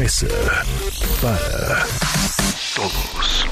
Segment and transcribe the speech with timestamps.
[0.00, 0.28] Mesa
[1.20, 1.84] para
[2.74, 3.46] Todos.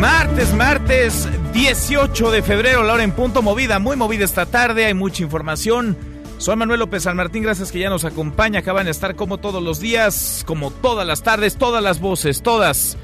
[0.00, 4.94] Martes, martes 18 de febrero, la hora en punto movida, muy movida esta tarde, hay
[4.94, 5.94] mucha información.
[6.38, 9.62] Soy Manuel López San Martín, gracias que ya nos acompaña, acaban de estar como todos
[9.62, 12.96] los días, como todas las tardes, todas las voces, todas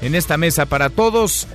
[0.00, 1.46] en esta mesa para todos.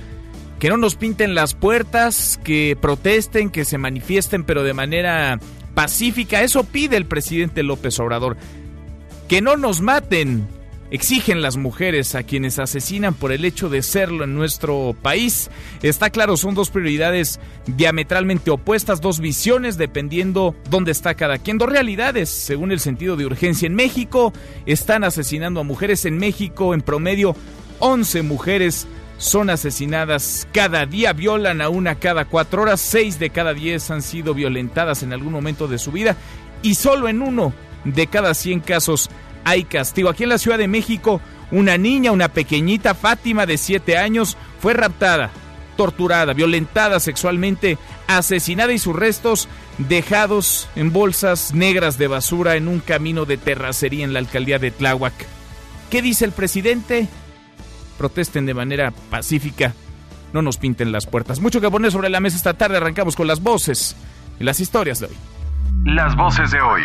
[0.60, 5.40] Que no nos pinten las puertas, que protesten, que se manifiesten, pero de manera
[5.74, 6.42] pacífica.
[6.42, 8.36] Eso pide el presidente López Obrador.
[9.28, 10.46] Que no nos maten,
[10.90, 15.50] exigen las mujeres a quienes asesinan por el hecho de serlo en nuestro país.
[15.80, 21.70] Está claro, son dos prioridades diametralmente opuestas, dos visiones dependiendo dónde está cada quien, dos
[21.70, 23.66] realidades según el sentido de urgencia.
[23.66, 24.34] En México
[24.66, 27.34] están asesinando a mujeres, en México en promedio
[27.78, 28.86] 11 mujeres
[29.22, 34.02] son asesinadas cada día, violan a una cada cuatro horas, seis de cada diez han
[34.02, 36.16] sido violentadas en algún momento de su vida
[36.60, 39.10] y solo en uno de cada 100 casos
[39.44, 40.08] hay castigo.
[40.08, 41.20] Aquí en la Ciudad de México,
[41.52, 45.30] una niña, una pequeñita Fátima de 7 años, fue raptada,
[45.76, 49.48] torturada, violentada sexualmente, asesinada y sus restos
[49.78, 54.72] dejados en bolsas negras de basura en un camino de terracería en la alcaldía de
[54.72, 55.14] Tláhuac.
[55.90, 57.08] ¿Qué dice el presidente?
[57.98, 59.74] Protesten de manera pacífica.
[60.32, 61.40] No nos pinten las puertas.
[61.40, 62.78] Mucho que poner sobre la mesa esta tarde.
[62.78, 63.96] Arrancamos con las voces
[64.40, 65.16] y las historias de hoy.
[65.84, 66.82] Las voces de hoy.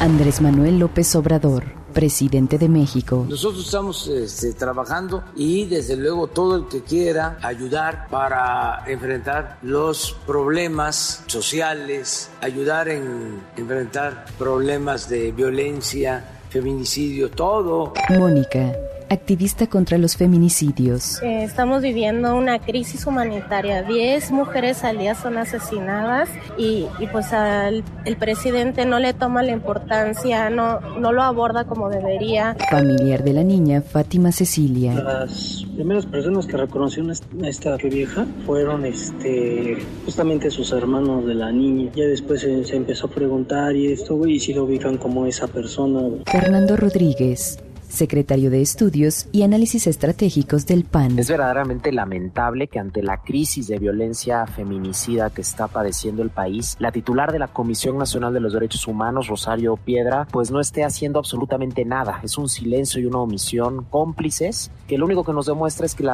[0.00, 3.24] Andrés Manuel López Obrador, presidente de México.
[3.28, 10.16] Nosotros estamos este, trabajando y desde luego todo el que quiera ayudar para enfrentar los
[10.26, 17.94] problemas sociales, ayudar en enfrentar problemas de violencia, feminicidio, todo.
[18.10, 18.72] Mónica,
[19.14, 21.22] activista contra los feminicidios.
[21.22, 23.82] Eh, Estamos viviendo una crisis humanitaria.
[23.82, 29.42] 10 mujeres al día son asesinadas y, y pues al el presidente no le toma
[29.42, 32.56] la importancia, no, no lo aborda como debería.
[32.70, 34.94] Familiar de la niña Fátima Cecilia.
[34.94, 41.50] Las primeras personas que reconocieron a esta vieja fueron este justamente sus hermanos de la
[41.52, 41.90] niña.
[41.94, 45.26] Ya después se, se empezó a preguntar y esto, güey, y si lo ubican como
[45.26, 46.00] esa persona.
[46.26, 47.58] Fernando Rodríguez,
[47.94, 51.18] secretario de Estudios y Análisis Estratégicos del PAN.
[51.18, 56.76] Es verdaderamente lamentable que ante la crisis de violencia feminicida que está padeciendo el país,
[56.78, 60.84] la titular de la Comisión Nacional de los Derechos Humanos, Rosario Piedra, pues no esté
[60.84, 62.20] haciendo absolutamente nada.
[62.22, 66.04] Es un silencio y una omisión cómplices que lo único que nos demuestra es que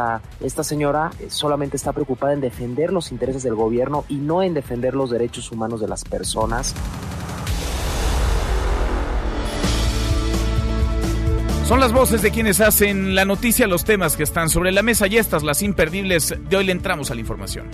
[0.40, 4.54] esta señora eh, solamente está preocupada en defender los intereses del gobierno y no en
[4.54, 6.74] defender los derechos humanos de las personas.
[11.70, 15.06] Son las voces de quienes hacen la noticia, los temas que están sobre la mesa
[15.06, 16.34] y estas, las imperdibles.
[16.48, 17.68] De hoy le entramos a la información.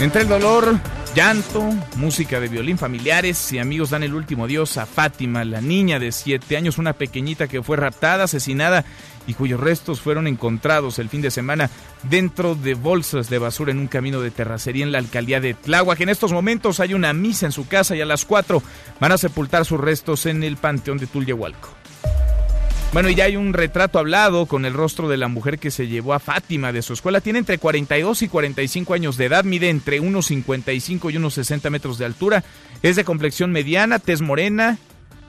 [0.00, 0.80] Entre el dolor,
[1.18, 1.64] llanto,
[1.96, 6.12] música de violín, familiares y amigos dan el último adiós a Fátima, la niña de
[6.12, 8.84] 7 años, una pequeñita que fue raptada, asesinada
[9.26, 11.70] y cuyos restos fueron encontrados el fin de semana
[12.04, 16.00] dentro de bolsas de basura en un camino de terracería en la alcaldía de Tláhuac.
[16.02, 18.62] En estos momentos hay una misa en su casa y a las 4
[19.00, 21.77] van a sepultar sus restos en el panteón de Tulyehualco.
[22.90, 25.88] Bueno, y ya hay un retrato hablado con el rostro de la mujer que se
[25.88, 27.20] llevó a Fátima de su escuela.
[27.20, 31.68] Tiene entre 42 y 45 años de edad, mide entre unos 55 y unos 60
[31.68, 32.44] metros de altura.
[32.82, 34.78] Es de complexión mediana, tez morena,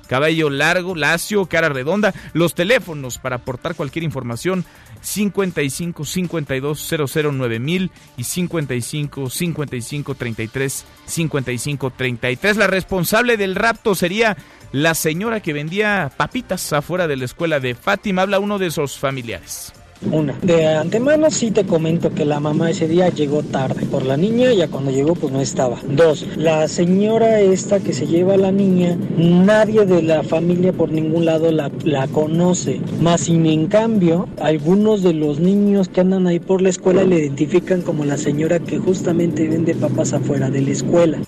[0.08, 2.14] cabello largo, lacio, cara redonda.
[2.32, 4.64] Los teléfonos para aportar cualquier información
[5.02, 12.58] 55 52 00 9000 y 55 55 33 55 33.
[12.58, 14.38] La responsable del rapto sería
[14.72, 18.24] la señora que vendía papitas afuera de la escuela de Fátima.
[18.24, 19.74] Habla uno de sus familiares.
[20.12, 20.34] Una.
[20.42, 24.54] De antemano sí te comento que la mamá ese día llegó tarde por la niña,
[24.54, 25.78] ya cuando llegó pues no estaba.
[25.90, 30.90] Dos, la señora esta que se lleva a la niña, nadie de la familia por
[30.90, 32.80] ningún lado la, la conoce.
[33.02, 37.20] Más sin en cambio, algunos de los niños que andan ahí por la escuela le
[37.20, 41.20] identifican como la señora que justamente vende papas afuera de la escuela.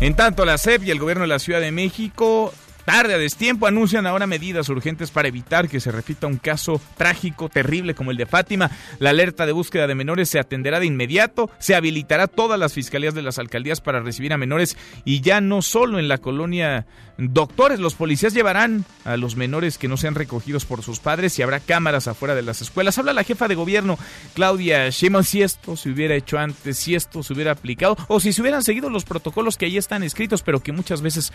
[0.00, 2.52] En tanto, la SEP y el gobierno de la Ciudad de México
[2.88, 7.50] tarde, a destiempo, anuncian ahora medidas urgentes para evitar que se repita un caso trágico,
[7.50, 8.70] terrible como el de Fátima.
[8.98, 13.12] La alerta de búsqueda de menores se atenderá de inmediato, se habilitará todas las fiscalías
[13.12, 16.86] de las alcaldías para recibir a menores y ya no solo en la colonia
[17.20, 21.42] Doctores, los policías llevarán a los menores que no sean recogidos por sus padres y
[21.42, 22.96] habrá cámaras afuera de las escuelas.
[22.96, 23.98] Habla la jefa de gobierno,
[24.34, 28.32] Claudia Sheinbaum, si esto se hubiera hecho antes, si esto se hubiera aplicado o si
[28.32, 31.32] se hubieran seguido los protocolos que ahí están escritos, pero que muchas veces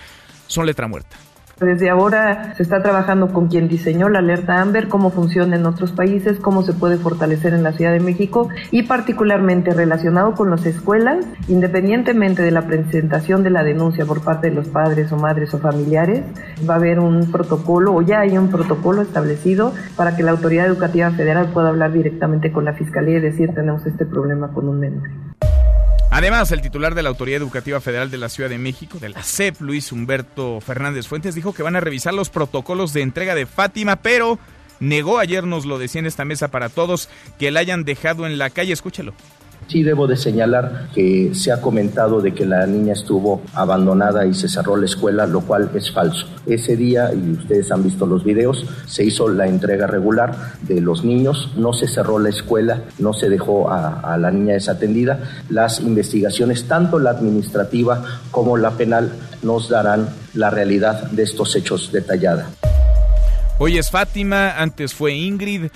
[0.47, 1.17] son letra muerta.
[1.59, 5.91] Desde ahora se está trabajando con quien diseñó la alerta AMBER, cómo funciona en otros
[5.91, 10.65] países, cómo se puede fortalecer en la Ciudad de México y particularmente relacionado con las
[10.65, 15.53] escuelas, independientemente de la presentación de la denuncia por parte de los padres o madres
[15.53, 16.23] o familiares,
[16.67, 20.65] va a haber un protocolo o ya hay un protocolo establecido para que la autoridad
[20.65, 24.79] educativa federal pueda hablar directamente con la fiscalía y decir tenemos este problema con un
[24.79, 25.32] menor.
[26.13, 29.23] Además, el titular de la Autoridad Educativa Federal de la Ciudad de México, de la
[29.23, 33.47] CEP, Luis Humberto Fernández Fuentes, dijo que van a revisar los protocolos de entrega de
[33.47, 34.37] Fátima, pero
[34.79, 38.37] negó ayer, nos lo decía en esta mesa para todos, que la hayan dejado en
[38.37, 38.73] la calle.
[38.73, 39.15] Escúchelo.
[39.67, 44.33] Sí debo de señalar que se ha comentado de que la niña estuvo abandonada y
[44.33, 46.27] se cerró la escuela, lo cual es falso.
[46.45, 51.03] Ese día, y ustedes han visto los videos, se hizo la entrega regular de los
[51.03, 55.19] niños, no se cerró la escuela, no se dejó a, a la niña desatendida.
[55.49, 59.11] Las investigaciones, tanto la administrativa como la penal,
[59.41, 62.49] nos darán la realidad de estos hechos detallada.
[63.59, 65.67] Hoy es Fátima, antes fue Ingrid.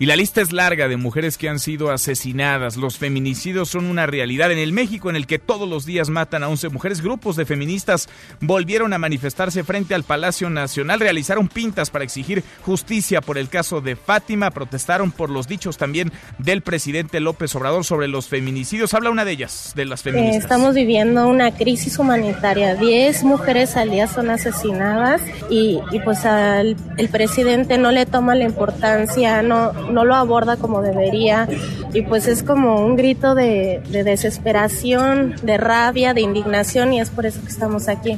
[0.00, 2.78] Y la lista es larga de mujeres que han sido asesinadas.
[2.78, 6.42] Los feminicidios son una realidad en el México en el que todos los días matan
[6.42, 7.02] a 11 mujeres.
[7.02, 8.08] Grupos de feministas
[8.40, 13.82] volvieron a manifestarse frente al Palacio Nacional, realizaron pintas para exigir justicia por el caso
[13.82, 18.94] de Fátima, protestaron por los dichos también del presidente López Obrador sobre los feminicidios.
[18.94, 20.36] Habla una de ellas, de las feministas.
[20.36, 22.74] Eh, estamos viviendo una crisis humanitaria.
[22.74, 25.20] Diez mujeres al día son asesinadas
[25.50, 30.56] y, y pues al el presidente no le toma la importancia, no no lo aborda
[30.56, 31.48] como debería
[31.92, 37.10] y pues es como un grito de, de desesperación, de rabia, de indignación y es
[37.10, 38.16] por eso que estamos aquí.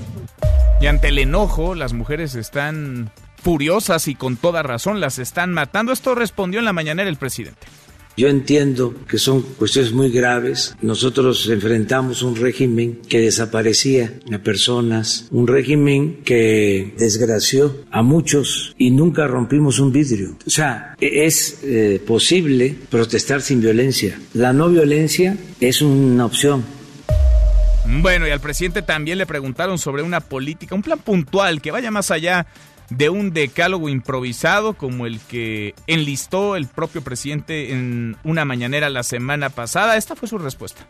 [0.81, 3.11] Y ante el enojo, las mujeres están
[3.43, 5.93] furiosas y con toda razón las están matando.
[5.93, 7.67] Esto respondió en la mañanera el presidente.
[8.17, 10.75] Yo entiendo que son cuestiones muy graves.
[10.83, 18.91] Nosotros enfrentamos un régimen que desaparecía a personas, un régimen que desgració a muchos y
[18.91, 20.37] nunca rompimos un vidrio.
[20.47, 24.19] O sea, es eh, posible protestar sin violencia.
[24.35, 26.65] La no violencia es una opción.
[27.85, 31.91] Bueno, y al presidente también le preguntaron sobre una política, un plan puntual que vaya
[31.91, 32.47] más allá
[32.97, 39.03] de un decálogo improvisado como el que enlistó el propio presidente en una mañanera la
[39.03, 39.97] semana pasada.
[39.97, 40.87] Esta fue su respuesta.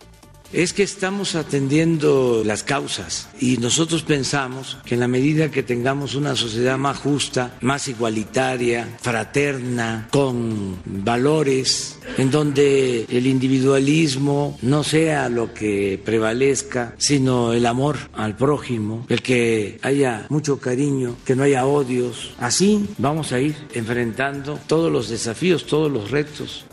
[0.53, 6.15] Es que estamos atendiendo las causas y nosotros pensamos que en la medida que tengamos
[6.15, 15.31] una sociedad más justa, más igualitaria, fraterna, con valores, en donde el individualismo no sea
[15.31, 21.45] lo que prevalezca, sino el amor al prójimo, el que haya mucho cariño, que no
[21.45, 26.67] haya odios, así vamos a ir enfrentando todos los desafíos, todos los retos.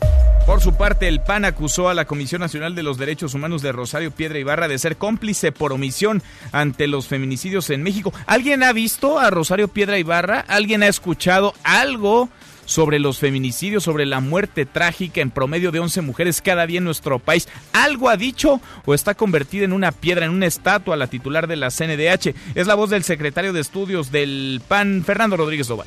[0.50, 3.70] Por su parte, el PAN acusó a la Comisión Nacional de los Derechos Humanos de
[3.70, 8.12] Rosario Piedra Ibarra de ser cómplice por omisión ante los feminicidios en México.
[8.26, 10.44] ¿Alguien ha visto a Rosario Piedra Ibarra?
[10.48, 12.28] ¿Alguien ha escuchado algo
[12.64, 16.84] sobre los feminicidios, sobre la muerte trágica en promedio de 11 mujeres cada día en
[16.84, 17.46] nuestro país?
[17.72, 21.54] ¿Algo ha dicho o está convertida en una piedra, en una estatua la titular de
[21.54, 22.34] la CNDH?
[22.56, 25.86] Es la voz del secretario de Estudios del PAN, Fernando Rodríguez Doval.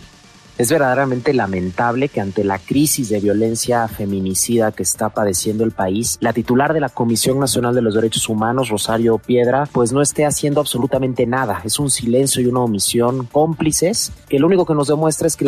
[0.57, 6.19] Es verdaderamente lamentable que ante la crisis de violencia feminicida que está padeciendo el país,
[6.21, 10.25] la titular de la Comisión Nacional de los Derechos Humanos, Rosario Piedra, pues no esté
[10.25, 11.61] haciendo absolutamente nada.
[11.63, 15.43] Es un silencio y una omisión cómplices que lo único que nos demuestra es que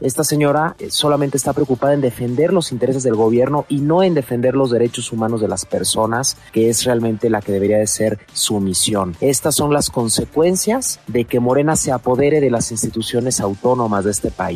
[0.00, 4.56] esta señora solamente está preocupada en defender los intereses del gobierno y no en defender
[4.56, 8.58] los derechos humanos de las personas, que es realmente la que debería de ser su
[8.58, 9.14] misión.
[9.20, 14.30] Estas son las consecuencias de que Morena se apodere de las instituciones autónomas de este
[14.32, 14.47] país.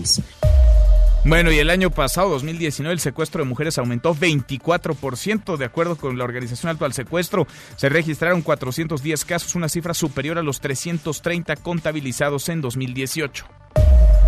[1.25, 5.57] Bueno, y el año pasado, 2019, el secuestro de mujeres aumentó 24%.
[5.57, 7.47] De acuerdo con la Organización Alto al Secuestro,
[7.77, 13.47] se registraron 410 casos, una cifra superior a los 330 contabilizados en 2018.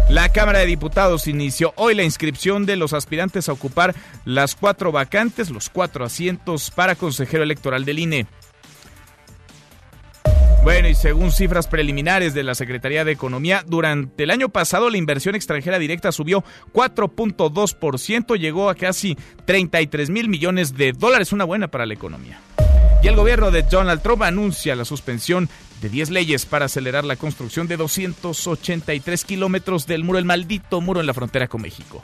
[0.08, 3.94] La Cámara de Diputados inició hoy la inscripción de los aspirantes a ocupar
[4.24, 8.26] las cuatro vacantes, los cuatro asientos para consejero electoral del INE.
[10.64, 14.96] Bueno, y según cifras preliminares de la Secretaría de Economía, durante el año pasado la
[14.96, 16.42] inversión extranjera directa subió
[16.72, 22.40] 4.2%, llegó a casi 33 mil millones de dólares, una buena para la economía.
[23.02, 25.50] Y el gobierno de Donald Trump anuncia la suspensión
[25.82, 31.00] de 10 leyes para acelerar la construcción de 283 kilómetros del muro, el maldito muro
[31.00, 32.02] en la frontera con México.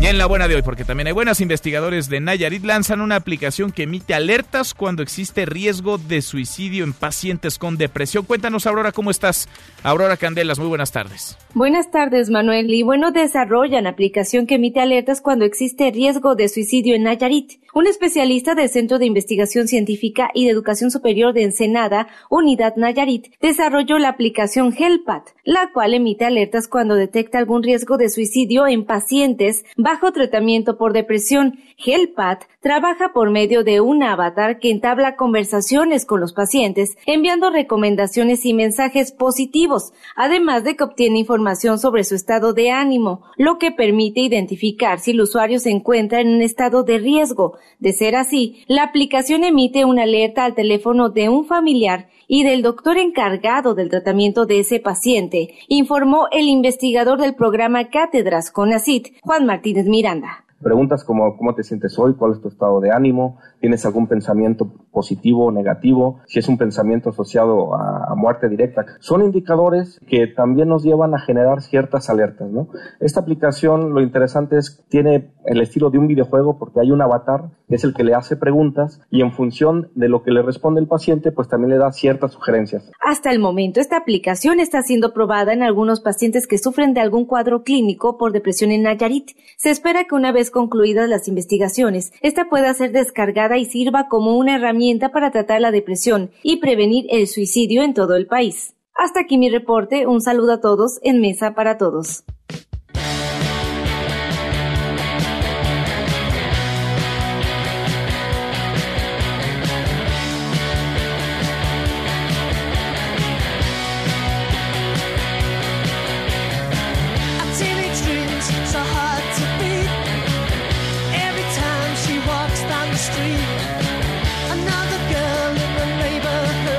[0.00, 3.16] Y en la buena de hoy, porque también hay buenas, investigadores de Nayarit lanzan una
[3.16, 8.24] aplicación que emite alertas cuando existe riesgo de suicidio en pacientes con depresión.
[8.24, 9.46] Cuéntanos, Aurora, ¿cómo estás?
[9.82, 11.36] Aurora Candelas, muy buenas tardes.
[11.52, 12.72] Buenas tardes, Manuel.
[12.72, 17.60] Y bueno, desarrollan aplicación que emite alertas cuando existe riesgo de suicidio en Nayarit.
[17.72, 23.32] Un especialista del Centro de Investigación Científica y de Educación Superior de Ensenada, Unidad Nayarit,
[23.40, 28.84] desarrolló la aplicación HELPAT, la cual emite alertas cuando detecta algún riesgo de suicidio en
[28.84, 31.60] pacientes bajo tratamiento por depresión.
[31.78, 38.44] HELPAT trabaja por medio de un avatar que entabla conversaciones con los pacientes, enviando recomendaciones
[38.46, 43.70] y mensajes positivos, además de que obtiene información sobre su estado de ánimo, lo que
[43.70, 48.64] permite identificar si el usuario se encuentra en un estado de riesgo, de ser así,
[48.68, 53.88] la aplicación emite una alerta al teléfono de un familiar y del doctor encargado del
[53.88, 60.44] tratamiento de ese paciente, informó el investigador del programa Cátedras CONACIT, Juan Martínez Miranda.
[60.62, 64.72] Preguntas como cómo te sientes hoy, cuál es tu estado de ánimo, tienes algún pensamiento
[64.90, 68.84] positivo o negativo, si es un pensamiento asociado a, muerte directa.
[68.98, 72.50] Son indicadores que también nos llevan a generar ciertas alertas.
[72.50, 72.68] ¿no?
[72.98, 77.50] Esta aplicación, lo interesante es tiene el estilo de un videojuego porque hay un avatar
[77.68, 80.80] que es el que le hace preguntas y en función de lo que le responde
[80.80, 82.90] el paciente, pues también le da ciertas sugerencias.
[83.00, 87.24] Hasta el momento, esta aplicación está siendo probada en algunos pacientes que sufren de algún
[87.26, 89.30] cuadro clínico por depresión en Nayarit.
[89.56, 94.36] Se espera que una vez concluidas las investigaciones, esta pueda ser descargada y sirva como
[94.36, 98.74] una herramienta para tratar la depresión y prevenir el suicidio en todo el país.
[98.94, 102.24] Hasta aquí mi reporte, un saludo a todos en Mesa para Todos.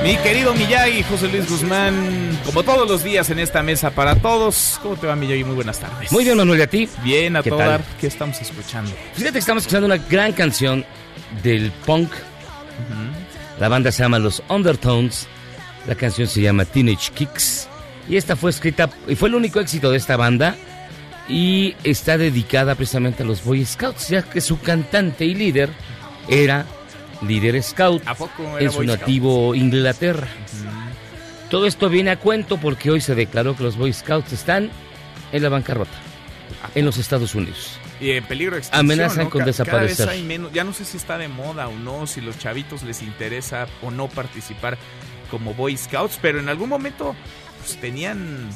[0.02, 4.80] Mi querido Miyagi, José Luis Guzmán, como todos los días en esta mesa para todos.
[4.82, 5.44] ¿Cómo te va, Miyagi?
[5.44, 6.10] Muy buenas tardes.
[6.10, 6.88] Muy bien, Manuel, ¿y a ti?
[7.04, 7.50] Bien, a ¿Qué?
[8.00, 8.90] ¿Qué estamos escuchando?
[9.14, 10.84] Fíjate que estamos escuchando una gran canción
[11.44, 12.10] del punk.
[13.60, 15.28] La banda se llama Los Undertones.
[15.86, 17.68] La canción se llama Teenage Kicks.
[18.08, 20.56] Y esta fue escrita, y fue el único éxito de esta banda.
[21.28, 25.70] Y está dedicada precisamente a los Boy Scouts, ya que su cantante y líder
[26.28, 26.66] era
[27.26, 29.00] líder scout ¿A poco era en su Scout?
[29.00, 30.28] nativo Inglaterra.
[31.50, 34.70] Todo esto viene a cuento porque hoy se declaró que los Boy Scouts están
[35.32, 35.92] en la bancarrota
[36.74, 37.78] en los Estados Unidos.
[38.00, 39.30] Y en peligro de extinción, Amenazan ¿no?
[39.30, 40.06] con desaparecer.
[40.06, 40.52] Cada vez hay menos.
[40.52, 43.90] Ya no sé si está de moda o no, si los chavitos les interesa o
[43.90, 44.78] no participar
[45.30, 47.14] como Boy Scouts, pero en algún momento
[47.60, 48.48] pues, tenían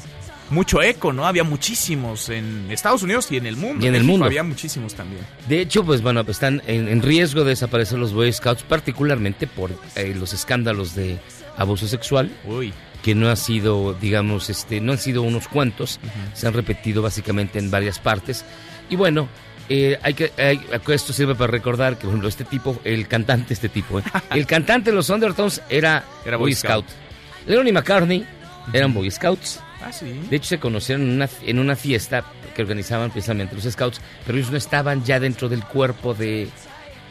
[0.49, 1.25] mucho eco, ¿no?
[1.27, 3.83] Había muchísimos en Estados Unidos y en el mundo.
[3.85, 4.25] Y en el mundo.
[4.25, 5.21] Había muchísimos también.
[5.47, 9.47] De hecho, pues bueno, pues, están en, en riesgo de desaparecer los Boy Scouts, particularmente
[9.47, 11.17] por eh, los escándalos de
[11.57, 12.73] abuso sexual, Uy.
[13.03, 15.99] que no ha sido, digamos, este, no han sido unos cuantos,
[16.33, 18.45] se han repetido básicamente en varias partes.
[18.89, 19.27] Y bueno,
[19.69, 20.61] eh, hay que, hay-
[20.93, 24.03] esto sirve para recordar que, por ejemplo, este tipo, el cantante, este tipo, ¿eh?
[24.31, 26.85] el cantante de los Undertones era, Era Boy Boy Scout.
[26.87, 27.47] Scout.
[27.47, 28.25] Lennon y McCartney
[28.71, 29.59] eran Boy Scouts.
[29.83, 30.19] Ah, sí.
[30.29, 32.23] De hecho, se conocieron en una, en una fiesta
[32.55, 36.49] que organizaban precisamente los Scouts, pero ellos no estaban ya dentro del cuerpo de,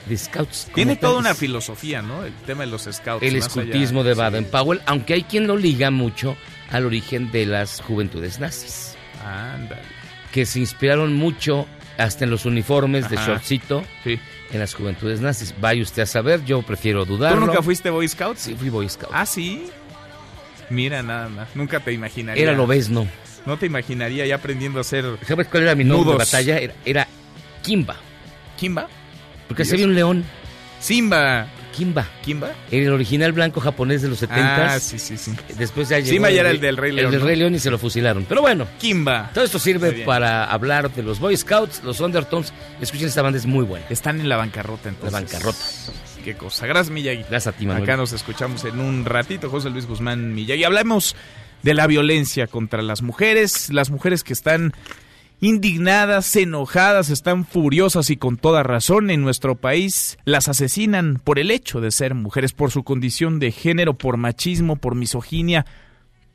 [0.07, 0.69] de Scouts.
[0.75, 2.25] Tiene toda una filosofía, ¿no?
[2.25, 3.23] El tema de los Scouts.
[3.23, 4.19] El más allá- escultismo de sí.
[4.21, 6.37] Baden-Powell, aunque hay quien lo liga mucho
[6.71, 9.83] al origen de las juventudes nazis, Ándale.
[10.33, 11.67] que se inspiraron mucho
[11.99, 13.27] hasta en los uniformes de Ajá.
[13.29, 14.19] shortcito Sí.
[14.53, 15.55] en las juventudes nazis.
[15.61, 17.41] Vaya usted a saber, yo prefiero dudarlo.
[17.41, 18.37] ¿Tú nunca fuiste Boy Scout?
[18.37, 19.13] Sí, fui Boy Scout.
[19.15, 19.67] Ah, sí.
[20.71, 21.49] Mira, nada más.
[21.55, 22.43] Nunca te imaginaría.
[22.43, 23.07] Era lobesno.
[23.47, 26.59] No te imaginaría ya aprendiendo a hacer ¿Sabes cuál era mi nombre de batalla?
[26.59, 27.07] Era, era
[27.63, 27.95] Kimba,
[28.59, 28.89] Kimba.
[29.47, 30.25] porque ¿Y se había un león.
[30.81, 31.47] Simba.
[31.73, 32.07] Kimba.
[32.25, 32.53] ¿Kimba?
[32.71, 35.33] El original blanco japonés de los 70 Ah, sí, sí, sí.
[35.59, 37.27] Después ya llegó Simba ya era el del Rey León, El del ¿no?
[37.27, 38.25] Rey León y se lo fusilaron.
[38.29, 39.31] Pero bueno, Kimba.
[39.35, 42.53] todo esto sirve para hablar de los Boy Scouts, los Undertones.
[42.81, 43.85] Escuchen, esta banda es muy buena.
[43.91, 45.13] Están en la bancarrota entonces.
[45.13, 45.59] La bancarrota.
[46.27, 46.67] Qué cosa.
[46.67, 47.23] Gracias, Miyagi.
[47.31, 47.85] Gracias a ti, Manuel.
[47.85, 50.65] Acá nos escuchamos en un ratito, José Luis Guzmán Miyagi.
[50.65, 51.15] Hablamos
[51.63, 54.73] de la violencia contra las mujeres, las mujeres que están
[55.41, 61.53] indignadas, enojadas, están furiosas y con toda razón en nuestro país las asesinan por el
[61.53, 65.65] hecho de ser mujeres, por su condición de género, por machismo, por misoginia,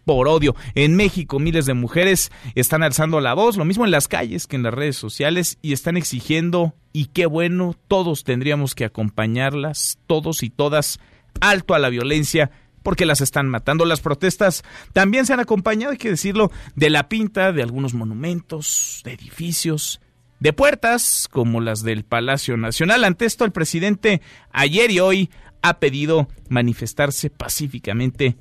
[0.06, 0.56] por odio.
[0.76, 4.56] En México miles de mujeres están alzando la voz, lo mismo en las calles que
[4.56, 10.44] en las redes sociales, y están exigiendo, y qué bueno, todos tendríamos que acompañarlas, todos
[10.44, 11.00] y todas,
[11.40, 12.52] alto a la violencia
[12.84, 13.86] porque las están matando.
[13.86, 19.02] Las protestas también se han acompañado, hay que decirlo, de la pinta de algunos monumentos,
[19.06, 20.02] de edificios,
[20.40, 23.04] de puertas, como las del Palacio Nacional.
[23.04, 25.30] Ante esto, el presidente ayer y hoy
[25.62, 28.36] ha pedido manifestarse pacíficamente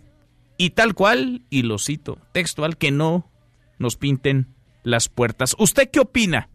[0.60, 3.30] y tal cual, y lo cito textual, que no
[3.78, 4.48] nos pinten
[4.82, 5.56] las puertas.
[5.58, 6.50] ¿Usted qué opina?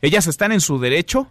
[0.00, 1.28] ¿Ellas están en su derecho?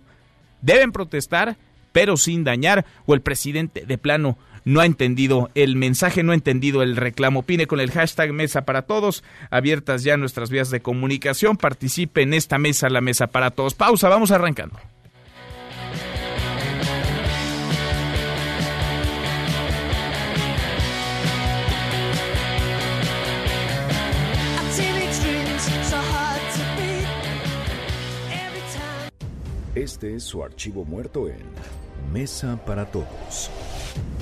[0.62, 1.58] ¿Deben protestar,
[1.92, 2.86] pero sin dañar?
[3.06, 7.42] ¿O el presidente de plano no ha entendido el mensaje, no ha entendido el reclamo.
[7.42, 11.58] Opine con el hashtag Mesa para Todos, abiertas ya nuestras vías de comunicación.
[11.58, 13.74] Participe en esta mesa, la Mesa para Todos.
[13.74, 14.80] Pausa, vamos arrancando.
[29.76, 31.40] Este es su archivo muerto en
[32.12, 33.50] Mesa para Todos.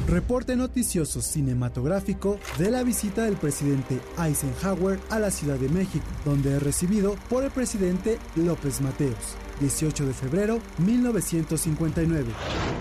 [0.07, 6.55] Reporte noticioso cinematográfico de la visita del presidente Eisenhower a la Ciudad de México, donde
[6.55, 9.35] es recibido por el presidente López Mateos.
[9.59, 12.31] 18 de febrero 1959.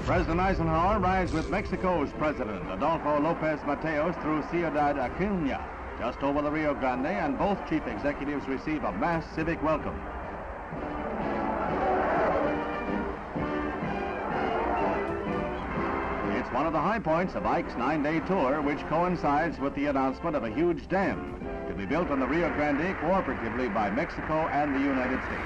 [0.07, 5.63] President Eisenhower rides with Mexico's president Adolfo López Mateos through Ciudad Acuña,
[5.99, 9.99] just over the Rio Grande, and both chief executives receive a mass civic welcome.
[16.49, 20.35] It's one of the high points of Ike's nine-day tour, which coincides with the announcement
[20.35, 21.37] of a huge dam
[21.69, 25.45] to be built on the Rio Grande cooperatively by Mexico and the United States.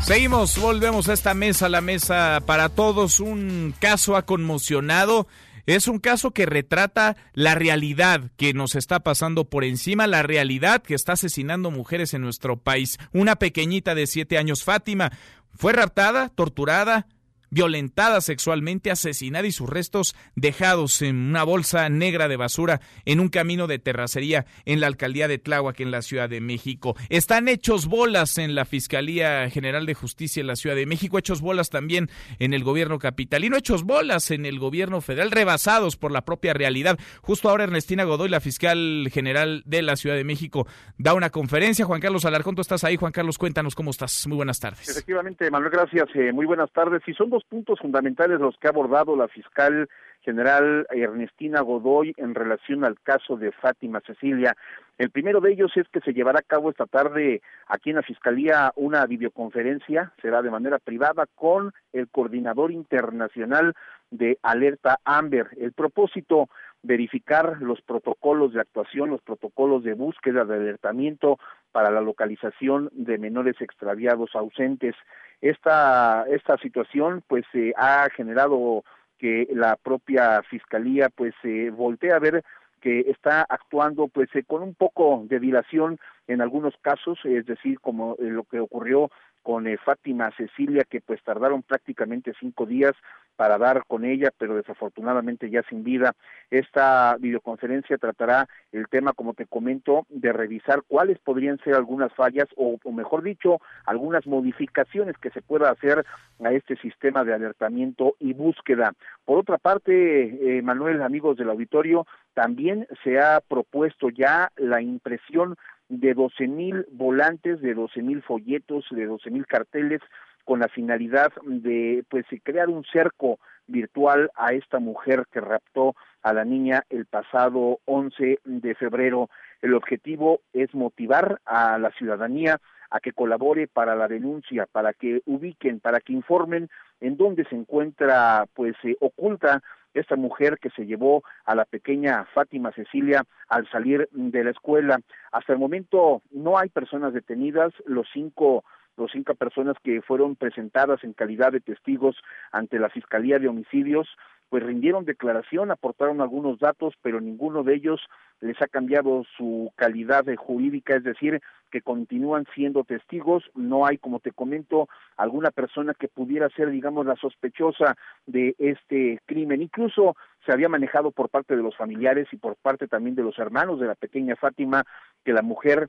[0.00, 3.18] Seguimos, volvemos a esta mesa, la mesa para todos.
[3.18, 5.26] Un caso ha conmocionado.
[5.66, 10.84] Es un caso que retrata la realidad que nos está pasando por encima, la realidad
[10.84, 12.98] que está asesinando mujeres en nuestro país.
[13.12, 15.10] Una pequeñita de siete años, Fátima,
[15.56, 17.08] fue raptada, torturada,
[17.50, 23.28] violentada sexualmente, asesinada y sus restos dejados en una bolsa negra de basura en un
[23.28, 26.96] camino de terracería en la alcaldía de Tláhuac en la Ciudad de México.
[27.08, 31.40] Están hechos bolas en la Fiscalía General de Justicia en la Ciudad de México, hechos
[31.40, 36.24] bolas también en el gobierno capitalino, hechos bolas en el gobierno federal, rebasados por la
[36.24, 36.98] propia realidad.
[37.22, 40.66] Justo ahora Ernestina Godoy, la fiscal general de la Ciudad de México,
[40.98, 41.84] da una conferencia.
[41.84, 42.96] Juan Carlos Alarcón, tú estás ahí.
[42.96, 44.26] Juan Carlos, cuéntanos cómo estás.
[44.26, 44.88] Muy buenas tardes.
[44.88, 46.08] Efectivamente, Manuel, gracias.
[46.14, 47.02] Eh, muy buenas tardes.
[47.06, 49.88] Y son puntos fundamentales los que ha abordado la fiscal
[50.20, 54.56] general Ernestina Godoy en relación al caso de Fátima Cecilia.
[54.98, 58.02] El primero de ellos es que se llevará a cabo esta tarde aquí en la
[58.02, 63.74] Fiscalía una videoconferencia, será de manera privada con el coordinador internacional
[64.10, 65.48] de Alerta Amber.
[65.58, 66.48] El propósito
[66.82, 71.38] verificar los protocolos de actuación, los protocolos de búsqueda, de alertamiento
[71.72, 74.94] para la localización de menores extraviados ausentes.
[75.40, 78.84] Esta, esta situación pues eh, ha generado
[79.18, 82.44] que la propia fiscalía pues se voltee a ver
[82.80, 87.80] que está actuando pues eh, con un poco de dilación en algunos casos, es decir,
[87.80, 89.10] como eh, lo que ocurrió
[89.46, 92.94] con eh, Fátima Cecilia, que pues tardaron prácticamente cinco días
[93.36, 96.14] para dar con ella, pero desafortunadamente ya sin vida.
[96.50, 102.48] Esta videoconferencia tratará el tema, como te comento, de revisar cuáles podrían ser algunas fallas
[102.56, 106.04] o, mejor dicho, algunas modificaciones que se pueda hacer
[106.42, 108.94] a este sistema de alertamiento y búsqueda.
[109.24, 112.04] Por otra parte, eh, Manuel, amigos del auditorio,
[112.34, 115.56] también se ha propuesto ya la impresión
[115.88, 120.00] de doce mil volantes, de doce mil folletos, de doce mil carteles
[120.44, 126.32] con la finalidad de pues crear un cerco virtual a esta mujer que raptó a
[126.32, 129.28] la niña el pasado 11 de febrero.
[129.60, 135.22] El objetivo es motivar a la ciudadanía a que colabore para la denuncia, para que
[135.26, 136.68] ubiquen, para que informen
[137.00, 139.62] en dónde se encuentra pues eh, oculta
[140.00, 145.00] esta mujer que se llevó a la pequeña Fátima Cecilia al salir de la escuela.
[145.32, 148.64] Hasta el momento no hay personas detenidas, los cinco
[148.96, 152.16] los cinco personas que fueron presentadas en calidad de testigos
[152.50, 154.08] ante la Fiscalía de Homicidios,
[154.48, 158.00] pues rindieron declaración, aportaron algunos datos, pero ninguno de ellos
[158.40, 164.20] les ha cambiado su calidad jurídica, es decir, que continúan siendo testigos, no hay, como
[164.20, 169.62] te comento, alguna persona que pudiera ser, digamos, la sospechosa de este crimen.
[169.62, 173.38] Incluso se había manejado por parte de los familiares y por parte también de los
[173.38, 174.84] hermanos de la pequeña Fátima
[175.24, 175.88] que la mujer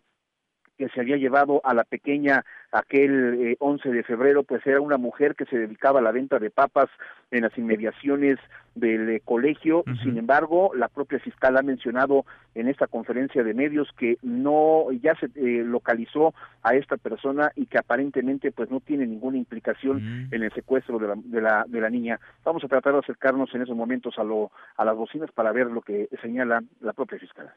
[0.78, 4.98] que se había llevado a la pequeña aquel eh, 11 de febrero, pues era una
[4.98, 6.90] mujer que se dedicaba a la venta de papas
[7.32, 8.38] en las inmediaciones
[8.76, 9.84] del eh, colegio.
[10.04, 15.16] Sin embargo, la propia fiscal ha mencionado en esta conferencia de medios que no ya
[15.16, 20.44] se eh, localizó a esta persona y que aparentemente pues no tiene ninguna implicación en
[20.44, 22.20] el secuestro de la, de la de la niña.
[22.44, 25.68] Vamos a tratar de acercarnos en esos momentos a lo a las bocinas para ver
[25.68, 27.52] lo que señala la propia fiscal.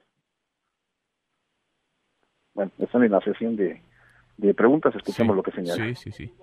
[2.60, 3.80] Bueno, están en la sesión de,
[4.36, 5.82] de preguntas, escuchemos lo que señala.
[5.82, 6.34] Sí, sí, sí.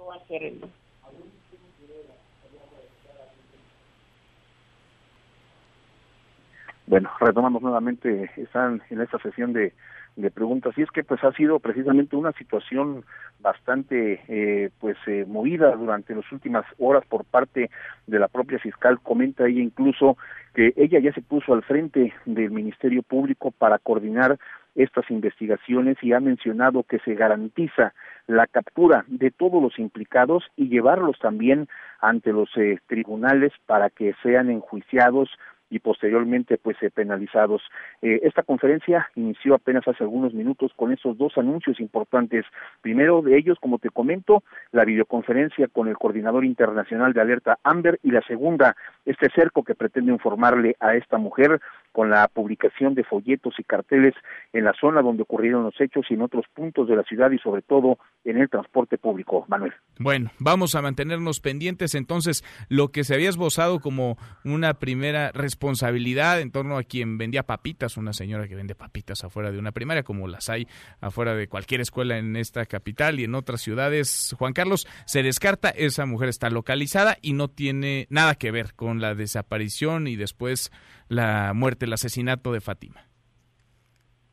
[6.88, 9.74] Bueno, retomamos nuevamente, están en esta sesión de,
[10.18, 13.06] de preguntas y es que pues ha sido precisamente una situación
[13.40, 17.70] bastante eh, pues eh, movida durante las últimas horas por parte
[18.08, 20.18] de la propia fiscal comenta ella incluso
[20.56, 24.40] que ella ya se puso al frente del Ministerio Público para coordinar
[24.78, 27.94] estas investigaciones y ha mencionado que se garantiza
[28.28, 31.68] la captura de todos los implicados y llevarlos también
[32.00, 35.30] ante los eh, tribunales para que sean enjuiciados
[35.70, 37.62] y posteriormente pues eh, penalizados.
[38.02, 42.46] Eh, esta conferencia inició apenas hace algunos minutos con esos dos anuncios importantes.
[42.82, 48.00] Primero de ellos, como te comento, la videoconferencia con el coordinador internacional de alerta Amber
[48.04, 51.60] y la segunda, este cerco que pretende informarle a esta mujer
[51.98, 54.14] con la publicación de folletos y carteles
[54.54, 57.40] en la zona donde ocurrieron los hechos y en otros puntos de la ciudad y
[57.40, 59.46] sobre todo en el transporte público.
[59.48, 59.74] Manuel.
[59.98, 66.40] Bueno, vamos a mantenernos pendientes entonces lo que se había esbozado como una primera responsabilidad
[66.40, 70.04] en torno a quien vendía papitas, una señora que vende papitas afuera de una primaria
[70.04, 70.68] como las hay
[71.02, 74.36] afuera de cualquier escuela en esta capital y en otras ciudades.
[74.38, 79.02] Juan Carlos, se descarta, esa mujer está localizada y no tiene nada que ver con
[79.02, 80.72] la desaparición y después
[81.10, 83.02] la muerte, el asesinato de Fátima.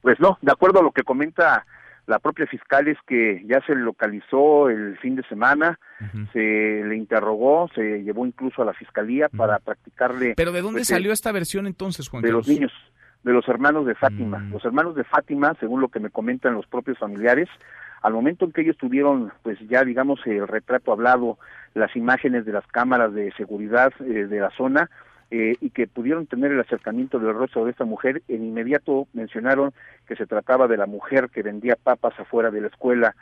[0.02, 1.64] Pues no, de acuerdo a lo que comenta
[2.06, 5.78] la propia fiscal es que ya se localizó el fin de semana,
[6.34, 10.34] se le interrogó, se llevó incluso a la fiscalía para practicarle.
[10.36, 12.46] Pero ¿de dónde pues, salió el- esta versión entonces, Juan de Carlos?
[12.46, 12.72] los niños,
[13.22, 14.38] de los hermanos de Fátima.
[14.40, 14.52] Mm.
[14.52, 17.48] Los hermanos de Fátima, según lo que me comentan los propios familiares,
[18.02, 21.38] al momento en que ellos tuvieron, pues ya digamos, el retrato hablado,
[21.72, 24.90] las imágenes de las cámaras de seguridad eh, de la zona,
[25.30, 29.72] eh, y que pudieron tener el acercamiento del rostro de esta mujer, en inmediato mencionaron
[30.06, 33.16] que se trataba de la mujer que vendía papas afuera de la escuela.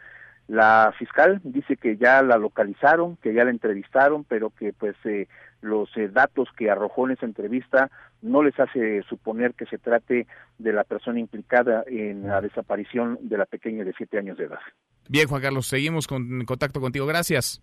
[0.48, 5.28] La fiscal dice que ya la localizaron, que ya la entrevistaron, pero que pues eh,
[5.60, 10.26] los eh, datos que arrojó en esa entrevista no les hace suponer que se trate
[10.58, 14.60] de la persona implicada en la desaparición de la pequeña de siete años de edad.
[15.08, 17.06] Bien, Juan Carlos, seguimos con, en contacto contigo.
[17.06, 17.62] Gracias.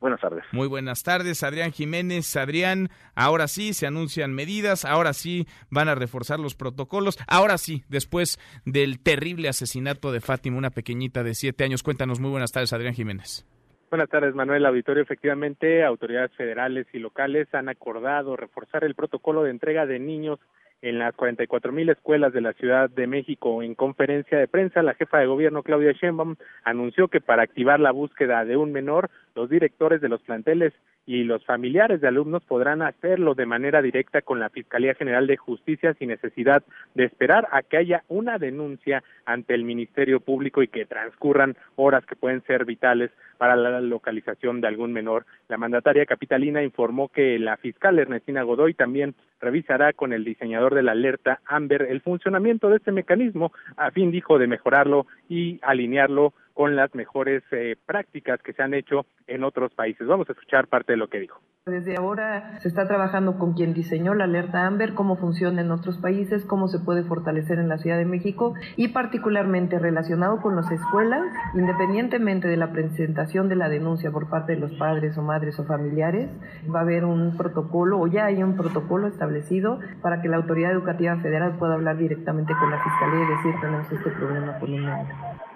[0.00, 0.44] Buenas tardes.
[0.52, 2.36] Muy buenas tardes, Adrián Jiménez.
[2.36, 7.84] Adrián, ahora sí se anuncian medidas, ahora sí van a reforzar los protocolos, ahora sí,
[7.88, 11.82] después del terrible asesinato de Fátima, una pequeñita de siete años.
[11.82, 13.46] Cuéntanos, muy buenas tardes, Adrián Jiménez.
[13.94, 15.04] Buenas tardes, Manuel Auditorio.
[15.04, 20.40] Efectivamente, autoridades federales y locales han acordado reforzar el protocolo de entrega de niños
[20.82, 23.62] en las 44 mil escuelas de la Ciudad de México.
[23.62, 27.90] En conferencia de prensa, la jefa de gobierno, Claudia Sheinbaum, anunció que para activar la
[27.90, 30.72] búsqueda de un menor, los directores de los planteles
[31.06, 35.36] y los familiares de alumnos podrán hacerlo de manera directa con la Fiscalía General de
[35.36, 36.62] Justicia sin necesidad
[36.94, 42.06] de esperar a que haya una denuncia ante el Ministerio Público y que transcurran horas
[42.06, 45.26] que pueden ser vitales para la localización de algún menor.
[45.48, 50.82] La mandataria capitalina informó que la fiscal Ernestina Godoy también revisará con el diseñador de
[50.82, 56.32] la alerta Amber el funcionamiento de este mecanismo a fin, dijo, de mejorarlo y alinearlo
[56.54, 60.06] con las mejores eh, prácticas que se han hecho en otros países.
[60.06, 61.40] Vamos a escuchar parte de lo que dijo.
[61.66, 65.96] Desde ahora se está trabajando con quien diseñó la alerta Amber, cómo funciona en otros
[65.96, 70.70] países, cómo se puede fortalecer en la Ciudad de México y particularmente relacionado con las
[70.70, 71.22] escuelas,
[71.54, 75.64] independientemente de la presentación de la denuncia por parte de los padres o madres o
[75.64, 76.28] familiares,
[76.72, 80.70] va a haber un protocolo o ya hay un protocolo establecido para que la autoridad
[80.70, 84.80] educativa federal pueda hablar directamente con la fiscalía y decir tenemos este problema con un
[84.82, 85.53] niño.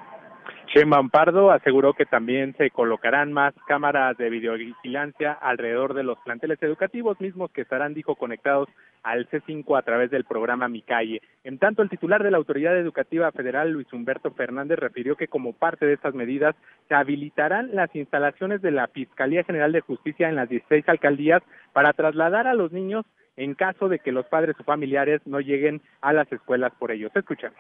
[0.74, 6.62] Sheinbaum Pardo aseguró que también se colocarán más cámaras de videovigilancia alrededor de los planteles
[6.62, 8.68] educativos mismos que estarán, dijo, conectados
[9.02, 11.22] al C5 a través del programa Mi Calle.
[11.42, 15.54] En tanto, el titular de la Autoridad Educativa Federal, Luis Humberto Fernández, refirió que como
[15.54, 16.54] parte de estas medidas
[16.86, 21.94] se habilitarán las instalaciones de la Fiscalía General de Justicia en las 16 alcaldías para
[21.94, 23.06] trasladar a los niños
[23.38, 27.10] en caso de que los padres o familiares no lleguen a las escuelas por ellos.
[27.14, 27.56] Escuchemos.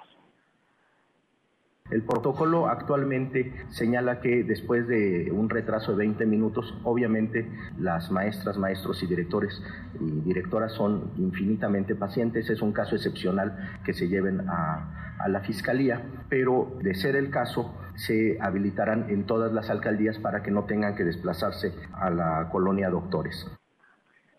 [1.90, 7.48] El protocolo actualmente señala que después de un retraso de 20 minutos, obviamente
[7.78, 9.62] las maestras, maestros y directores
[9.98, 12.50] y directoras son infinitamente pacientes.
[12.50, 17.74] Es un caso excepcional que se lleven a, la fiscalía, pero de ser el caso,
[17.96, 22.88] se habilitarán en todas las alcaldías para que no tengan que desplazarse a la colonia
[22.88, 23.57] Doctores.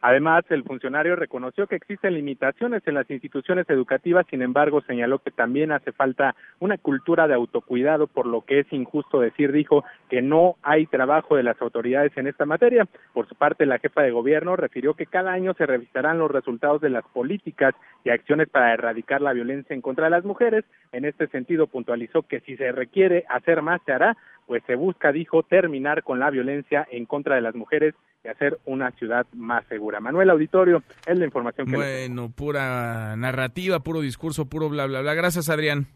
[0.02, 5.32] Además, el funcionario reconoció que existen limitaciones en las instituciones educativas, sin embargo, señaló que
[5.32, 10.22] también hace falta una cultura de autocuidado, por lo que es injusto decir, dijo, que
[10.22, 12.88] no hay trabajo de las autoridades en esta materia.
[13.14, 16.80] Por su parte, la jefa de gobierno refirió que cada año se revisarán los resultados
[16.80, 20.64] de las políticas y acciones para erradicar la violencia en contra de las mujeres.
[20.94, 24.16] En este sentido, puntualizó que si se requiere hacer más, se hará,
[24.48, 28.60] pues se busca, dijo, terminar con la violencia en contra de las mujeres y hacer
[28.66, 30.00] una ciudad más segura.
[30.00, 31.76] Manuel Auditorio, es la información que...
[31.76, 35.14] Bueno, pura narrativa, puro discurso, puro bla, bla, bla.
[35.14, 35.88] Gracias, Adrián.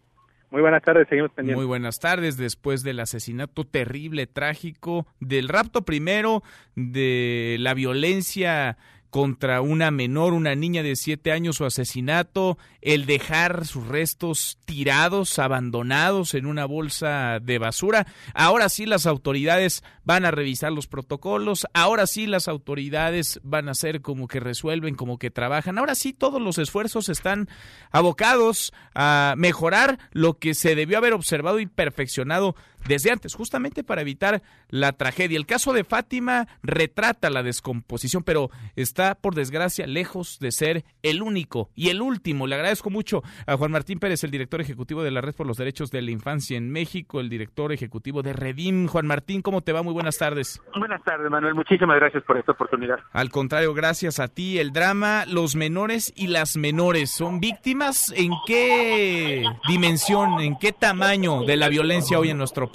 [0.53, 1.57] Muy buenas tardes, seguimos pendientes.
[1.57, 6.43] Muy buenas tardes, después del asesinato terrible, trágico, del rapto primero,
[6.75, 8.77] de la violencia
[9.13, 15.38] contra una menor, una niña de siete años, su asesinato, el dejar sus restos tirados,
[15.38, 18.08] abandonados en una bolsa de basura.
[18.34, 23.73] Ahora sí las autoridades van a revisar los protocolos, ahora sí las autoridades van a
[23.73, 27.47] hacer como que resuelven, como que trabajan, ahora sí todos los esfuerzos están
[27.91, 32.56] abocados a mejorar lo que se debió haber observado y perfeccionado
[32.87, 35.37] desde antes, justamente para evitar la tragedia.
[35.37, 41.21] El caso de Fátima retrata la descomposición, pero está, por desgracia, lejos de ser el
[41.21, 42.47] único y el último.
[42.47, 45.57] Le agradezco mucho a Juan Martín Pérez, el director ejecutivo de la Red por los
[45.57, 48.87] Derechos de la Infancia en México, el director ejecutivo de Redim.
[48.87, 49.81] Juan Martín, ¿cómo te va?
[49.81, 50.61] Muy buenas tardes.
[50.77, 51.55] Buenas tardes, Manuel.
[51.55, 52.99] Muchísimas gracias por esta oportunidad.
[53.11, 54.59] Al contrario, gracias a ti.
[54.59, 58.13] El drama, los menores y las menores, ¿son víctimas?
[58.15, 62.72] ¿En qué dimensión, en qué tamaño de la violencia hoy en nuestro país?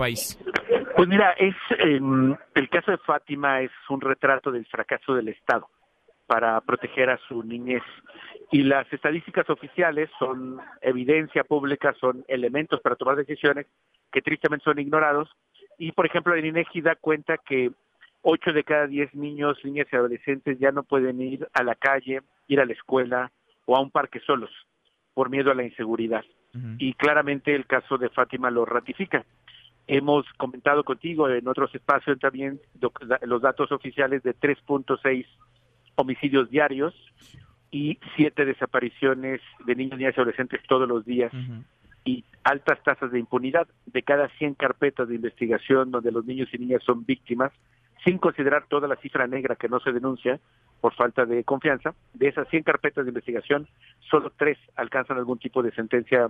[0.96, 5.68] Pues mira, es em, el caso de Fátima es un retrato del fracaso del Estado
[6.26, 7.82] para proteger a su niñez
[8.50, 13.66] y las estadísticas oficiales son evidencia pública, son elementos para tomar decisiones
[14.12, 15.28] que tristemente son ignorados
[15.78, 17.70] y por ejemplo el INEGI da cuenta que
[18.22, 22.22] 8 de cada 10 niños, niñas y adolescentes ya no pueden ir a la calle,
[22.46, 23.30] ir a la escuela
[23.66, 24.50] o a un parque solos
[25.14, 26.24] por miedo a la inseguridad.
[26.78, 29.24] Y claramente el caso de Fátima lo ratifica.
[29.88, 32.61] Hemos comentado contigo en otros espacios también
[33.22, 35.27] los datos oficiales de 3.6
[35.94, 36.94] homicidios diarios
[37.70, 41.33] y siete desapariciones de niños, niñas y adolescentes todos los días
[42.05, 43.66] y altas tasas de impunidad.
[43.87, 47.51] De cada 100 carpetas de investigación donde los niños y niñas son víctimas,
[48.05, 50.38] sin considerar toda la cifra negra que no se denuncia
[50.83, 53.66] por falta de confianza, de esas 100 carpetas de investigación,
[54.11, 56.29] solo tres alcanzan algún tipo de sentencia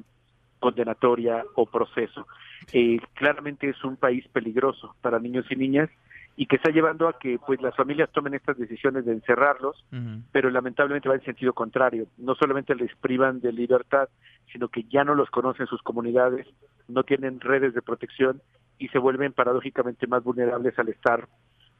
[0.58, 2.26] condenatoria o proceso.
[2.72, 5.90] Eh, claramente es un país peligroso para niños y niñas
[6.36, 9.84] y que está llevando a que pues las familias tomen estas decisiones de encerrarlos,
[10.30, 12.06] pero lamentablemente va en sentido contrario.
[12.16, 14.08] No solamente les privan de libertad,
[14.52, 16.46] sino que ya no los conocen sus comunidades,
[16.86, 18.40] no tienen redes de protección
[18.78, 21.26] y se vuelven paradójicamente más vulnerables al estar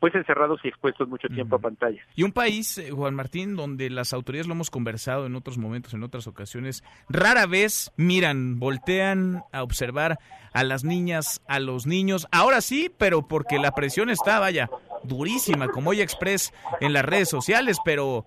[0.00, 2.04] pues encerrados y expuestos mucho tiempo a pantallas.
[2.14, 5.94] Y un país, eh, Juan Martín, donde las autoridades lo hemos conversado en otros momentos,
[5.94, 10.18] en otras ocasiones, rara vez miran, voltean a observar
[10.52, 12.28] a las niñas, a los niños.
[12.30, 14.70] Ahora sí, pero porque la presión está, vaya,
[15.02, 18.26] durísima, como hoy Express en las redes sociales, pero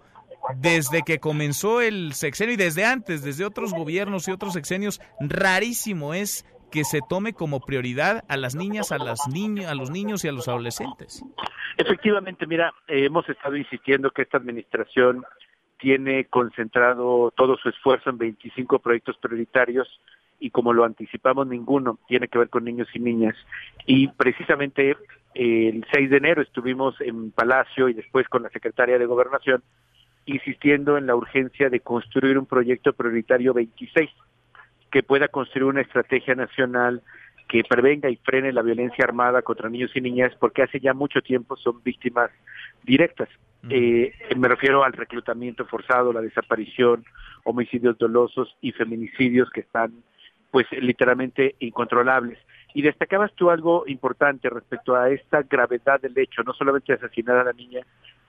[0.56, 6.14] desde que comenzó el sexenio y desde antes, desde otros gobiernos y otros sexenios, rarísimo
[6.14, 10.24] es que se tome como prioridad a las niñas, a las niños, a los niños
[10.24, 11.24] y a los adolescentes.
[11.78, 15.24] Efectivamente, mira, eh, hemos estado insistiendo que esta administración
[15.78, 19.88] tiene concentrado todo su esfuerzo en 25 proyectos prioritarios
[20.40, 23.36] y como lo anticipamos, ninguno tiene que ver con niños y niñas.
[23.86, 24.98] Y precisamente
[25.36, 29.64] eh, el 6 de enero estuvimos en Palacio y después con la secretaria de Gobernación
[30.26, 34.10] insistiendo en la urgencia de construir un proyecto prioritario 26
[34.92, 37.02] que pueda construir una estrategia nacional
[37.48, 41.22] que prevenga y frene la violencia armada contra niños y niñas, porque hace ya mucho
[41.22, 42.32] tiempo son víctimas
[42.84, 43.28] directas.
[43.70, 47.04] Eh, me refiero al reclutamiento forzado, la desaparición,
[47.44, 49.92] homicidios dolosos y feminicidios que están,
[50.50, 52.40] pues, literalmente incontrolables.
[52.74, 57.44] Y destacabas tú algo importante respecto a esta gravedad del hecho, no solamente asesinar a
[57.44, 57.82] la niña,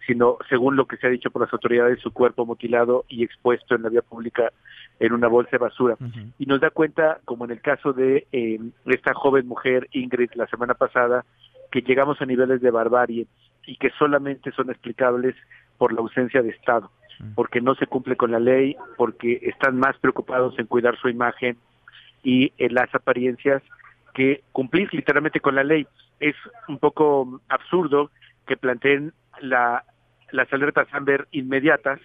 [0.06, 3.74] sino, según lo que se ha dicho por las autoridades, su cuerpo mutilado y expuesto
[3.74, 4.52] en la vía pública
[4.98, 5.96] en una bolsa de basura.
[6.38, 10.46] Y nos da cuenta, como en el caso de eh, esta joven mujer, Ingrid, la
[10.48, 11.24] semana pasada,
[11.70, 13.26] que llegamos a niveles de barbarie
[13.66, 15.34] y que solamente son explicables
[15.78, 16.90] por la ausencia de Estado,
[17.34, 21.56] porque no se cumple con la ley, porque están más preocupados en cuidar su imagen
[22.22, 23.62] y en las apariencias
[24.14, 25.86] que cumplir literalmente con la ley.
[26.20, 26.36] Es
[26.68, 28.10] un poco absurdo
[28.46, 29.84] que planteen la,
[30.30, 32.00] las alertas Amber inmediatas,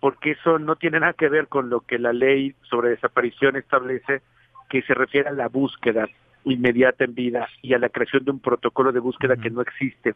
[0.00, 4.22] porque eso no tiene nada que ver con lo que la ley sobre desaparición establece,
[4.68, 6.08] que se refiere a la búsqueda
[6.44, 10.14] inmediata en vida y a la creación de un protocolo de búsqueda que no existe.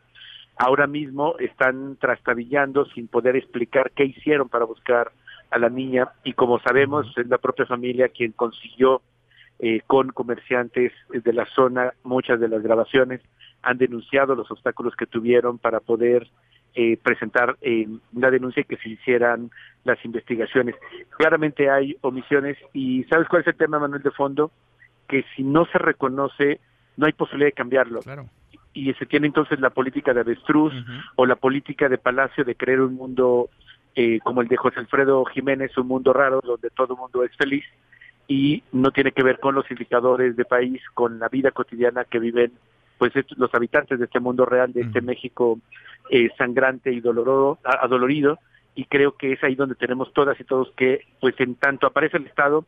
[0.57, 5.13] Ahora mismo están trastabillando sin poder explicar qué hicieron para buscar
[5.51, 9.03] a la niña y como sabemos es la propia familia quien consiguió
[9.59, 13.21] eh, con comerciantes de la zona muchas de las grabaciones
[13.63, 16.29] han denunciado los obstáculos que tuvieron para poder
[16.75, 19.51] eh, presentar eh, una denuncia y que se hicieran
[19.85, 20.75] las investigaciones.
[21.17, 24.51] Claramente hay omisiones y ¿sabes cuál es el tema, Manuel de Fondo?
[25.09, 26.61] Que si no se reconoce,
[26.99, 28.01] no hay posibilidad de cambiarlo.
[28.75, 30.75] Y se tiene entonces la política de avestruz
[31.17, 33.49] o la política de Palacio de crear un mundo
[33.95, 37.35] eh, como el de José Alfredo Jiménez, un mundo raro donde todo el mundo es
[37.37, 37.65] feliz
[38.29, 42.19] y no tiene que ver con los indicadores de país, con la vida cotidiana que
[42.19, 42.53] viven
[42.99, 45.59] pues los habitantes de este mundo real, de este México
[46.11, 48.39] eh, sangrante y doloroso, adolorido,
[48.75, 52.17] y creo que es ahí donde tenemos todas y todos que, pues en tanto aparece
[52.17, 52.65] el Estado,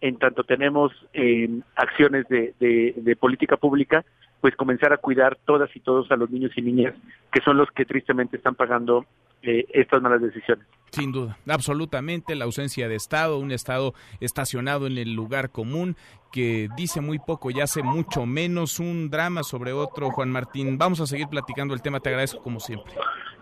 [0.00, 4.04] en tanto tenemos eh, acciones de, de, política pública,
[4.40, 6.94] pues comenzar a cuidar todas y todos a los niños y niñas
[7.32, 9.06] que son los que tristemente están pagando
[9.42, 10.66] eh, estas malas decisiones.
[10.90, 15.96] Sin duda, absolutamente la ausencia de Estado, un Estado estacionado en el lugar común
[16.30, 20.10] que dice muy poco y hace mucho menos, un drama sobre otro.
[20.10, 22.92] Juan Martín, vamos a seguir platicando el tema, te agradezco como siempre.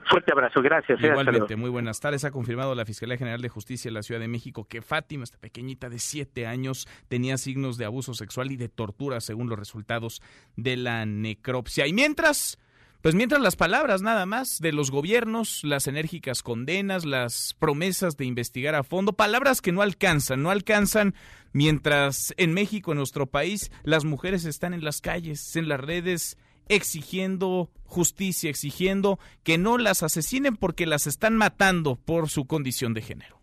[0.08, 1.02] Fuerte abrazo, gracias.
[1.02, 2.24] Eh, Igualmente, muy buenas tardes.
[2.24, 5.38] Ha confirmado la Fiscalía General de Justicia de la Ciudad de México que Fátima, esta
[5.38, 10.22] pequeñita de siete años, tenía signos de abuso sexual y de tortura según los resultados
[10.56, 11.86] de la necropsia.
[11.86, 12.58] Y mientras...
[13.02, 18.26] Pues mientras las palabras nada más de los gobiernos, las enérgicas condenas, las promesas de
[18.26, 21.14] investigar a fondo, palabras que no alcanzan, no alcanzan
[21.54, 26.36] mientras en México, en nuestro país, las mujeres están en las calles, en las redes,
[26.68, 33.00] exigiendo justicia, exigiendo que no las asesinen porque las están matando por su condición de
[33.00, 33.39] género.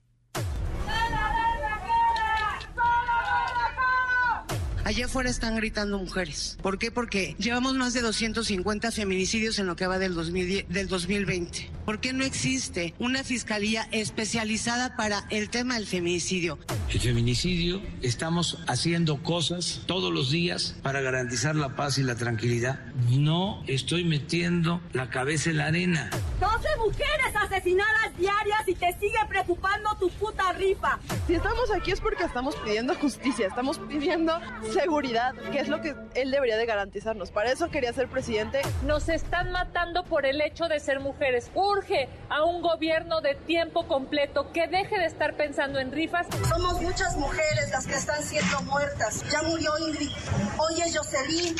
[4.88, 6.58] Allá afuera están gritando mujeres.
[6.62, 6.92] ¿Por qué?
[6.92, 11.70] Porque llevamos más de 250 feminicidios en lo que va del, 2010, del 2020.
[11.84, 16.58] ¿Por qué no existe una fiscalía especializada para el tema del feminicidio?
[16.90, 22.80] El feminicidio, estamos haciendo cosas todos los días para garantizar la paz y la tranquilidad.
[23.10, 26.10] No estoy metiendo la cabeza en la arena.
[26.40, 30.98] 12 mujeres asesinadas diarias y te sigue preocupando tu puta rifa.
[31.28, 34.40] Si estamos aquí es porque estamos pidiendo justicia, estamos pidiendo
[34.80, 37.32] seguridad, que es lo que él debería de garantizarnos.
[37.32, 38.62] Para eso quería ser presidente.
[38.84, 41.52] Nos están matando por el hecho de ser mujeres.
[41.56, 46.28] Urge a un gobierno de tiempo completo que deje de estar pensando en rifas.
[46.48, 49.24] Somos muchas mujeres las que están siendo muertas.
[49.32, 50.12] Ya murió Ingrid,
[50.58, 51.56] hoy es Jocelyn.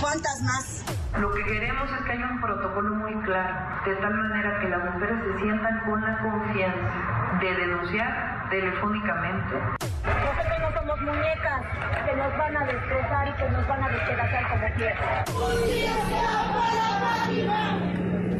[0.00, 0.84] ¿Cuántas más?
[1.18, 3.54] Lo que queremos es que haya un protocolo muy claro,
[3.86, 9.54] de tal manera que las mujeres se sientan con la confianza de denunciar telefónicamente.
[10.04, 11.62] Nosotros no somos muñecas
[12.04, 15.24] que nos van a destrozar y que nos van a despedazar como quieran.
[15.26, 15.92] ¡Justicia
[16.52, 17.80] para Fátima!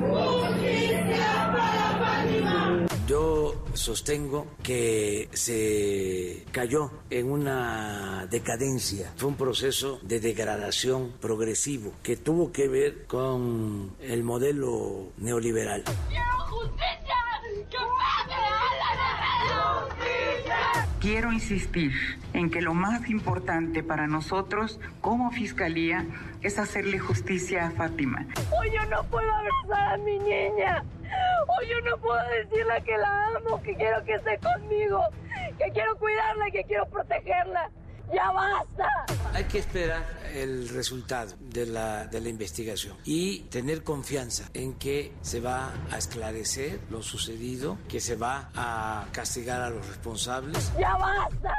[0.00, 2.86] ¡Justicia para Fátima!
[3.06, 12.16] Yo sostengo que se cayó en una decadencia, fue un proceso de degradación progresivo que
[12.16, 15.84] tuvo que ver con el modelo neoliberal.
[16.08, 17.14] ¡Quiero justicia!
[17.70, 18.26] ¡Que a
[19.46, 20.93] la justicia!
[21.04, 21.92] Quiero insistir
[22.32, 26.06] en que lo más importante para nosotros como Fiscalía
[26.40, 28.24] es hacerle justicia a Fátima.
[28.58, 30.82] Hoy yo no puedo abrazar a mi niña.
[31.46, 35.02] Hoy yo no puedo decirle que la amo, que quiero que esté conmigo,
[35.58, 37.68] que quiero cuidarla, que quiero protegerla.
[38.12, 39.06] ¡Ya basta!
[39.32, 45.12] Hay que esperar el resultado de la, de la investigación y tener confianza en que
[45.22, 50.72] se va a esclarecer lo sucedido, que se va a castigar a los responsables.
[50.78, 51.54] ¡Ya basta!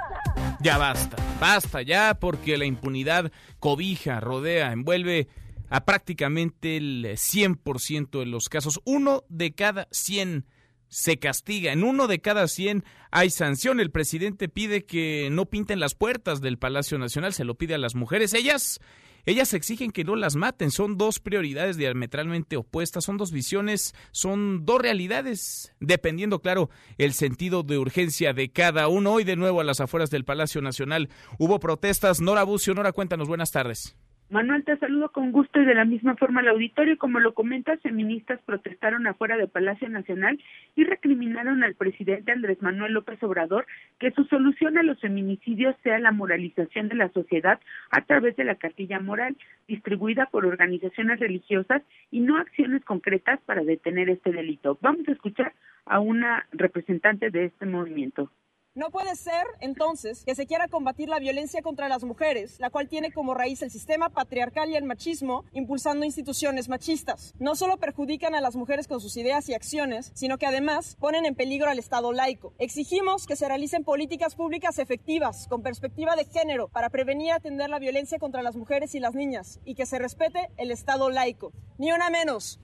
[0.61, 5.27] Ya basta, basta ya porque la impunidad cobija, rodea, envuelve
[5.69, 8.81] a prácticamente el 100% de los casos.
[8.85, 10.45] Uno de cada 100
[10.87, 11.71] se castiga.
[11.71, 12.83] En uno de cada 100
[13.15, 13.79] hay sanción.
[13.79, 17.77] El presidente pide que no pinten las puertas del Palacio Nacional, se lo pide a
[17.77, 18.33] las mujeres.
[18.33, 18.81] Ellas,
[19.25, 20.69] ellas exigen que no las maten.
[20.69, 27.63] Son dos prioridades diametralmente opuestas, son dos visiones, son dos realidades, dependiendo, claro, el sentido
[27.63, 29.13] de urgencia de cada uno.
[29.13, 31.07] Hoy de nuevo a las afueras del Palacio Nacional
[31.39, 32.19] hubo protestas.
[32.19, 33.95] Nora Bucio, Nora, cuéntanos, buenas tardes.
[34.31, 36.97] Manuel, te saludo con gusto y de la misma forma al auditorio.
[36.97, 40.41] Como lo comentas, feministas protestaron afuera del Palacio Nacional
[40.75, 43.67] y recriminaron al presidente Andrés Manuel López Obrador
[43.99, 47.59] que su solución a los feminicidios sea la moralización de la sociedad
[47.91, 53.63] a través de la cartilla moral distribuida por organizaciones religiosas y no acciones concretas para
[53.63, 54.79] detener este delito.
[54.81, 55.53] Vamos a escuchar
[55.85, 58.31] a una representante de este movimiento.
[58.77, 62.89] No puede ser, entonces, que se quiera combatir la violencia contra las mujeres, la cual
[62.89, 67.33] tiene como raíz el sistema patriarcal y el machismo, impulsando instituciones machistas.
[67.39, 71.25] No solo perjudican a las mujeres con sus ideas y acciones, sino que además ponen
[71.25, 72.53] en peligro al Estado laico.
[72.59, 77.69] Exigimos que se realicen políticas públicas efectivas, con perspectiva de género, para prevenir y atender
[77.69, 81.53] la violencia contra las mujeres y las niñas, y que se respete el Estado laico.
[81.77, 82.59] Ni una menos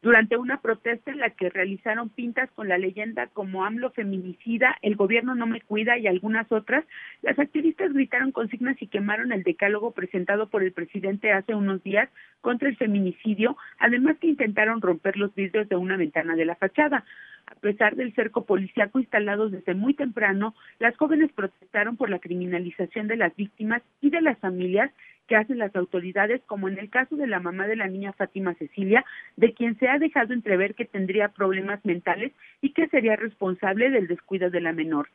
[0.00, 4.94] durante una protesta en la que realizaron pintas con la leyenda como AMLO feminicida, el
[4.94, 6.84] gobierno no me cuida y algunas otras,
[7.22, 12.08] las activistas gritaron consignas y quemaron el decálogo presentado por el presidente hace unos días
[12.40, 17.04] contra el feminicidio, además que intentaron romper los vidrios de una ventana de la fachada.
[17.46, 23.08] A pesar del cerco policiaco instalado desde muy temprano, las jóvenes protestaron por la criminalización
[23.08, 24.92] de las víctimas y de las familias
[25.28, 28.54] que hacen las autoridades, como en el caso de la mamá de la niña Fátima
[28.54, 29.04] Cecilia,
[29.36, 34.08] de quien se ha dejado entrever que tendría problemas mentales y que sería responsable del
[34.08, 35.08] descuido de la menor.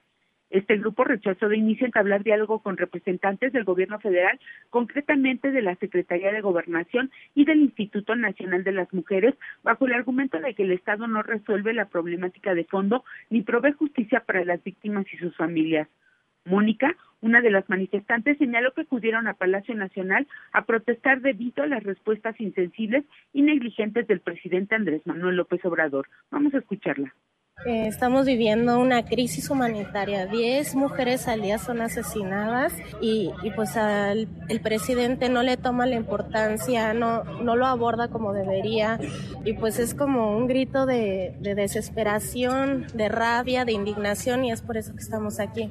[0.53, 4.39] Este grupo rechazó de inicio entablar diálogo con representantes del gobierno federal,
[4.69, 9.33] concretamente de la Secretaría de Gobernación y del Instituto Nacional de las Mujeres,
[9.63, 13.71] bajo el argumento de que el Estado no resuelve la problemática de fondo ni provee
[13.71, 15.87] justicia para las víctimas y sus familias.
[16.45, 21.67] Mónica, una de las manifestantes, señaló que acudieron a Palacio Nacional a protestar debido a
[21.67, 26.07] las respuestas insensibles y negligentes del presidente Andrés Manuel López Obrador.
[26.31, 27.13] Vamos a escucharla.
[27.65, 30.25] Eh, estamos viviendo una crisis humanitaria.
[30.25, 35.95] Diez mujeres al día son asesinadas y, pues al, el presidente no le toma la
[35.95, 38.99] importancia, no, no lo aborda como debería
[39.45, 44.75] y pues es como un grito de desesperación, de rabia, de indignación y es por
[44.75, 45.69] eso que estamos aquí.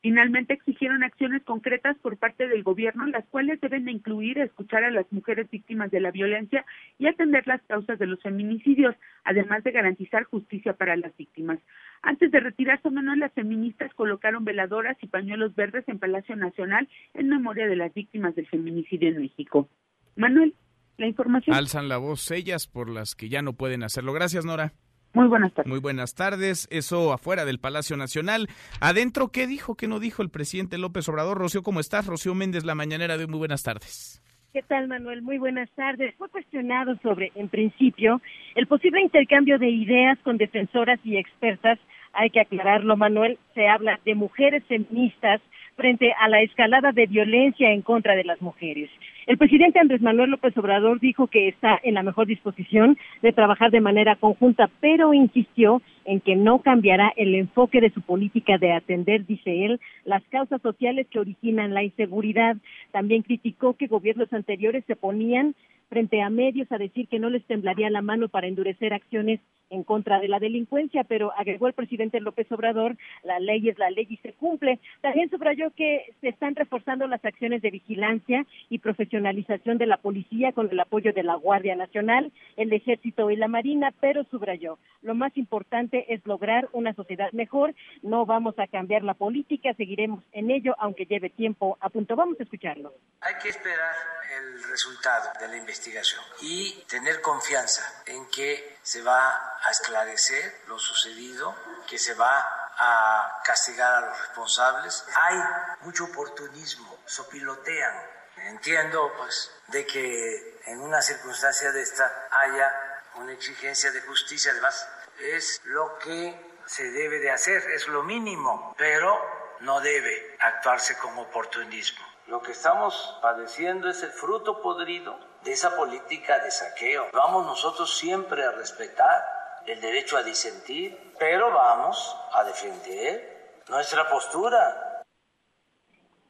[0.00, 4.92] Finalmente exigieron acciones concretas por parte del gobierno, las cuales deben de incluir escuchar a
[4.92, 6.64] las mujeres víctimas de la violencia
[6.98, 8.94] y atender las causas de los feminicidios,
[9.24, 11.58] además de garantizar justicia para las víctimas.
[12.02, 17.28] Antes de retirarse, Manuel, las feministas colocaron veladoras y pañuelos verdes en Palacio Nacional en
[17.28, 19.68] memoria de las víctimas del feminicidio en México.
[20.14, 20.54] Manuel,
[20.96, 21.56] la información.
[21.56, 24.12] Alzan la voz ellas por las que ya no pueden hacerlo.
[24.12, 24.74] Gracias, Nora.
[25.18, 25.68] Muy buenas tardes.
[25.68, 26.68] Muy buenas tardes.
[26.70, 28.46] Eso afuera del Palacio Nacional.
[28.80, 29.74] Adentro, ¿qué dijo?
[29.74, 31.38] ¿Qué no dijo el presidente López Obrador?
[31.38, 32.06] Rocío, ¿cómo estás?
[32.06, 34.22] Rocío Méndez, la mañanera de Muy buenas tardes.
[34.52, 35.22] ¿Qué tal, Manuel?
[35.22, 36.14] Muy buenas tardes.
[36.18, 38.22] Fue cuestionado sobre, en principio,
[38.54, 41.80] el posible intercambio de ideas con defensoras y expertas.
[42.12, 43.40] Hay que aclararlo, Manuel.
[43.54, 45.40] Se habla de mujeres feministas
[45.74, 48.88] frente a la escalada de violencia en contra de las mujeres.
[49.28, 53.70] El presidente Andrés Manuel López Obrador dijo que está en la mejor disposición de trabajar
[53.70, 58.72] de manera conjunta, pero insistió en que no cambiará el enfoque de su política de
[58.72, 62.56] atender, dice él, las causas sociales que originan la inseguridad.
[62.90, 65.54] También criticó que gobiernos anteriores se ponían
[65.90, 69.40] frente a medios a decir que no les temblaría la mano para endurecer acciones
[69.70, 73.90] en contra de la delincuencia, pero agregó el presidente López Obrador, la ley es la
[73.90, 74.78] ley y se cumple.
[75.00, 80.52] También subrayó que se están reforzando las acciones de vigilancia y profesionalización de la policía
[80.52, 85.14] con el apoyo de la Guardia Nacional, el Ejército y la Marina, pero subrayó, lo
[85.14, 90.50] más importante es lograr una sociedad mejor, no vamos a cambiar la política, seguiremos en
[90.50, 92.16] ello, aunque lleve tiempo a punto.
[92.16, 92.94] Vamos a escucharlo.
[93.20, 93.94] Hay que esperar
[94.38, 100.78] el resultado de la investigación y tener confianza en que se va a esclarecer lo
[100.78, 101.54] sucedido,
[101.86, 105.04] que se va a castigar a los responsables.
[105.14, 105.40] Hay
[105.82, 107.94] mucho oportunismo, sopilotean.
[108.36, 114.88] Entiendo pues de que en una circunstancia de esta haya una exigencia de justicia, además
[115.18, 119.18] es lo que se debe de hacer, es lo mínimo, pero
[119.60, 122.06] no debe actuarse con oportunismo.
[122.26, 127.08] Lo que estamos padeciendo es el fruto podrido de esa política de saqueo.
[127.12, 129.37] Vamos nosotros siempre a respetar
[129.70, 134.87] el derecho a disentir, pero vamos a defender nuestra postura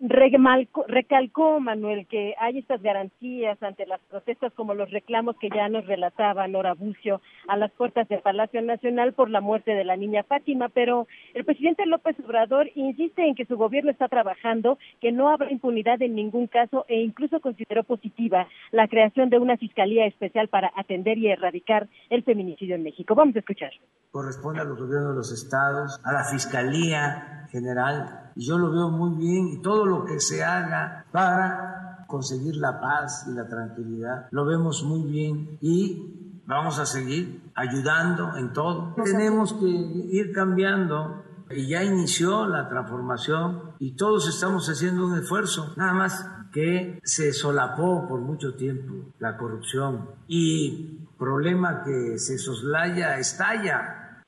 [0.01, 5.87] recalcó Manuel que hay estas garantías ante las protestas como los reclamos que ya nos
[5.87, 10.23] relataba Nora Bucio a las puertas del Palacio Nacional por la muerte de la niña
[10.23, 15.31] Fátima, pero el presidente López Obrador insiste en que su gobierno está trabajando, que no
[15.31, 20.49] habrá impunidad en ningún caso e incluso consideró positiva la creación de una fiscalía especial
[20.49, 23.17] para atender y erradicar el feminicidio en México.
[23.17, 23.73] Vamos a escuchar.
[24.13, 29.19] Corresponde a los gobiernos de los estados, a la Fiscalía General yo lo veo muy
[29.19, 34.29] bien y todo lo que se haga para conseguir la paz y la tranquilidad.
[34.31, 38.95] Lo vemos muy bien y vamos a seguir ayudando en todo.
[39.05, 45.73] Tenemos que ir cambiando y ya inició la transformación y todos estamos haciendo un esfuerzo,
[45.77, 53.19] nada más que se solapó por mucho tiempo la corrupción y problema que se soslaya
[53.19, 54.23] estalla.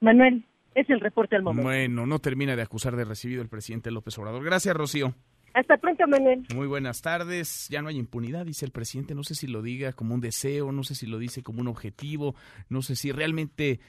[0.00, 0.45] Manuel,
[0.76, 1.68] es el reporte al momento.
[1.68, 4.44] Bueno, no termina de acusar de recibido el presidente López Obrador.
[4.44, 5.14] Gracias, Rocío.
[5.54, 6.46] Hasta pronto, Manuel.
[6.54, 7.66] Muy buenas tardes.
[7.70, 9.14] Ya no hay impunidad, dice el presidente.
[9.14, 11.68] No sé si lo diga como un deseo, no sé si lo dice como un
[11.68, 12.34] objetivo,
[12.68, 13.80] no sé si realmente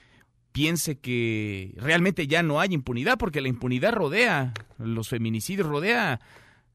[0.53, 6.21] piense que realmente ya no hay impunidad, porque la impunidad rodea los feminicidios, rodea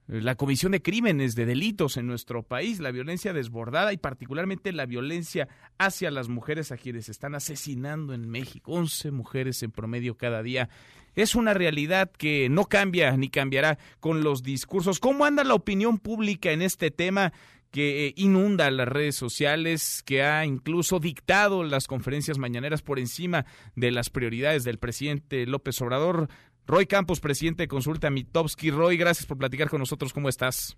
[0.07, 4.87] la comisión de crímenes, de delitos en nuestro país, la violencia desbordada y particularmente la
[4.87, 5.49] violencia
[5.79, 8.73] hacia las mujeres a quienes están asesinando en México.
[8.73, 10.69] 11 mujeres en promedio cada día.
[11.15, 14.99] Es una realidad que no cambia ni cambiará con los discursos.
[14.99, 17.33] ¿Cómo anda la opinión pública en este tema?
[17.73, 23.47] que eh, inunda las redes sociales, que ha incluso dictado las conferencias mañaneras por encima
[23.75, 26.29] de las prioridades del presidente López Obrador.
[26.67, 28.71] Roy Campos, presidente de Consulta Mitowski.
[28.71, 30.13] Roy, gracias por platicar con nosotros.
[30.13, 30.77] ¿Cómo estás?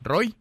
[0.00, 0.34] Roy.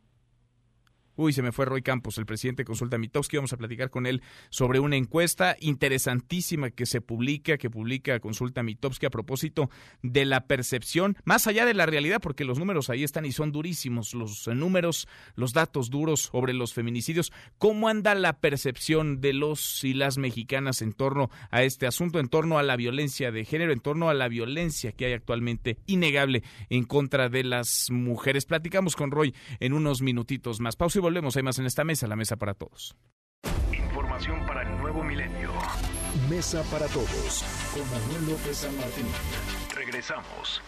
[1.20, 3.38] Uy, se me fue Roy Campos, el presidente de Consulta Mitowski.
[3.38, 8.62] Vamos a platicar con él sobre una encuesta interesantísima que se publica, que publica Consulta
[8.62, 9.72] Mitowski a propósito
[10.04, 13.52] de la percepción, más allá de la realidad, porque los números ahí están y son
[13.52, 17.34] durísimos, los números, los datos duros sobre los feminicidios.
[17.58, 22.28] ¿Cómo anda la percepción de los y las mexicanas en torno a este asunto, en
[22.28, 26.44] torno a la violencia de género, en torno a la violencia que hay actualmente innegable
[26.70, 28.46] en contra de las mujeres?
[28.46, 30.76] Platicamos con Roy en unos minutitos más.
[30.76, 31.36] Pausa y volvemos.
[31.38, 32.96] Hay más en esta mesa, la mesa para todos.
[33.72, 35.52] Información para el nuevo milenio.
[36.30, 37.44] Mesa para todos
[37.74, 39.06] con Manuel López San Martín.
[39.74, 40.62] Regresamos.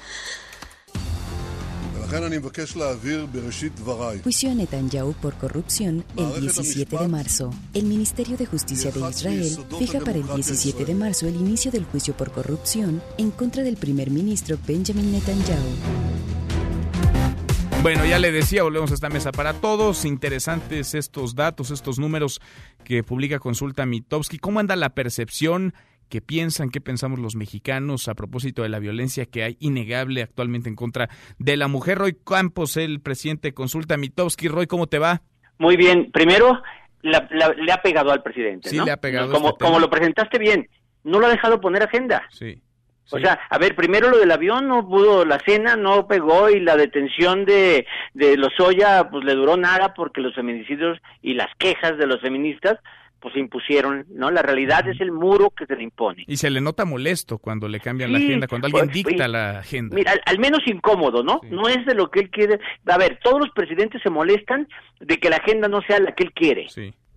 [4.23, 7.53] Juicio a Netanyahu por corrupción el 17 de marzo.
[7.73, 11.83] El Ministerio de Justicia de Israel fija para el 17 de marzo el inicio del
[11.83, 16.48] juicio por corrupción en contra del primer ministro Benjamin Netanyahu.
[17.81, 20.03] Bueno, ya le decía, volvemos a esta mesa para todos.
[20.03, 22.41] Interesantes estos datos, estos números
[22.83, 24.37] que publica Consulta Mitowski.
[24.37, 25.73] ¿Cómo anda la percepción?
[26.09, 26.71] ¿Qué piensan?
[26.71, 31.09] ¿Qué pensamos los mexicanos a propósito de la violencia que hay innegable actualmente en contra
[31.37, 31.99] de la mujer?
[31.99, 34.49] Roy Campos, el presidente de Consulta Mitowski.
[34.49, 35.21] Roy, ¿cómo te va?
[35.57, 36.11] Muy bien.
[36.11, 36.61] Primero,
[37.01, 38.69] le ha pegado al presidente.
[38.69, 39.31] Sí, le ha pegado.
[39.31, 40.67] Como, este como lo presentaste bien,
[41.05, 42.27] no lo ha dejado poner agenda.
[42.31, 42.61] Sí.
[43.11, 46.59] O sea, a ver, primero lo del avión no pudo, la cena no pegó y
[46.59, 51.97] la detención de, de Lozoya pues le duró nada porque los feminicidios y las quejas
[51.97, 52.77] de los feministas
[53.19, 54.31] pues se impusieron, ¿no?
[54.31, 56.23] La realidad es el muro que se le impone.
[56.25, 59.27] Y se le nota molesto cuando le cambian la Sí, agenda, cuando alguien pues, dicta
[59.27, 59.93] la agenda.
[59.93, 61.41] Mira, al, al menos incómodo, ¿no?
[61.49, 62.59] No es de lo que él quiere.
[62.85, 64.69] A ver, todos los presidentes se molestan
[65.01, 66.67] de que la agenda no sea la que él quiere.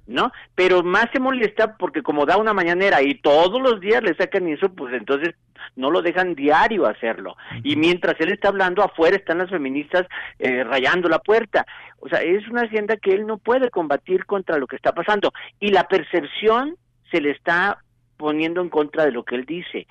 [0.06, 0.32] ¿No?
[0.56, 4.48] Pero más se molesta porque como da una mañanera y todos los días le sacan
[4.48, 5.34] eso, pues entonces
[5.76, 7.36] no lo dejan diario hacerlo.
[7.62, 10.06] Y mientras él está hablando, afuera están las feministas
[10.40, 11.64] eh, rayando la puerta.
[12.00, 15.32] O sea, es una agenda que él no puede combatir contra lo que está pasando.
[15.60, 16.76] Y la percepción
[17.12, 17.78] se le está
[18.16, 19.86] poniendo en contra de lo que él dice.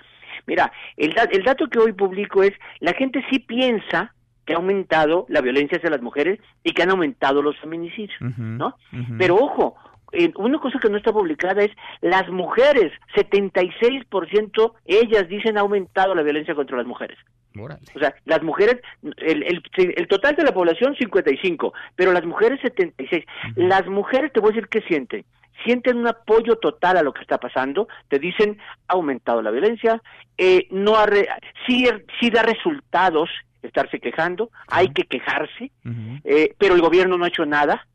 [0.46, 4.14] Mira, el, da- el dato que hoy publico es, la gente sí piensa
[4.46, 8.76] que ha aumentado la violencia hacia las mujeres y que han aumentado los feminicidios, ¿no?
[9.18, 9.76] Pero ojo,
[10.12, 16.16] eh, una cosa que no está publicada es las mujeres, 76% ellas dicen ha aumentado
[16.16, 17.18] la violencia contra las mujeres.
[17.96, 18.78] O sea, las mujeres,
[19.18, 19.62] el, el,
[19.98, 23.26] el total de la población 55, pero las mujeres 76.
[23.58, 25.26] Las mujeres, te voy a decir qué sienten.
[25.66, 28.58] Sienten un apoyo total a lo que está pasando, te dicen
[28.88, 30.02] ha aumentado la violencia,
[30.38, 31.28] eh, no ha re-
[31.68, 31.88] sí,
[32.20, 33.30] sí da resultados
[33.62, 35.72] estarse quejando, hay que quejarse,
[36.24, 37.86] eh, pero el gobierno no ha hecho nada,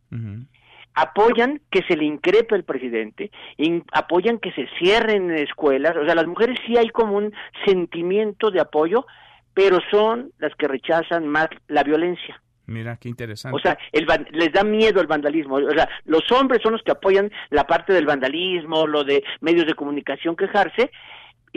[0.97, 6.15] apoyan que se le increpe al presidente, in- apoyan que se cierren escuelas, o sea,
[6.17, 7.33] las mujeres sí hay como un
[7.65, 9.07] sentimiento de apoyo,
[9.55, 12.43] pero son las que rechazan más la violencia.
[12.67, 13.57] Mira, qué interesante.
[13.57, 15.55] O sea, el les da miedo el vandalismo.
[15.55, 19.67] O sea, los hombres son los que apoyan la parte del vandalismo, lo de medios
[19.67, 20.91] de comunicación quejarse,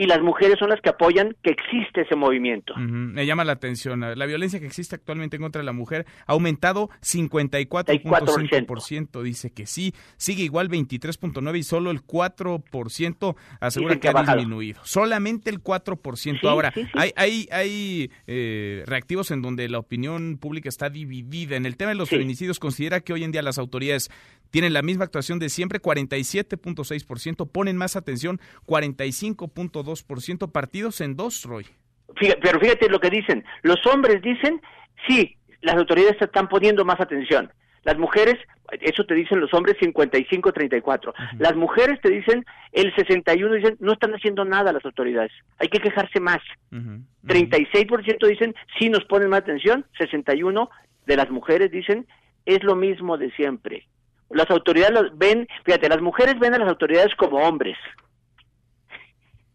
[0.00, 2.74] y las mujeres son las que apoyan que existe ese movimiento.
[2.78, 4.00] Me llama la atención.
[4.00, 9.22] La violencia que existe actualmente en contra la mujer ha aumentado 54.5%.
[9.22, 9.92] Dice que sí.
[10.16, 14.38] Sigue igual 23.9% y solo el 4% asegura que que ha ha bajado.
[14.38, 14.80] disminuido.
[14.84, 16.40] Solamente el 4%.
[16.40, 16.88] Sí, Ahora, sí, sí.
[16.94, 21.56] hay, hay, hay eh, reactivos en donde la opinión pública está dividida.
[21.56, 24.10] En el tema de los feminicidios, considera que hoy en día las autoridades
[24.50, 31.66] tienen la misma actuación de siempre, 47.6%, ponen más atención, 45.2%, partidos en dos, Roy.
[32.16, 33.44] Fíjate- pero fíjate lo que dicen.
[33.62, 34.60] Los hombres dicen
[35.08, 37.50] Sí, las autoridades están poniendo más atención.
[37.84, 38.34] Las mujeres,
[38.82, 41.14] eso te dicen los hombres 55-34.
[41.38, 45.32] Las mujeres te dicen el 61, dicen no están haciendo nada las autoridades.
[45.58, 46.40] Hay que quejarse más.
[47.26, 49.86] 36% dicen sí nos ponen más atención.
[49.96, 50.68] 61
[51.06, 52.06] de las mujeres dicen
[52.44, 53.86] es lo mismo de siempre.
[54.30, 57.76] Las autoridades ven, fíjate, las mujeres ven a las autoridades como hombres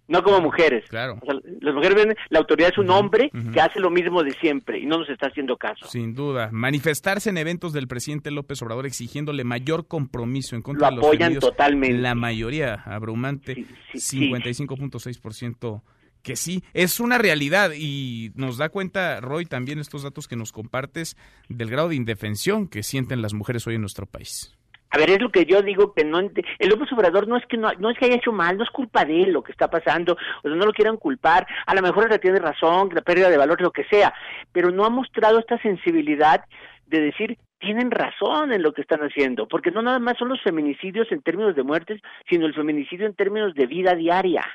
[0.08, 0.86] no como mujeres.
[0.90, 1.20] Claro.
[1.62, 4.86] las mujeres ven, la autoridad es un hombre que hace lo mismo de siempre y
[4.86, 5.88] no nos está haciendo caso.
[5.88, 6.50] Sin duda.
[6.52, 11.06] Manifestarse en eventos del presidente López Obrador exigiéndole mayor compromiso en contra lo de los
[11.08, 11.98] apoyan totalmente.
[11.98, 15.82] La mayoría abrumante, 55.6%
[16.22, 20.52] que sí, es una realidad y nos da cuenta, Roy, también estos datos que nos
[20.52, 21.18] compartes
[21.50, 24.55] del grado de indefensión que sienten las mujeres hoy en nuestro país.
[24.96, 27.58] A ver, es lo que yo digo que no el López Obrador no es que
[27.58, 29.70] no, no es que haya hecho mal, no es culpa de él lo que está
[29.70, 33.30] pasando, o sea, no lo quieran culpar, a lo mejor él tiene razón, la pérdida
[33.30, 34.14] de valor, lo que sea,
[34.54, 36.46] pero no ha mostrado esta sensibilidad
[36.88, 40.42] de decir tienen razón en lo que están haciendo, porque no nada más son los
[40.42, 44.46] feminicidios en términos de muertes, sino el feminicidio en términos de vida diaria.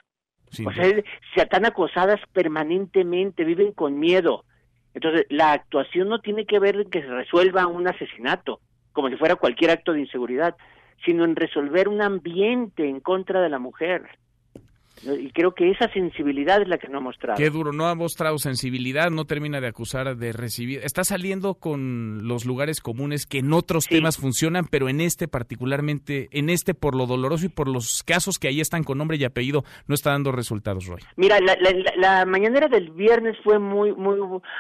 [0.65, 1.05] o sea, se
[1.43, 4.47] están acosadas permanentemente, viven con miedo.
[4.95, 8.61] Entonces, la actuación no tiene que ver en que se resuelva un asesinato
[8.93, 10.57] como si fuera cualquier acto de inseguridad,
[11.05, 14.19] sino en resolver un ambiente en contra de la mujer.
[15.03, 17.39] Y creo que esa sensibilidad es la que no ha mostrado.
[17.39, 20.81] Qué duro, no ha mostrado sensibilidad, no termina de acusar de recibir.
[20.83, 26.29] Está saliendo con los lugares comunes que en otros temas funcionan, pero en este particularmente,
[26.33, 29.25] en este por lo doloroso y por los casos que ahí están con nombre y
[29.25, 31.01] apellido, no está dando resultados, Roy.
[31.17, 31.57] Mira, la,
[31.97, 34.19] la, mañanera del viernes fue muy, muy,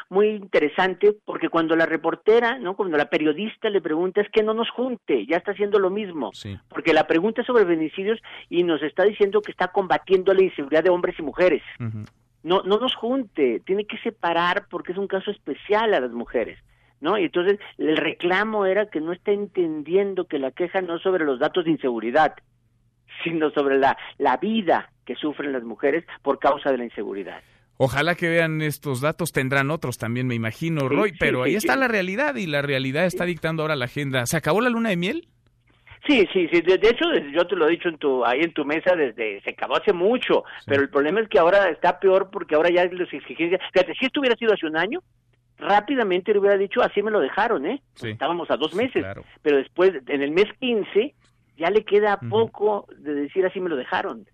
[0.09, 4.55] muy interesante porque cuando la reportera, no, cuando la periodista le pregunta es que no
[4.55, 6.30] nos junte, ya está haciendo lo mismo,
[6.68, 10.85] porque la pregunta es sobre feminicidios y nos está diciendo que está combatiendo la inseguridad
[10.85, 11.62] de hombres y mujeres.
[12.43, 16.59] No, no nos junte, tiene que separar porque es un caso especial a las mujeres.
[17.01, 17.16] ¿No?
[17.16, 21.24] Y entonces el reclamo era que no está entendiendo que la queja no es sobre
[21.24, 22.35] los datos de inseguridad,
[23.24, 27.41] sino sobre la, la vida que sufren las mujeres por causa de la inseguridad.
[27.83, 31.89] Ojalá que vean estos datos, tendrán otros también, me imagino, Roy, pero ahí está la
[31.89, 34.26] realidad y la realidad está dictando ahora la agenda.
[34.26, 35.28] ¿Se acabó la luna de miel?
[36.07, 36.61] Sí, sí, sí.
[36.62, 39.51] De, hecho, yo te lo he dicho en tu, ahí en tu mesa desde, se
[39.51, 43.12] acabó hace mucho, pero el problema es que ahora está peor porque ahora ya los
[43.12, 45.01] exigencias, fíjate, si esto hubiera sido hace un año,
[45.59, 47.82] rápidamente le hubiera dicho, así me lo dejaron, ¿eh?
[48.03, 49.05] Estábamos a dos meses,
[49.42, 51.14] pero después, en el mes 15,
[51.59, 54.26] ya le queda poco de decir así me lo dejaron.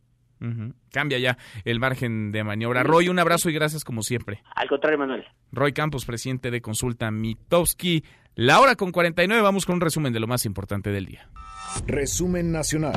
[0.93, 2.83] Cambia ya el margen de maniobra.
[2.83, 4.43] Roy, un abrazo y gracias como siempre.
[4.55, 5.25] Al contrario, Manuel.
[5.51, 8.05] Roy Campos, presidente de Consulta Mitowski.
[8.39, 11.27] La hora con 49, vamos con un resumen de lo más importante del día.
[11.87, 12.93] Resumen nacional.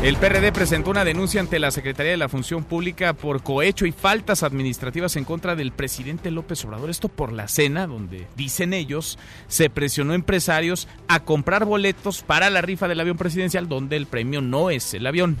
[0.00, 3.90] El PRD presentó una denuncia ante la Secretaría de la Función Pública por cohecho y
[3.90, 6.88] faltas administrativas en contra del presidente López Obrador.
[6.88, 9.18] Esto por la cena, donde, dicen ellos,
[9.48, 14.06] se presionó a empresarios a comprar boletos para la rifa del avión presidencial, donde el
[14.06, 15.36] premio no es el avión.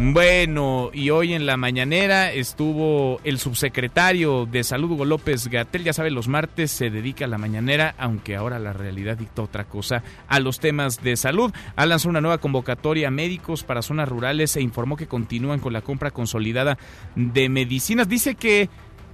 [0.00, 5.82] Bueno, y hoy en la mañanera estuvo el subsecretario de Salud, Hugo López Gatel.
[5.82, 9.64] Ya sabe, los martes se dedica a la mañanera, aunque ahora la realidad dicta otra
[9.64, 11.52] cosa, a los temas de salud.
[11.74, 15.72] Ha lanzado una nueva convocatoria a médicos para zonas rurales e informó que continúan con
[15.72, 16.78] la compra consolidada
[17.16, 18.08] de medicinas.
[18.08, 18.70] Dice que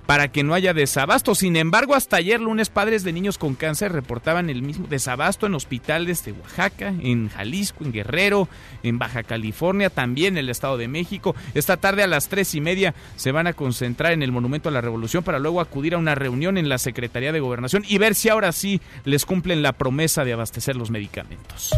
[0.07, 1.35] para que no haya desabasto.
[1.35, 5.55] Sin embargo, hasta ayer lunes padres de niños con cáncer reportaban el mismo desabasto en
[5.55, 8.49] hospitales de Oaxaca, en Jalisco, en Guerrero,
[8.83, 11.35] en Baja California, también en el Estado de México.
[11.55, 14.73] Esta tarde a las tres y media se van a concentrar en el Monumento a
[14.73, 18.15] la Revolución para luego acudir a una reunión en la Secretaría de Gobernación y ver
[18.15, 21.75] si ahora sí les cumplen la promesa de abastecer los medicamentos.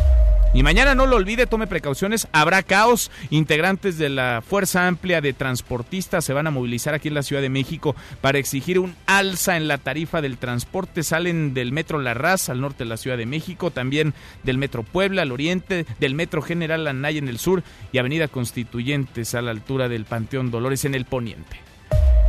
[0.54, 3.10] Y mañana no lo olvide, tome precauciones, habrá caos.
[3.28, 7.42] Integrantes de la Fuerza Amplia de Transportistas se van a movilizar aquí en la Ciudad
[7.42, 11.02] de México para exigir un alza en la tarifa del transporte.
[11.02, 14.82] Salen del Metro La Raza al norte de la Ciudad de México, también del Metro
[14.82, 17.62] Puebla al oriente, del Metro General Anaya en el sur
[17.92, 21.56] y Avenida Constituyentes a la altura del Panteón Dolores en el poniente.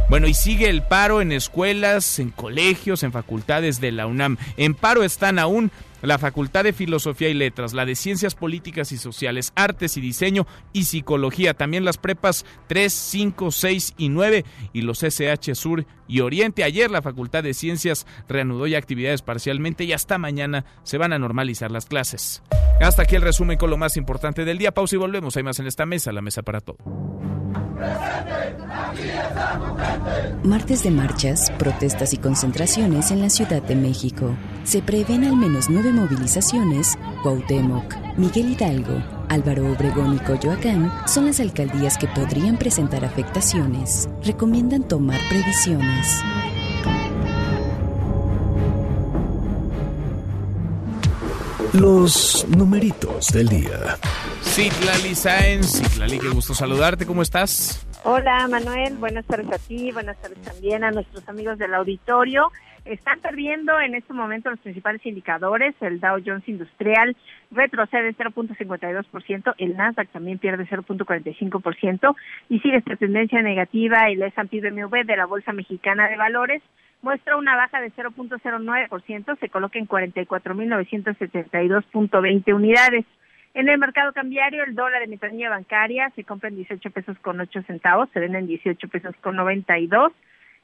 [0.09, 4.37] Bueno, y sigue el paro en escuelas, en colegios, en facultades de la UNAM.
[4.55, 5.69] En paro están aún
[6.01, 10.47] la Facultad de Filosofía y Letras, la de Ciencias Políticas y Sociales, Artes y Diseño
[10.73, 16.21] y Psicología, también las prepas 3, 5, 6 y 9 y los SH Sur y
[16.21, 16.63] Oriente.
[16.63, 21.19] Ayer la Facultad de Ciencias reanudó ya actividades parcialmente y hasta mañana se van a
[21.19, 22.41] normalizar las clases.
[22.79, 24.71] Hasta aquí el resumen con lo más importante del día.
[24.71, 25.35] Pausa y volvemos.
[25.35, 26.77] Hay más en esta mesa, la mesa para todo.
[30.43, 34.35] Martes de marchas, protestas y concentraciones en la Ciudad de México.
[34.63, 36.97] Se prevén al menos nueve movilizaciones.
[37.23, 44.09] Cuauhtémoc, Miguel Hidalgo, Álvaro Obregón y Coyoacán son las alcaldías que podrían presentar afectaciones.
[44.23, 46.21] Recomiendan tomar previsiones.
[51.73, 53.97] Los numeritos del día.
[54.43, 57.86] Citlali Saenz, Citlali, qué gusto saludarte, ¿cómo estás?
[58.09, 62.53] Hola Manuel, buenas tardes a ti, buenas tardes también a nuestros amigos del auditorio.
[62.85, 65.75] Están perdiendo en este momento los principales indicadores.
[65.81, 67.17] El Dow Jones Industrial
[67.51, 72.15] retrocede 0.52%, el Nasdaq también pierde 0.45%
[72.47, 74.07] y sigue esta tendencia negativa.
[74.07, 76.63] El S&P BMW de la Bolsa Mexicana de Valores
[77.01, 83.05] muestra una baja de 0.09%, se coloca en 44.972.20 unidades.
[83.57, 87.39] En el mercado cambiario, el dólar de ventanilla bancaria se compra en 18 pesos con
[87.39, 90.13] 8 centavos, se vende en 18 pesos con 92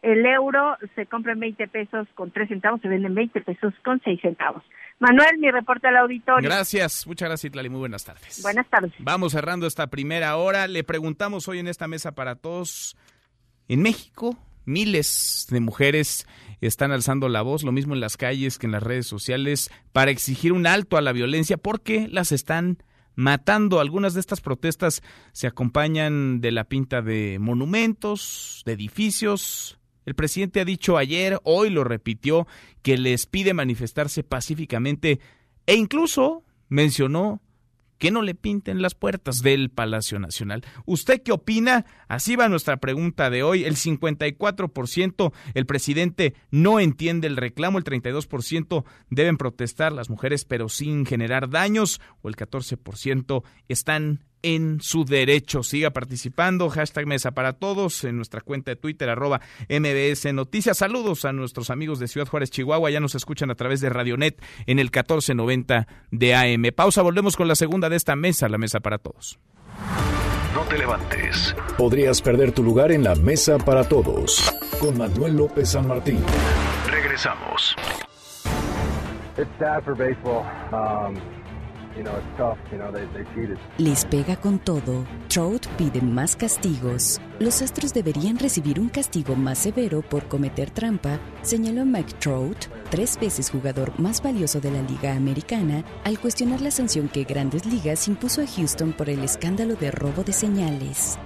[0.04, 3.74] el euro se compra en 20 pesos con 3 centavos, se vende en 20 pesos
[3.86, 4.62] con 6 centavos.
[5.00, 6.48] Manuel, mi reporte al auditorio.
[6.48, 7.70] Gracias, muchas gracias, Itlali.
[7.70, 8.42] Muy buenas tardes.
[8.44, 8.92] Buenas tardes.
[9.00, 10.68] Vamos cerrando esta primera hora.
[10.68, 12.98] Le preguntamos hoy en esta mesa para todos.
[13.70, 16.28] En México, miles de mujeres
[16.62, 20.12] están alzando la voz, lo mismo en las calles que en las redes sociales, para
[20.12, 22.82] exigir un alto a la violencia porque las están
[23.16, 23.80] matando.
[23.80, 25.04] Algunas de estas protestas
[25.34, 31.70] se acompañan de la pinta de monumentos, de edificios, el presidente ha dicho ayer, hoy
[31.70, 32.48] lo repitió,
[32.82, 35.20] que les pide manifestarse pacíficamente
[35.66, 37.42] e incluso mencionó
[38.04, 40.66] que no le pinten las puertas del Palacio Nacional.
[40.86, 41.86] ¿Usted qué opina?
[42.10, 43.64] Así va nuestra pregunta de hoy.
[43.64, 50.68] El 54% el presidente no entiende el reclamo, el 32% deben protestar las mujeres pero
[50.68, 55.64] sin generar daños o el 14% están en su derecho.
[55.64, 56.70] Siga participando.
[56.70, 60.78] Hashtag Mesa para Todos en nuestra cuenta de Twitter, arroba MBS Noticias.
[60.78, 62.92] Saludos a nuestros amigos de Ciudad Juárez, Chihuahua.
[62.92, 66.64] Ya nos escuchan a través de Radionet en el 1490 de AM.
[66.76, 69.40] Pausa, volvemos con la segunda de esta mesa, la Mesa para Todos.
[70.54, 71.56] No te levantes.
[71.78, 76.20] Podrías perder tu lugar en la Mesa para Todos con Manuel López San Martín.
[76.92, 77.76] Regresamos.
[79.36, 81.43] Um,
[83.78, 85.06] les pega con todo.
[85.28, 87.20] Trout pide más castigos.
[87.40, 93.20] Los Astros deberían recibir un castigo más severo por cometer trampa, señaló Mike Trout, tres
[93.20, 98.08] veces jugador más valioso de la Liga Americana, al cuestionar la sanción que Grandes Ligas
[98.08, 101.18] impuso a Houston por el escándalo de robo de señales.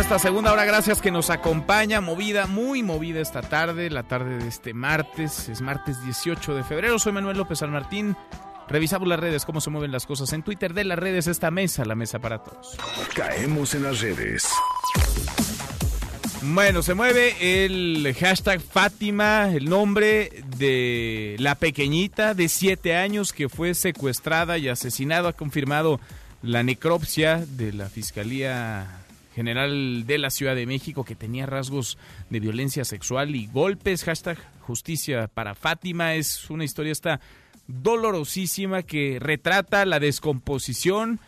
[0.00, 0.64] Esta segunda hora.
[0.64, 2.00] Gracias que nos acompaña.
[2.00, 5.48] Movida, muy movida esta tarde, la tarde de este martes.
[5.48, 6.98] Es martes 18 de febrero.
[6.98, 8.14] Soy Manuel López San Martín.
[8.68, 10.32] Revisamos las redes, cómo se mueven las cosas.
[10.34, 12.76] En Twitter de las redes, esta mesa, la mesa para todos.
[13.14, 14.46] Caemos en las redes.
[16.42, 23.48] Bueno, se mueve el hashtag Fátima, el nombre de la pequeñita de 7 años que
[23.48, 25.30] fue secuestrada y asesinada.
[25.30, 26.00] Ha confirmado
[26.42, 29.05] la necropsia de la Fiscalía
[29.36, 31.98] general de la Ciudad de México que tenía rasgos
[32.30, 34.02] de violencia sexual y golpes.
[34.02, 36.14] Hashtag justicia para Fátima.
[36.14, 37.20] Es una historia esta
[37.68, 41.20] dolorosísima que retrata la descomposición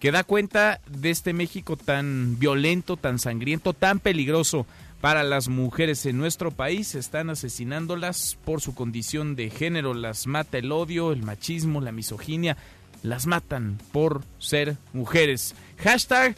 [0.00, 4.66] que da cuenta de este México tan violento, tan sangriento, tan peligroso
[5.00, 6.96] para las mujeres en nuestro país.
[6.96, 9.94] Están asesinándolas por su condición de género.
[9.94, 12.56] Las mata el odio, el machismo, la misoginia.
[13.04, 15.54] Las matan por ser mujeres.
[15.78, 16.34] Hashtag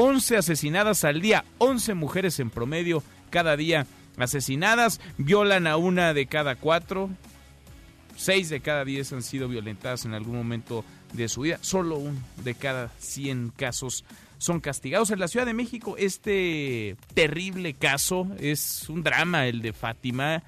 [0.00, 3.84] 11 asesinadas al día, 11 mujeres en promedio cada día
[4.16, 7.10] asesinadas, violan a una de cada cuatro,
[8.14, 10.84] seis de cada diez han sido violentadas en algún momento
[11.14, 14.04] de su vida, solo uno de cada 100 casos
[14.38, 15.10] son castigados.
[15.10, 20.44] En la Ciudad de México este terrible caso es un drama, el de Fátima,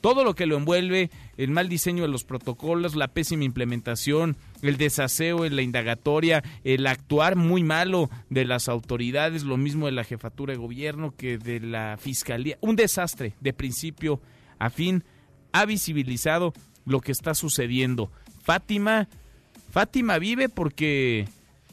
[0.00, 4.76] todo lo que lo envuelve, el mal diseño de los protocolos, la pésima implementación, el
[4.76, 10.04] desaseo en la indagatoria, el actuar muy malo de las autoridades, lo mismo de la
[10.04, 12.58] jefatura de gobierno que de la fiscalía.
[12.60, 14.20] Un desastre de principio
[14.58, 15.04] a fin
[15.52, 16.52] ha visibilizado
[16.84, 18.10] lo que está sucediendo.
[18.42, 19.08] Fátima,
[19.70, 21.28] Fátima vive porque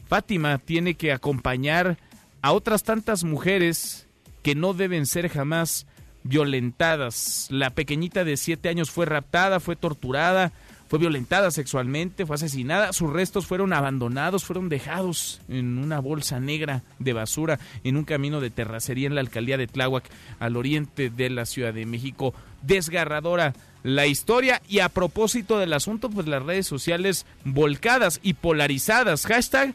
[0.06, 1.98] Fátima tiene que acompañar
[2.42, 4.06] a otras tantas mujeres
[4.42, 5.86] que no deben ser jamás
[6.24, 7.46] violentadas.
[7.50, 10.52] La pequeñita de siete años fue raptada, fue torturada,
[10.88, 16.82] fue violentada sexualmente, fue asesinada, sus restos fueron abandonados, fueron dejados en una bolsa negra
[16.98, 20.04] de basura en un camino de terracería en la alcaldía de Tláhuac,
[20.38, 22.34] al oriente de la Ciudad de México.
[22.62, 29.26] Desgarradora la historia y a propósito del asunto, pues las redes sociales volcadas y polarizadas.
[29.26, 29.74] Hashtag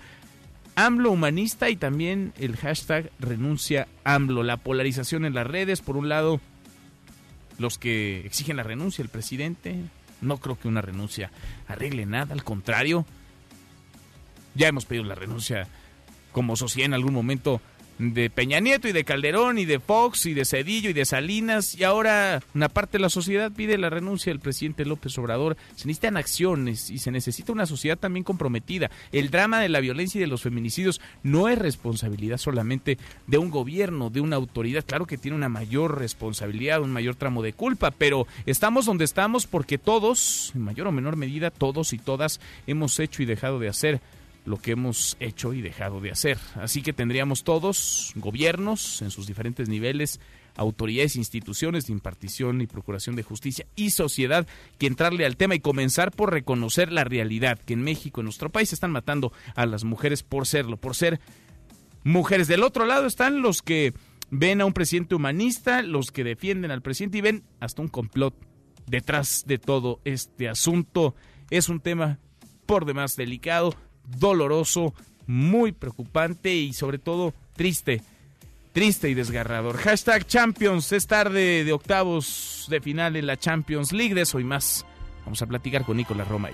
[0.76, 4.44] AMLO humanista y también el hashtag renuncia AMLO.
[4.44, 6.40] La polarización en las redes, por un lado,
[7.58, 9.76] los que exigen la renuncia del presidente.
[10.22, 11.32] No creo que una renuncia
[11.68, 13.06] arregle nada, al contrario.
[14.56, 15.68] Ya hemos pedido la renuncia
[16.32, 17.62] como sociedad en algún momento
[18.00, 21.76] de Peña Nieto y de Calderón y de Fox y de Cedillo y de Salinas
[21.76, 25.58] y ahora una parte de la sociedad pide la renuncia del presidente López Obrador.
[25.76, 28.90] Se necesitan acciones y se necesita una sociedad también comprometida.
[29.12, 32.98] El drama de la violencia y de los feminicidios no es responsabilidad solamente
[33.28, 34.86] de un gobierno, de una autoridad.
[34.86, 39.46] Claro que tiene una mayor responsabilidad, un mayor tramo de culpa, pero estamos donde estamos
[39.46, 43.68] porque todos, en mayor o menor medida, todos y todas hemos hecho y dejado de
[43.68, 44.02] hacer
[44.50, 46.40] lo que hemos hecho y dejado de hacer.
[46.56, 50.20] Así que tendríamos todos, gobiernos en sus diferentes niveles,
[50.56, 54.48] autoridades, instituciones de impartición y procuración de justicia y sociedad
[54.80, 58.50] que entrarle al tema y comenzar por reconocer la realidad que en México, en nuestro
[58.50, 61.20] país, están matando a las mujeres por serlo, por ser
[62.04, 62.48] mujeres.
[62.48, 63.94] Del otro lado están los que
[64.32, 68.34] ven a un presidente humanista, los que defienden al presidente y ven hasta un complot
[68.88, 71.14] detrás de todo este asunto.
[71.52, 72.18] Es un tema
[72.66, 73.76] por demás delicado,
[74.18, 74.94] doloroso,
[75.28, 78.02] muy preocupante y sobre todo triste.
[78.72, 79.78] Triste y desgarrador.
[79.78, 80.92] Hashtag Champions.
[80.92, 84.14] Es tarde de octavos de final en la Champions League.
[84.14, 84.86] De eso y más.
[85.26, 86.54] Vamos a platicar con Nicolás Romay.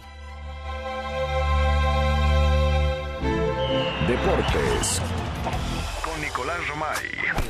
[4.08, 5.02] Deportes.
[6.04, 7.46] Con Nicolás Romay.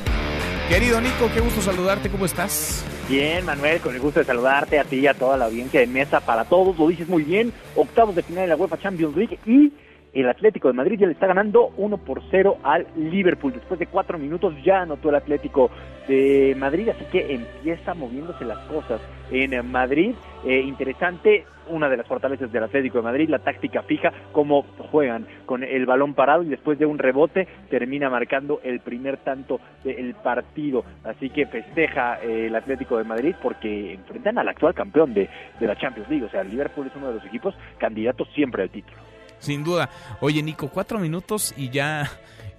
[0.70, 2.10] Querido Nico, qué gusto saludarte.
[2.10, 2.84] ¿Cómo estás?
[3.08, 5.88] Bien, Manuel, con el gusto de saludarte a ti y a toda la audiencia de
[5.88, 6.78] mesa para todos.
[6.80, 7.54] Lo dices muy bien.
[7.76, 9.72] Octavos de final de la UEFA Champions League y
[10.16, 13.54] el Atlético de Madrid ya le está ganando 1 por 0 al Liverpool.
[13.54, 15.70] Después de cuatro minutos ya anotó el Atlético
[16.08, 20.16] de Madrid, así que empieza moviéndose las cosas en Madrid.
[20.46, 25.28] Eh, interesante, una de las fortalezas del Atlético de Madrid, la táctica fija, cómo juegan
[25.46, 30.14] con el balón parado y después de un rebote termina marcando el primer tanto del
[30.16, 30.86] partido.
[31.04, 35.28] Así que festeja eh, el Atlético de Madrid porque enfrentan al actual campeón de,
[35.60, 36.26] de la Champions League.
[36.26, 39.15] O sea, el Liverpool es uno de los equipos candidatos siempre al título.
[39.46, 39.90] Sin duda.
[40.22, 42.10] Oye, Nico, cuatro minutos y ya,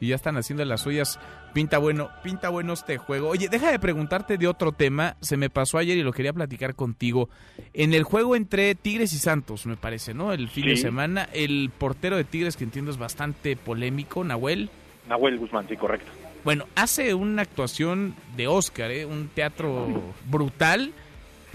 [0.01, 1.19] y ya están haciendo las suyas.
[1.53, 3.29] Pinta bueno, pinta bueno este juego.
[3.31, 5.17] Oye, deja de preguntarte de otro tema.
[5.21, 7.29] Se me pasó ayer y lo quería platicar contigo.
[7.73, 10.33] En el juego entre Tigres y Santos, me parece, ¿no?
[10.33, 14.71] El fin de semana, el portero de Tigres, que entiendo es bastante polémico, Nahuel.
[15.09, 16.11] Nahuel Guzmán, sí, correcto.
[16.45, 19.07] Bueno, hace una actuación de Oscar, ¿eh?
[19.07, 19.89] Un teatro
[20.31, 20.93] brutal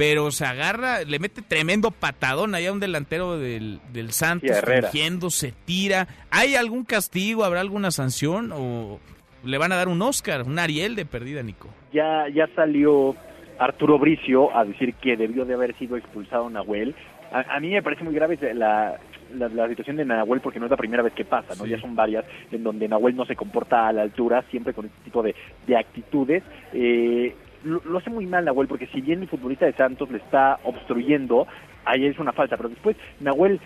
[0.01, 5.29] pero se agarra, le mete tremendo patadón allá a un delantero del, del Santos, fingiendo,
[5.29, 6.07] se tira.
[6.31, 8.99] ¿Hay algún castigo, habrá alguna sanción o
[9.43, 11.69] le van a dar un Oscar, un Ariel de perdida, Nico?
[11.93, 13.15] Ya, ya salió
[13.59, 16.95] Arturo Bricio a decir que debió de haber sido expulsado Nahuel.
[17.31, 18.97] A, mí me parece muy grave la,
[19.37, 21.67] la, situación de Nahuel porque no es la primera vez que pasa, ¿no?
[21.67, 25.03] Ya son varias en donde Nahuel no se comporta a la altura, siempre con este
[25.03, 25.35] tipo de,
[25.67, 26.41] de actitudes.
[26.73, 30.59] Eh, lo, hace muy mal Nahuel, porque si bien el futbolista de Santos le está
[30.63, 31.47] obstruyendo,
[31.85, 33.59] ahí es una falta, pero después Nahuel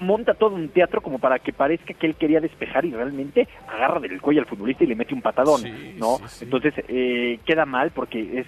[0.00, 4.00] monta todo un teatro como para que parezca que él quería despejar y realmente agarra
[4.00, 5.62] del cuello al futbolista y le mete un patadón,
[5.98, 6.18] ¿no?
[6.40, 8.46] Entonces eh, queda mal porque es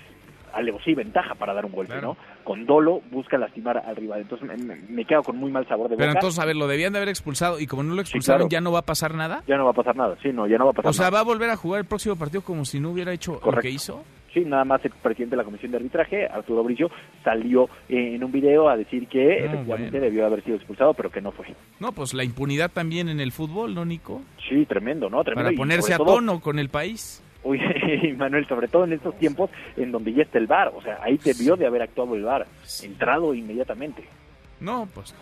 [0.55, 2.17] alevosía ventaja para dar un golpe, ¿no?
[2.45, 4.21] Con dolo busca lastimar al rival.
[4.21, 4.49] Entonces
[4.89, 6.05] me, quedo con muy mal sabor de boca.
[6.05, 8.61] Pero entonces, a ver, lo debían de haber expulsado y como no lo expulsaron, ¿ya
[8.61, 9.43] no va a pasar nada?
[9.47, 11.11] Ya no va a pasar nada, sí, no, ya no va a pasar O sea,
[11.11, 13.71] ¿va a volver a jugar el próximo partido como si no hubiera hecho lo que
[13.71, 14.05] hizo?
[14.35, 16.91] Sí, nada más el presidente de la Comisión de Arbitraje, Arturo Brillo,
[17.23, 21.31] salió en un video a decir que efectivamente debió haber sido expulsado, pero que no
[21.31, 21.47] fue.
[21.79, 24.23] No, pues la impunidad también en el fútbol, ¿no, Nico?
[24.49, 25.23] Sí, tremendo, ¿no?
[25.23, 25.51] Tremendo.
[25.51, 27.23] Para ponerse a tono con el país.
[27.45, 27.61] Uy,
[28.17, 31.19] Manuel, sobre todo en estos tiempos en donde ya está el VAR, o sea, ahí
[31.23, 32.47] debió de haber actuado el VAR,
[32.83, 34.03] entrado inmediatamente.
[34.61, 35.15] No, pues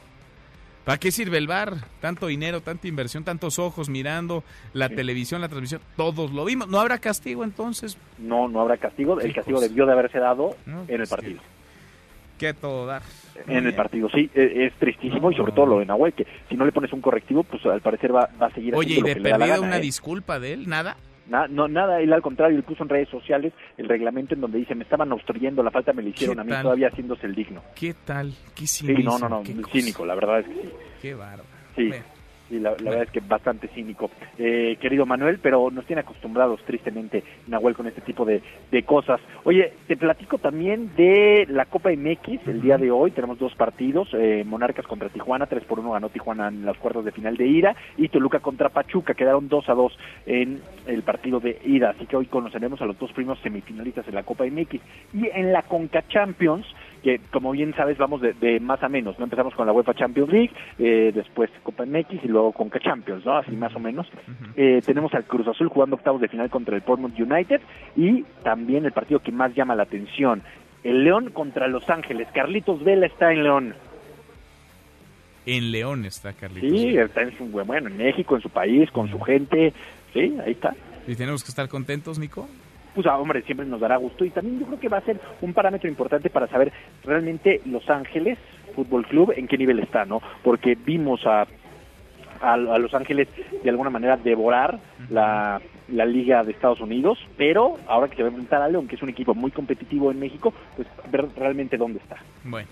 [0.85, 1.74] ¿Para qué sirve el bar?
[2.01, 6.68] Tanto dinero, tanta inversión, tantos ojos mirando la televisión, la transmisión, todos lo vimos.
[6.68, 7.97] ¿No habrá castigo entonces?
[8.18, 9.20] No, no habrá castigo.
[9.20, 11.41] El castigo debió de haberse dado en el pues partido.
[12.39, 13.03] ¿Qué todo dar?
[13.47, 14.28] En el partido, sí.
[14.35, 17.01] E, es, tristísimo y sobre todo lo de Nahuel, que si no le pones un
[17.01, 19.80] correctivo, pues al parecer va, a seguir Oye, ¿y de perdida una ¿eh?
[19.80, 20.68] disculpa de él?
[20.68, 20.97] ¿Nada?
[21.49, 24.74] No, nada, él al contrario, él puso en redes sociales el reglamento en donde dice,
[24.74, 27.62] me estaban obstruyendo, la falta me la hicieron a mí, todavía haciéndose el digno.
[27.74, 28.33] ¿Qué tal?
[28.55, 29.01] ¿Qué cínico?
[29.01, 30.68] Sí, no, no, no, cínico, la verdad es que sí.
[31.01, 31.45] Qué bárbaro.
[31.76, 31.91] Sí.
[32.53, 37.24] Sí, la, verdad es que bastante cínico, eh, querido Manuel, pero nos tiene acostumbrados tristemente
[37.46, 39.22] Nahuel con este tipo de, de cosas.
[39.44, 44.11] Oye, te platico también de la Copa MX el día de hoy, tenemos dos partidos,
[44.12, 47.46] eh, Monarcas contra Tijuana, 3 por 1 ganó Tijuana en las cuartos de final de
[47.46, 52.05] ida, y Toluca contra Pachuca, quedaron 2 a 2 en el partido de ida, así
[52.05, 54.78] que hoy conoceremos a los dos primeros semifinalistas de la Copa MX.
[55.14, 56.66] Y en la Conca Champions,
[57.03, 59.24] que como bien sabes vamos de, más a menos, ¿no?
[59.24, 63.36] Empezamos con la UEFA Champions League, eh, después Copa MX y luego Conca Champions, ¿no?
[63.36, 64.07] Así más o menos.
[64.57, 67.61] Eh, tenemos al Cruz Azul jugando octavos de final contra el Portland United
[67.96, 70.42] y también el partido que más llama la atención,
[70.84, 72.28] el León contra Los Ángeles.
[72.32, 73.74] Carlitos Vela está en León.
[75.44, 76.70] En León está Carlitos.
[76.70, 79.72] Sí, está en su, bueno, en México, en su país, con su gente.
[80.12, 80.74] Sí, ahí está.
[81.07, 82.48] ¿Y tenemos que estar contentos, Nico?
[82.95, 84.24] Pues, ah, hombre, siempre nos dará gusto.
[84.24, 86.72] Y también yo creo que va a ser un parámetro importante para saber
[87.05, 88.38] realmente Los Ángeles
[88.74, 90.20] Fútbol Club en qué nivel está, ¿no?
[90.43, 91.47] Porque vimos a,
[92.40, 93.28] a, Los Ángeles
[93.62, 94.78] de alguna manera devorar
[95.11, 98.88] la, la Liga de Estados Unidos, pero ahora que se va a enfrentar a León,
[98.88, 102.16] que es un equipo muy competitivo en México, pues ver realmente dónde está.
[102.45, 102.68] Bueno.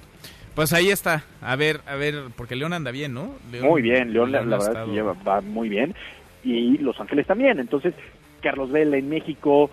[0.55, 1.25] Pues ahí está.
[1.41, 3.35] A ver, a ver, porque León anda bien, ¿no?
[3.63, 5.95] muy bien, León, la, verdad que lleva, va muy bien.
[6.43, 7.61] Y Los Ángeles también.
[7.61, 7.95] Entonces,
[8.43, 9.71] Carlos Vela en México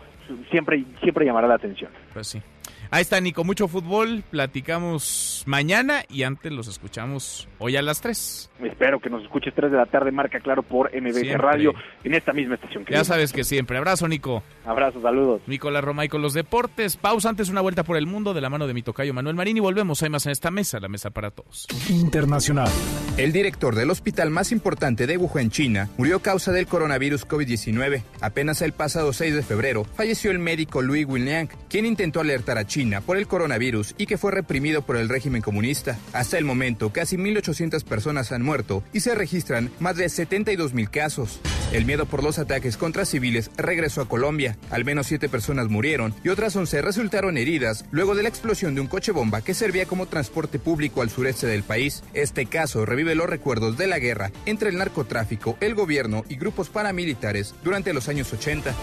[0.51, 1.91] siempre, siempre llamará la atención.
[2.13, 2.41] Pues sí.
[2.89, 3.43] Ahí está, Nico.
[3.43, 4.23] Mucho fútbol.
[4.29, 8.51] Platicamos mañana y antes los escuchamos hoy a las 3.
[8.63, 11.73] Espero que nos escuches 3 de la tarde, marca claro por MBC Radio
[12.03, 12.85] en esta misma estación.
[12.89, 13.77] ya sabes que siempre.
[13.77, 14.41] Abrazo, Nico.
[14.65, 15.41] Abrazo, saludos.
[15.47, 16.97] Nicolás Romay con los deportes.
[16.97, 19.57] Pausa antes, una vuelta por el mundo de la mano de mi tocayo Manuel Marín
[19.57, 20.01] y volvemos.
[20.03, 21.67] Hay más en esta mesa, la mesa para todos.
[21.89, 22.69] Internacional.
[23.17, 28.03] El director del hospital más importante de Wuhan, China, murió a causa del coronavirus COVID-19.
[28.21, 32.65] Apenas el pasado 6 de febrero falleció el médico Louis Winliang, quien intentó alertar a
[32.65, 35.97] China China por el coronavirus y que fue reprimido por el régimen comunista.
[36.13, 41.39] Hasta el momento, casi 1.800 personas han muerto y se registran más de 72.000 casos.
[41.73, 44.59] El miedo por los ataques contra civiles regresó a Colombia.
[44.69, 48.81] Al menos siete personas murieron y otras 11 resultaron heridas luego de la explosión de
[48.81, 52.03] un coche bomba que servía como transporte público al sureste del país.
[52.13, 56.69] Este caso revive los recuerdos de la guerra entre el narcotráfico, el gobierno y grupos
[56.69, 58.75] paramilitares durante los años 80.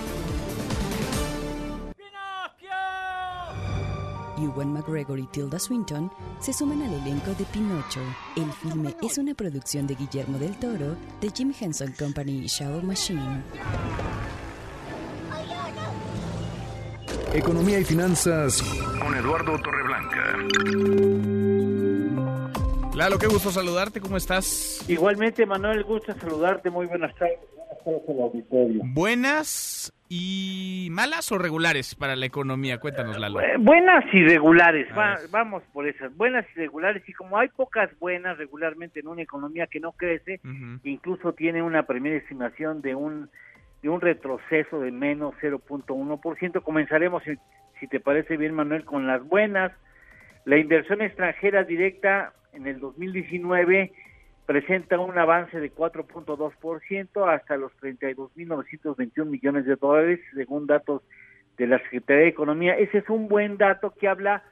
[4.45, 8.01] Ewan McGregor y Tilda Swinton se suman al elenco de Pinocho.
[8.36, 12.82] El filme es una producción de Guillermo del Toro, de Jim Henson Company y Shadow
[12.82, 13.42] Machine.
[17.32, 18.62] Economía y finanzas
[19.03, 20.38] con Eduardo Torreblanca.
[22.95, 24.84] Lalo, qué gusto saludarte, ¿cómo estás?
[24.88, 27.38] Igualmente, Manuel, gusto saludarte, muy buenas tardes.
[28.95, 33.40] Buenas y malas o regulares para la economía, cuéntanos Lalo.
[33.40, 34.86] Eh, buenas y regulares,
[35.30, 39.66] vamos por esas, buenas y regulares y como hay pocas buenas regularmente en una economía
[39.66, 40.40] que no crece,
[40.84, 43.28] incluso tiene una primera estimación de un
[43.82, 47.32] de un retroceso de menos 0.1%, comenzaremos si,
[47.80, 49.72] si te parece bien Manuel con las buenas.
[50.46, 53.92] La inversión extranjera directa en el 2019
[54.47, 61.03] presenta un avance de 4.2% hasta los 32.921 millones de dólares, según datos
[61.57, 62.76] de la Secretaría de Economía.
[62.76, 64.42] Ese es un buen dato que habla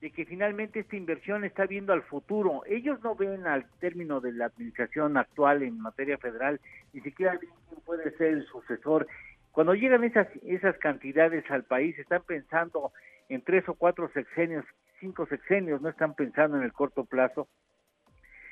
[0.00, 2.62] de que finalmente esta inversión está viendo al futuro.
[2.66, 6.60] Ellos no ven al término de la administración actual en materia federal,
[6.92, 9.06] ni siquiera quién puede ser el sucesor.
[9.50, 12.92] Cuando llegan esas, esas cantidades al país, están pensando
[13.28, 14.64] en tres o cuatro sexenios,
[15.00, 17.48] cinco sexenios, no están pensando en el corto plazo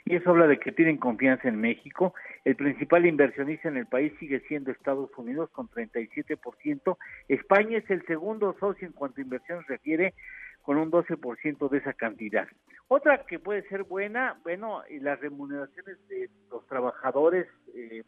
[0.07, 2.15] y eso habla de que tienen confianza en México.
[2.45, 6.97] El principal inversionista en el país sigue siendo Estados Unidos con 37%.
[7.29, 10.15] España es el segundo socio en cuanto a inversión se refiere
[10.63, 12.47] con un 12% de esa cantidad.
[12.87, 18.05] Otra que puede ser buena, bueno, las remuneraciones de los trabajadores, eh,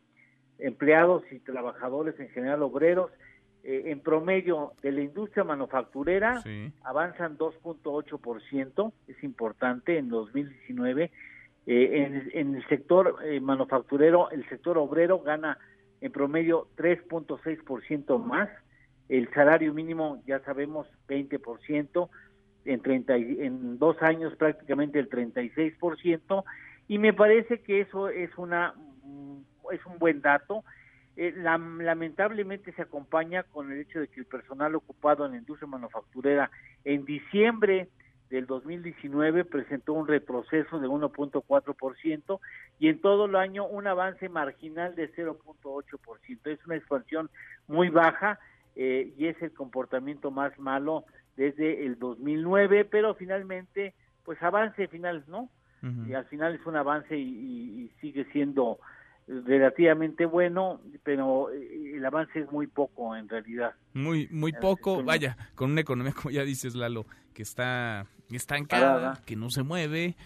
[0.60, 3.10] empleados y trabajadores en general, obreros,
[3.64, 6.42] eh, en promedio de la industria manufacturera
[6.84, 11.10] avanzan 2.8%, es importante en 2019
[11.70, 15.58] eh, en, el sector eh, manufacturero, el sector obrero gana
[16.00, 18.48] en promedio 3.6% más,
[19.10, 22.08] el salario mínimo ya sabemos 20%,
[22.64, 26.42] en, 30, en dos años prácticamente el 36%,
[26.88, 29.40] y me parece que eso es, una, mm,
[29.70, 30.64] es un buen dato.
[31.16, 35.68] Eh, lamentablemente se acompaña con el hecho de que el personal ocupado en la industria
[35.68, 36.50] manufacturera
[36.84, 37.88] en diciembre
[38.30, 42.40] del 2019 presentó un retroceso de 1.4%
[42.78, 46.38] y en todo el año un avance marginal de 0.8%.
[46.44, 47.30] Es una expansión
[47.66, 48.38] muy baja
[48.76, 51.04] eh, y es el comportamiento más malo
[51.36, 55.48] desde el 2009, pero finalmente, pues avance final, ¿no?
[56.08, 58.80] Y al final es un avance y sigue siendo
[59.28, 63.74] relativamente bueno, pero eh, el avance es muy poco en realidad.
[63.92, 69.36] Muy muy poco, vaya, con una economía como ya dices Lalo, que está estancada, que
[69.36, 70.16] no se mueve,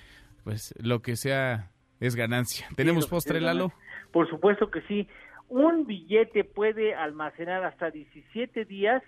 [0.45, 2.67] pues lo que sea es ganancia.
[2.77, 3.73] ¿Tenemos postre Lalo?
[4.13, 5.09] Por supuesto que sí.
[5.49, 9.03] Un billete puede almacenar hasta 17 días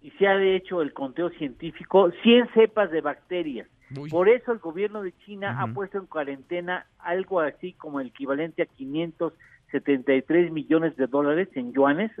[0.00, 3.68] y se ha hecho el conteo científico 100 cepas de bacterias.
[4.10, 8.62] Por eso el gobierno de China ha puesto en cuarentena algo así como el equivalente
[8.62, 12.12] a 573 millones de dólares en yuanes,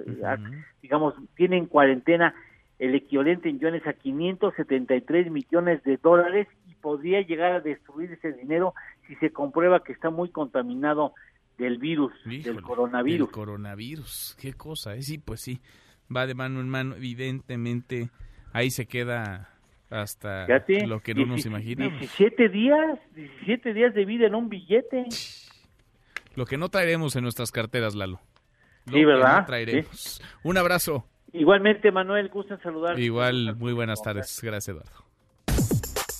[0.82, 2.34] digamos, tienen cuarentena
[2.80, 8.32] el equivalente en yuanes a 573 millones de dólares y podría llegar a destruir ese
[8.32, 8.74] dinero
[9.06, 11.14] si se comprueba que está muy contaminado
[11.58, 13.28] del virus, del coronavirus.
[13.28, 15.02] Del coronavirus, qué cosa, ¿eh?
[15.02, 15.60] sí, pues sí,
[16.14, 18.10] va de mano en mano, evidentemente
[18.52, 19.59] ahí se queda
[19.90, 20.46] hasta
[20.86, 21.98] lo que no nos imaginamos.
[22.00, 25.04] 17 días, 17 días de vida en un billete.
[26.36, 28.20] Lo que no traeremos en nuestras carteras, Lalo.
[28.86, 29.44] sí, ¿verdad?
[29.46, 30.22] traeremos.
[30.44, 31.06] Un abrazo.
[31.32, 32.98] Igualmente, Manuel, gusto en saludar.
[32.98, 34.40] Igual, muy buenas tardes.
[34.42, 35.04] Gracias, Eduardo.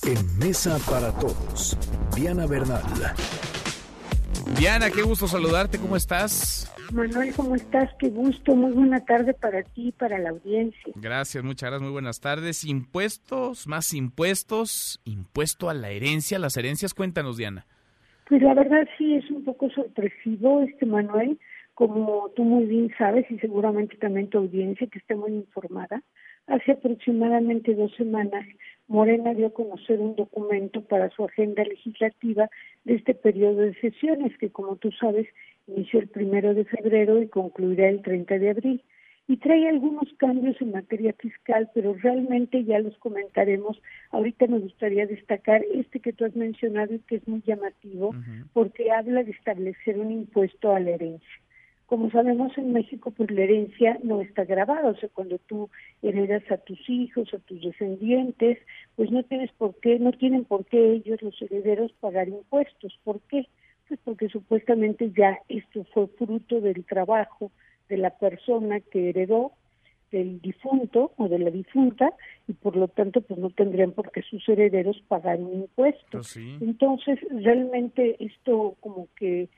[0.05, 1.77] En Mesa para Todos,
[2.15, 2.81] Diana Bernal.
[4.57, 6.71] Diana, qué gusto saludarte, ¿cómo estás?
[6.93, 7.89] Manuel, ¿cómo estás?
[7.99, 10.93] Qué gusto, muy buena tarde para ti y para la audiencia.
[10.95, 12.65] Gracias, muchas gracias, muy buenas tardes.
[12.65, 17.65] Impuestos, más impuestos, impuesto a la herencia, las herencias, cuéntanos, Diana.
[18.27, 21.39] Pues la verdad sí es un poco sorpresivo, este Manuel,
[21.73, 26.01] como tú muy bien sabes y seguramente también tu audiencia que está muy informada,
[26.47, 28.45] hace aproximadamente dos semanas
[28.91, 32.49] Morena dio a conocer un documento para su agenda legislativa
[32.83, 35.27] de este periodo de sesiones que como tú sabes
[35.65, 38.83] inició el primero de febrero y concluirá el 30 de abril
[39.29, 43.81] y trae algunos cambios en materia fiscal, pero realmente ya los comentaremos.
[44.09, 48.13] Ahorita me gustaría destacar este que tú has mencionado y que es muy llamativo,
[48.51, 51.39] porque habla de establecer un impuesto a la herencia.
[51.91, 55.69] Como sabemos en México, pues la herencia no está grabada, o sea, cuando tú
[56.01, 58.59] heredas a tus hijos, a tus descendientes,
[58.95, 62.97] pues no tienes por qué, no tienen por qué ellos, los herederos, pagar impuestos.
[63.03, 63.45] ¿Por qué?
[63.89, 67.51] Pues porque supuestamente ya esto fue fruto del trabajo
[67.89, 69.51] de la persona que heredó
[70.13, 72.13] del difunto o de la difunta
[72.47, 76.19] y por lo tanto pues no tendrían por qué sus herederos pagar un impuesto.
[76.19, 79.49] Pues Entonces realmente esto como que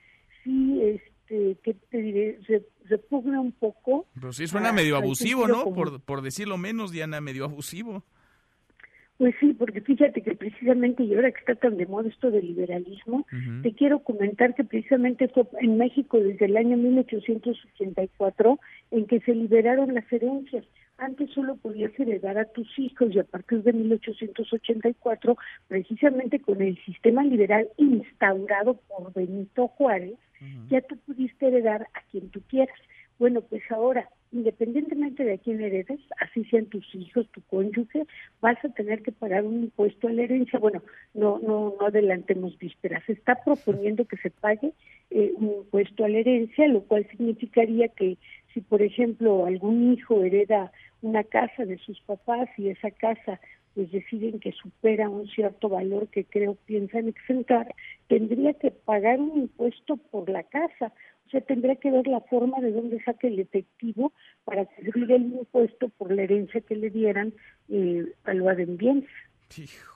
[0.44, 2.40] sí es este, ¿qué te diré?
[2.86, 4.08] repugna un poco.
[4.14, 5.64] Pero sí suena medio abusivo, ¿no?
[5.74, 8.04] Por, por decirlo menos, Diana, medio abusivo.
[9.18, 12.48] Pues sí, porque fíjate que precisamente, y ahora que está tan de moda esto del
[12.48, 13.26] liberalismo,
[13.62, 18.60] te quiero comentar que precisamente fue en México desde el año 1884
[18.92, 20.66] en que se liberaron las herencias.
[20.98, 25.38] Antes solo podías heredar a tus hijos y a partir de 1884,
[25.68, 30.18] precisamente con el sistema liberal instaurado por Benito Juárez,
[30.70, 32.78] ya tú pudiste heredar a quien tú quieras.
[33.18, 38.06] Bueno, pues ahora, independientemente de quién heredes, así sean tus hijos, tu cónyuge,
[38.42, 40.60] vas a tener que pagar un impuesto a la herencia.
[40.60, 40.82] Bueno,
[41.14, 43.04] no, no, no adelantemos vísperas.
[43.06, 44.74] Se está proponiendo que se pague
[45.12, 48.18] eh, un impuesto a la herencia, lo cual significaría que
[48.54, 50.72] si, por ejemplo, algún hijo hereda
[51.02, 53.40] una casa de sus papás y esa casa
[53.74, 57.74] pues deciden que supera un cierto valor que creo piensan exentar,
[58.08, 60.94] tendría que pagar un impuesto por la casa.
[61.28, 64.14] O sea, tendría que ver la forma de dónde saque el efectivo
[64.44, 67.34] para cubrir el impuesto por la herencia que le dieran
[67.70, 69.10] eh, a en bienes.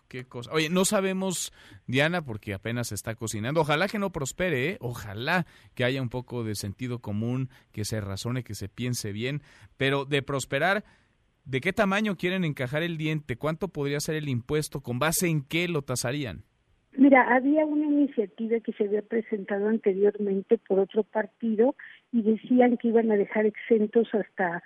[0.07, 0.51] qué cosa.
[0.53, 1.51] Oye, no sabemos,
[1.85, 3.61] Diana, porque apenas se está cocinando.
[3.61, 4.77] Ojalá que no prospere, ¿eh?
[4.79, 9.41] ojalá que haya un poco de sentido común, que se razone, que se piense bien,
[9.77, 10.83] pero de prosperar
[11.47, 13.37] ¿De qué tamaño quieren encajar el diente?
[13.37, 14.81] ¿Cuánto podría ser el impuesto?
[14.81, 16.43] ¿Con base en qué lo tasarían?
[16.97, 21.75] Mira, había una iniciativa que se había presentado anteriormente por otro partido
[22.11, 24.63] y decían que iban a dejar exentos hasta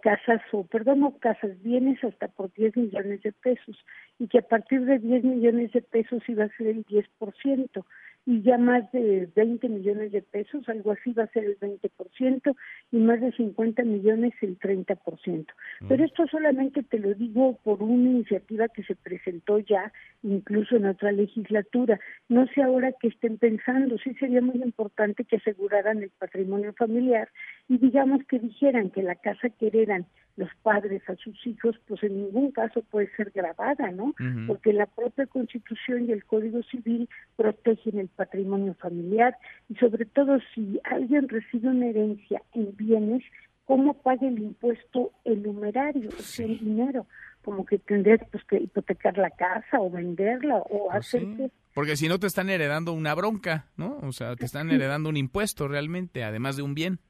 [0.00, 3.76] casas o, perdón, no casas, bienes hasta por 10 millones de pesos
[4.18, 7.84] y que a partir de 10 millones de pesos iba a ser el 10%
[8.28, 12.54] y ya más de 20 millones de pesos, algo así va a ser el 20%
[12.92, 15.46] y más de 50 millones el 30%.
[15.88, 19.90] Pero esto solamente te lo digo por una iniciativa que se presentó ya
[20.22, 21.98] incluso en otra legislatura.
[22.28, 27.30] No sé ahora qué estén pensando, sí sería muy importante que aseguraran el patrimonio familiar
[27.66, 30.04] y digamos que dijeran que la casa que heredan
[30.38, 34.14] los padres a sus hijos, pues en ningún caso puede ser grabada, ¿no?
[34.46, 39.36] Porque la propia Constitución y el Código Civil protegen el patrimonio familiar
[39.68, 43.24] y sobre todo si alguien recibe una herencia en bienes,
[43.64, 47.06] ¿cómo paga el impuesto el numerario, o sea, el dinero?
[47.44, 52.06] Como que tendrías pues, que hipotecar la casa o venderla o pues hacer Porque si
[52.06, 53.98] no te están heredando una bronca, ¿no?
[54.02, 57.00] O sea, te están heredando un impuesto realmente, además de un bien.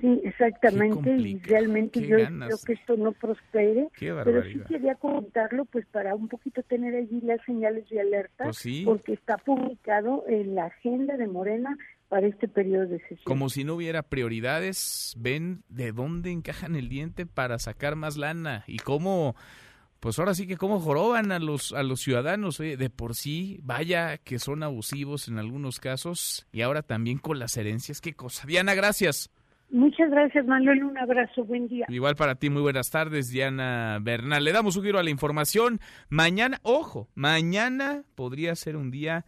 [0.00, 5.84] Sí, exactamente, y realmente yo creo que esto no prospere, pero sí quería comentarlo pues
[5.86, 10.66] para un poquito tener allí las señales de alerta, pues porque está publicado en la
[10.66, 11.76] agenda de Morena
[12.08, 13.20] para este periodo de sesión.
[13.24, 18.64] Como si no hubiera prioridades, ven de dónde encajan el diente para sacar más lana
[18.66, 19.36] y cómo
[20.00, 22.56] pues ahora sí que cómo joroban a los a los ciudadanos.
[22.56, 27.56] De por sí vaya que son abusivos en algunos casos y ahora también con las
[27.56, 28.00] herencias.
[28.00, 28.46] Qué cosa.
[28.46, 29.30] Diana gracias
[29.70, 30.84] Muchas gracias, Manuel.
[30.84, 31.44] Un abrazo.
[31.44, 31.86] Buen día.
[31.88, 34.42] Igual para ti, muy buenas tardes, Diana Bernal.
[34.42, 35.80] Le damos un giro a la información.
[36.08, 39.24] Mañana, ojo, mañana podría ser un día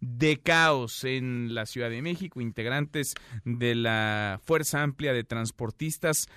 [0.00, 2.40] de caos en la Ciudad de México.
[2.40, 6.28] Integrantes de la Fuerza Amplia de Transportistas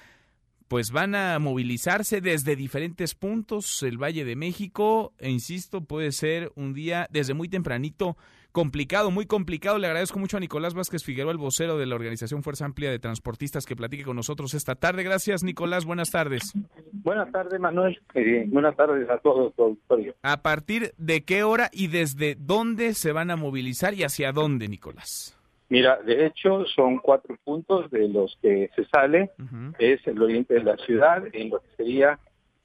[0.71, 6.53] pues van a movilizarse desde diferentes puntos el Valle de México e insisto, puede ser
[6.55, 8.15] un día desde muy tempranito
[8.51, 9.77] complicado, muy complicado.
[9.77, 12.99] Le agradezco mucho a Nicolás Vázquez Figueroa, el vocero de la Organización Fuerza Amplia de
[12.99, 15.03] Transportistas, que platique con nosotros esta tarde.
[15.03, 15.85] Gracias, Nicolás.
[15.85, 16.53] Buenas tardes.
[16.91, 17.99] Buenas tardes, Manuel.
[18.13, 20.15] Eh, buenas tardes a todos, auditorio.
[20.21, 24.67] ¿A partir de qué hora y desde dónde se van a movilizar y hacia dónde,
[24.67, 25.37] Nicolás?
[25.69, 29.31] Mira, de hecho son cuatro puntos de los que se sale.
[29.79, 32.19] Es el oriente de la ciudad, en lo que sería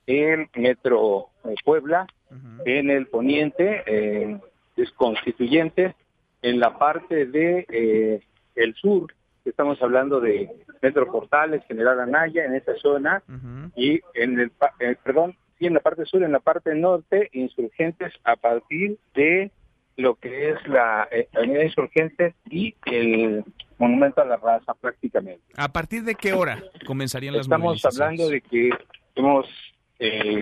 [0.06, 2.06] el metro eh, Puebla,
[2.64, 4.40] en el poniente, eh,
[4.76, 5.94] es constituyente,
[6.42, 8.20] en la parte de eh,
[8.54, 9.12] el sur,
[9.44, 10.50] estamos hablando de
[10.82, 13.22] Metro Portales, General Anaya, en esa zona,
[13.74, 14.50] y en el,
[15.02, 19.50] perdón, sí, en la parte sur, en la parte norte, insurgentes a partir de
[19.96, 23.44] lo que es la eh, Avenida Insurgentes y el
[23.78, 25.42] Monumento a la Raza prácticamente.
[25.56, 28.70] ¿A partir de qué hora comenzarían las Estamos hablando de que
[29.14, 29.46] hemos
[29.98, 30.40] eh,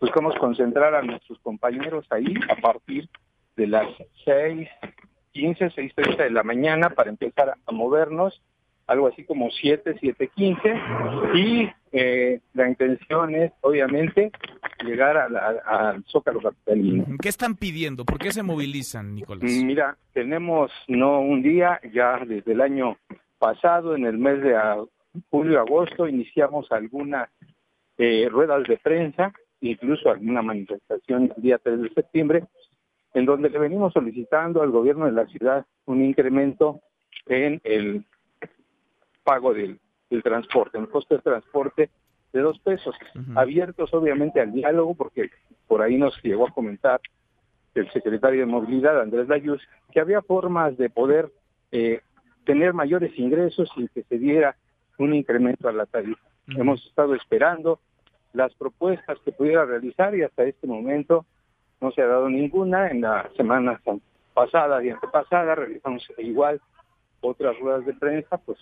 [0.00, 3.08] buscamos concentrar a nuestros compañeros ahí a partir
[3.56, 3.88] de las
[4.24, 4.68] 6,
[5.32, 8.40] 15, 6.30 de la mañana para empezar a movernos
[8.86, 10.74] algo así como 7, 7, 15
[11.34, 14.30] y eh, la intención es obviamente
[14.84, 17.04] llegar al Zócalo Capitalino.
[17.20, 18.04] ¿Qué están pidiendo?
[18.04, 19.42] ¿Por qué se movilizan, Nicolás?
[19.42, 22.96] Mira, tenemos no un día, ya desde el año
[23.38, 24.54] pasado, en el mes de
[25.30, 27.28] julio-agosto, iniciamos algunas
[27.98, 32.44] eh, ruedas de prensa, incluso alguna manifestación el día 3 de septiembre,
[33.16, 36.82] en donde le venimos solicitando al gobierno de la ciudad un incremento
[37.24, 38.04] en el
[39.24, 39.80] pago del,
[40.22, 41.90] transporte, el costo de transporte
[42.34, 42.94] de dos pesos,
[43.34, 45.30] abiertos obviamente al diálogo, porque
[45.66, 47.00] por ahí nos llegó a comentar
[47.74, 49.62] el secretario de Movilidad, Andrés Layuz,
[49.92, 51.32] que había formas de poder
[51.72, 52.02] eh,
[52.44, 54.56] tener mayores ingresos sin que se diera
[54.98, 56.20] un incremento a la tarifa.
[56.48, 57.80] Hemos estado esperando
[58.34, 61.24] las propuestas que pudiera realizar y hasta este momento
[61.80, 62.88] no se ha dado ninguna.
[62.88, 63.80] En la semana
[64.34, 66.60] pasada y antepasada realizamos igual
[67.20, 68.58] otras ruedas de prensa, pues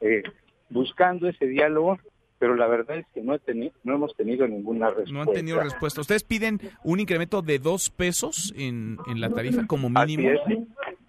[0.00, 0.22] eh,
[0.68, 1.98] buscando ese diálogo,
[2.38, 3.36] pero la verdad es que no,
[3.84, 5.12] no hemos tenido ninguna respuesta.
[5.12, 6.00] No han tenido respuesta.
[6.00, 10.28] ¿Ustedes piden un incremento de dos pesos en, en la tarifa como mínimo?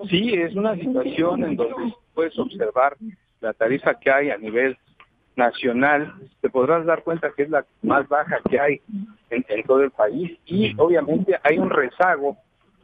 [0.09, 2.97] Sí, es una situación en donde puedes observar
[3.41, 4.77] la tarifa que hay a nivel
[5.35, 8.81] nacional, te podrás dar cuenta que es la más baja que hay
[9.29, 10.37] en, en todo el país.
[10.45, 12.37] Y obviamente hay un rezago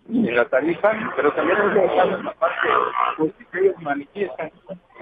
[0.08, 2.68] en la tarifa, pero también hay rezago en la parte
[3.18, 4.52] pues, que ellos manifiestan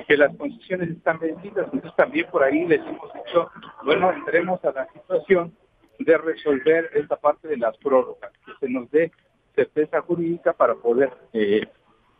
[0.07, 3.49] que las concesiones están vencidas, entonces también por ahí les hemos dicho,
[3.83, 5.53] bueno, entremos a la situación
[5.99, 9.11] de resolver esta parte de las prórrogas, que se nos dé
[9.55, 11.67] certeza jurídica para poder, eh,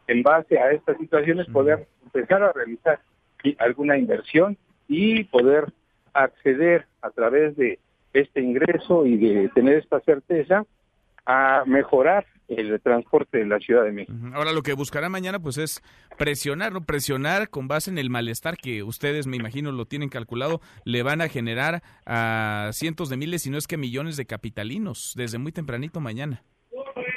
[0.07, 2.99] en base a estas situaciones, poder empezar a realizar
[3.59, 5.73] alguna inversión y poder
[6.13, 7.79] acceder a través de
[8.13, 10.65] este ingreso y de tener esta certeza
[11.25, 14.17] a mejorar el transporte de la Ciudad de México.
[14.33, 15.83] Ahora lo que buscará mañana pues es
[16.17, 16.81] presionar, ¿no?
[16.85, 21.21] Presionar con base en el malestar que ustedes, me imagino, lo tienen calculado, le van
[21.21, 25.51] a generar a cientos de miles, si no es que millones de capitalinos desde muy
[25.51, 26.43] tempranito mañana.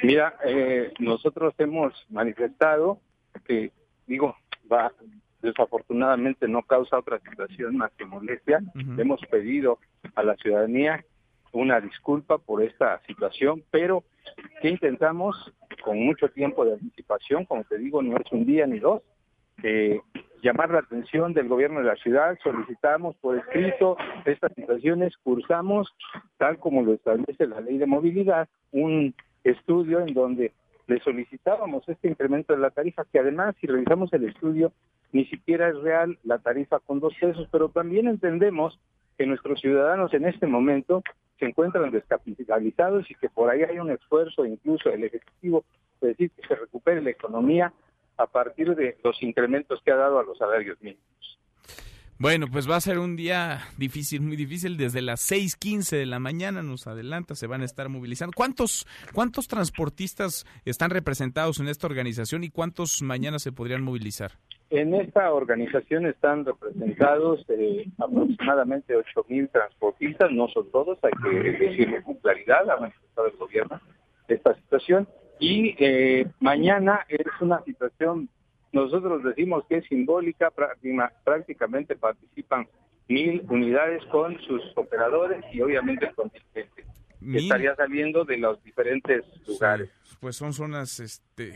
[0.03, 3.01] Mira, eh, nosotros hemos manifestado
[3.45, 3.71] que,
[4.07, 4.35] digo,
[4.71, 4.93] va
[5.43, 8.61] desafortunadamente no causa otra situación más que molestia.
[8.99, 9.79] Hemos pedido
[10.15, 11.05] a la ciudadanía
[11.53, 14.05] una disculpa por esta situación, pero
[14.61, 15.53] que intentamos
[15.83, 19.03] con mucho tiempo de anticipación, como te digo, no es un día ni dos,
[19.63, 20.01] eh,
[20.43, 25.93] llamar la atención del gobierno de la ciudad, solicitamos por escrito estas situaciones, cursamos,
[26.39, 29.15] tal como lo establece la ley de movilidad, un
[29.45, 30.53] estudio en donde
[30.91, 34.73] le solicitábamos este incremento de la tarifa, que además si revisamos el estudio,
[35.13, 38.77] ni siquiera es real la tarifa con dos pesos, pero también entendemos
[39.17, 41.05] que nuestros ciudadanos en este momento
[41.39, 45.65] se encuentran descapitalizados y que por ahí hay un esfuerzo incluso del Ejecutivo
[46.01, 47.73] de decir que se recupere la economía
[48.17, 51.39] a partir de los incrementos que ha dado a los salarios mínimos.
[52.21, 54.77] Bueno, pues va a ser un día difícil, muy difícil.
[54.77, 58.35] Desde las 6:15 de la mañana nos adelanta, se van a estar movilizando.
[58.37, 64.33] ¿Cuántos, ¿Cuántos transportistas están representados en esta organización y cuántos mañana se podrían movilizar?
[64.69, 72.03] En esta organización están representados eh, aproximadamente 8.000 transportistas, no son todos, hay que decirlo
[72.03, 73.81] con claridad, ha manifestado el gobierno
[74.29, 75.09] esta situación.
[75.39, 78.29] Y eh, mañana es una situación
[78.73, 80.51] nosotros decimos que es simbólica,
[81.25, 82.69] prácticamente participan
[83.09, 86.85] mil unidades con sus operadores y obviamente el contingente.
[87.35, 89.91] Estaría saliendo de los diferentes lugares.
[90.21, 91.55] pues son zonas, este,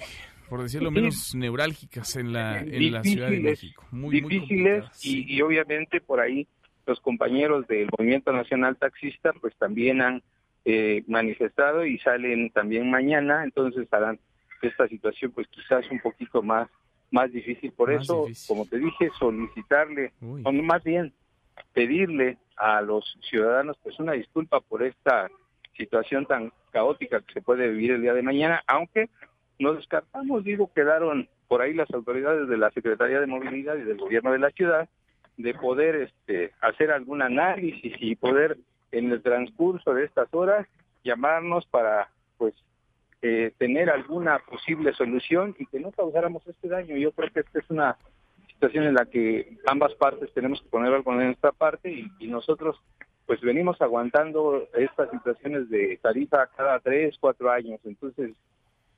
[0.49, 3.87] por decirlo menos, neurálgicas en la, en la Ciudad de México.
[3.91, 6.47] Muy, difíciles y, y obviamente por ahí
[6.87, 10.23] los compañeros del Movimiento Nacional Taxista pues también han
[10.65, 14.19] eh, manifestado y salen también mañana, entonces harán
[14.63, 16.69] esta situación pues quizás un poquito más
[17.15, 17.73] más difícil.
[17.73, 21.13] Por eso, como te dije, solicitarle, o más bien
[21.73, 25.31] pedirle a los ciudadanos pues una disculpa por esta
[25.77, 29.09] situación tan caótica que se puede vivir el día de mañana, aunque
[29.61, 33.99] no descartamos, digo, quedaron por ahí las autoridades de la Secretaría de Movilidad y del
[33.99, 34.89] Gobierno de la ciudad
[35.37, 38.59] de poder este, hacer algún análisis y poder
[38.91, 40.67] en el transcurso de estas horas
[41.05, 42.09] llamarnos para
[42.39, 42.55] pues
[43.27, 46.95] eh, tener alguna posible solución y que no causáramos este daño.
[46.99, 47.97] Yo creo que esta es una
[48.49, 52.27] situación en la que ambas partes tenemos que poner algo en nuestra parte y, y
[52.29, 52.77] nosotros
[53.25, 57.81] pues venimos aguantando estas situaciones de tarifa cada tres, cuatro años.
[57.85, 58.33] Entonces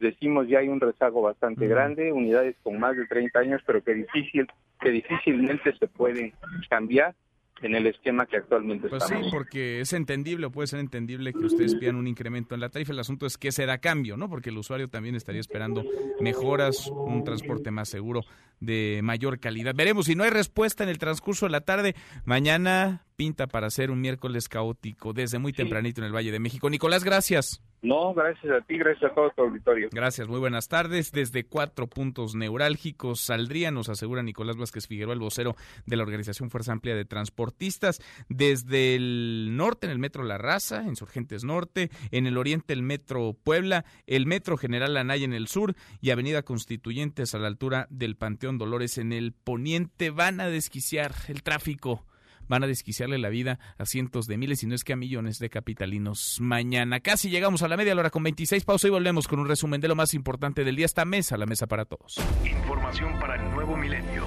[0.01, 3.95] decimos ya hay un rezago bastante grande, unidades con más de 30 años, pero que
[3.95, 4.49] difícil
[4.81, 6.33] que difícilmente se pueden
[6.69, 7.15] cambiar
[7.63, 9.27] en el esquema que actualmente pues estamos.
[9.27, 12.93] sí, porque es entendible, puede ser entendible que ustedes pidan un incremento en la tarifa.
[12.93, 14.29] El asunto es que se da cambio, ¿no?
[14.29, 15.83] Porque el usuario también estaría esperando
[16.21, 18.23] mejoras, un transporte más seguro,
[18.61, 19.75] de mayor calidad.
[19.75, 21.95] Veremos si no hay respuesta en el transcurso de la tarde.
[22.25, 26.71] Mañana pinta para ser un miércoles caótico desde muy tempranito en el Valle de México.
[26.71, 27.63] Nicolás, gracias.
[27.83, 29.89] No, gracias a ti, gracias a todo tu auditorio.
[29.93, 31.13] Gracias, muy buenas tardes.
[31.13, 35.55] Desde cuatro puntos neurálgicos saldría, nos asegura Nicolás Vázquez Figueroa, el vocero
[35.85, 38.01] de la Organización Fuerza Amplia de Transportistas.
[38.29, 43.35] Desde el norte, en el Metro La Raza, Insurgentes Norte, en el oriente, el Metro
[43.35, 48.17] Puebla, el Metro General Anaya en el sur y Avenida Constituyentes a la altura del
[48.17, 50.11] Panteón Dolores en el poniente.
[50.11, 52.05] Van a desquiciar el tráfico
[52.49, 55.39] van a desquiciarle la vida a cientos de miles, y no es que a millones
[55.39, 56.39] de capitalinos.
[56.41, 59.81] Mañana casi llegamos a la media hora con 26 pausa y volvemos con un resumen
[59.81, 60.87] de lo más importante del día.
[60.87, 62.21] Esta mesa, la mesa para todos.
[62.45, 64.25] Información para el nuevo milenio.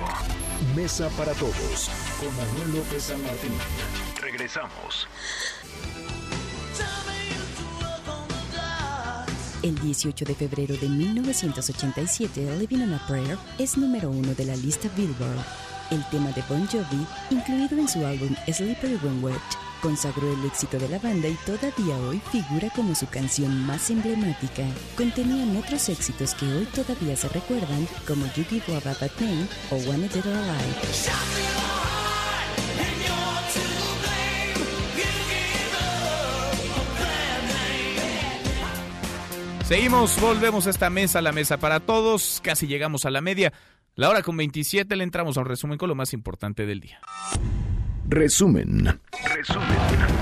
[0.76, 1.90] Mesa para todos
[2.20, 3.54] con Manuel López San Martín.
[4.22, 5.08] Regresamos.
[9.62, 14.56] El 18 de febrero de 1987, Living on a Prayer es número uno de la
[14.56, 15.46] lista Billboard
[15.92, 19.42] el tema de Bon Jovi, incluido en su álbum Sleeper When Wet,
[19.82, 24.64] consagró el éxito de la banda y todavía hoy figura como su canción más emblemática.
[24.96, 29.76] Contenían otros éxitos que hoy todavía se recuerdan, como You Give a Bad Name o
[29.90, 30.76] Wanna Dead Alive.
[39.70, 42.42] Seguimos, volvemos a esta mesa, la mesa para todos.
[42.44, 43.54] Casi llegamos a la media.
[43.94, 47.00] La hora con 27 le entramos a un resumen con lo más importante del día.
[48.08, 49.00] Resumen.
[49.36, 49.68] Resumen.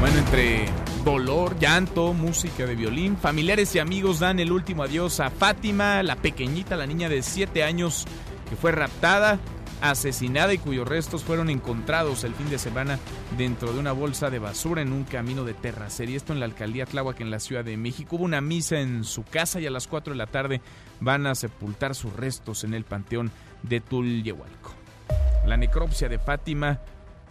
[0.02, 0.65] Bueno, entre
[1.06, 6.18] dolor, llanto, música de violín, familiares y amigos dan el último adiós a Fátima, la
[6.18, 8.03] pequeñita, la niña de 7 años
[8.49, 9.40] que fue raptada
[9.82, 12.99] asesinada y cuyos restos fueron encontrados el fin de semana
[13.38, 16.18] dentro de una bolsa de basura en un camino de terracería.
[16.18, 18.16] Esto en la alcaldía Tláhuac, en la Ciudad de México.
[18.16, 20.62] Hubo una misa en su casa y a las 4 de la tarde
[20.99, 23.32] van a sepultar sus restos en el panteón
[23.64, 24.74] de Tulyehualco.
[25.45, 26.82] La necropsia de Fátima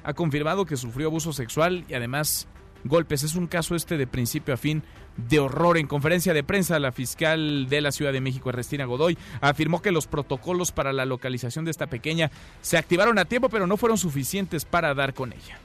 [0.04, 2.48] ha confirmado que sufrió abuso sexual y además
[2.84, 3.22] golpes.
[3.22, 4.82] Es un caso este de principio a fin
[5.16, 5.78] de horror.
[5.78, 9.92] En conferencia de prensa, la fiscal de la Ciudad de México, Ernestina Godoy, afirmó que
[9.92, 12.30] los protocolos para la localización de esta pequeña
[12.62, 15.58] se activaron a tiempo, pero no fueron suficientes para dar con ella.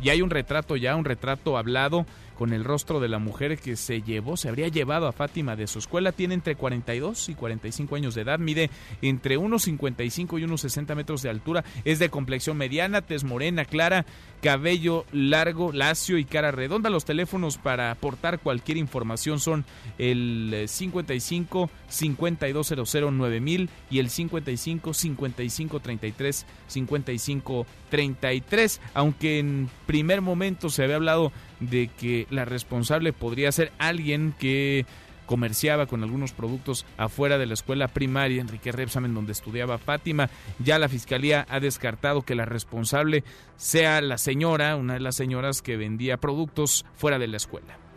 [0.00, 2.06] Y hay un retrato ya, un retrato hablado
[2.38, 5.66] con el rostro de la mujer que se llevó, se habría llevado a Fátima de
[5.66, 6.12] su escuela.
[6.12, 8.70] Tiene entre 42 y 45 años de edad, mide
[9.02, 13.64] entre unos 55 y unos 60 metros de altura, es de complexión mediana, tez morena,
[13.64, 14.06] clara,
[14.40, 16.90] cabello largo, lacio y cara redonda.
[16.90, 19.64] Los teléfonos para aportar cualquier información son
[19.98, 28.80] el 55 5200 9000 y el 55 55 33 55 33.
[28.94, 34.86] Aunque en primer momento se había hablado de que la responsable podría ser alguien que
[35.28, 40.30] comerciaba con algunos productos afuera de la escuela primaria Enrique Repsamen donde estudiaba Fátima.
[40.58, 43.22] Ya la fiscalía ha descartado que la responsable
[43.56, 47.87] sea la señora, una de las señoras que vendía productos fuera de la escuela.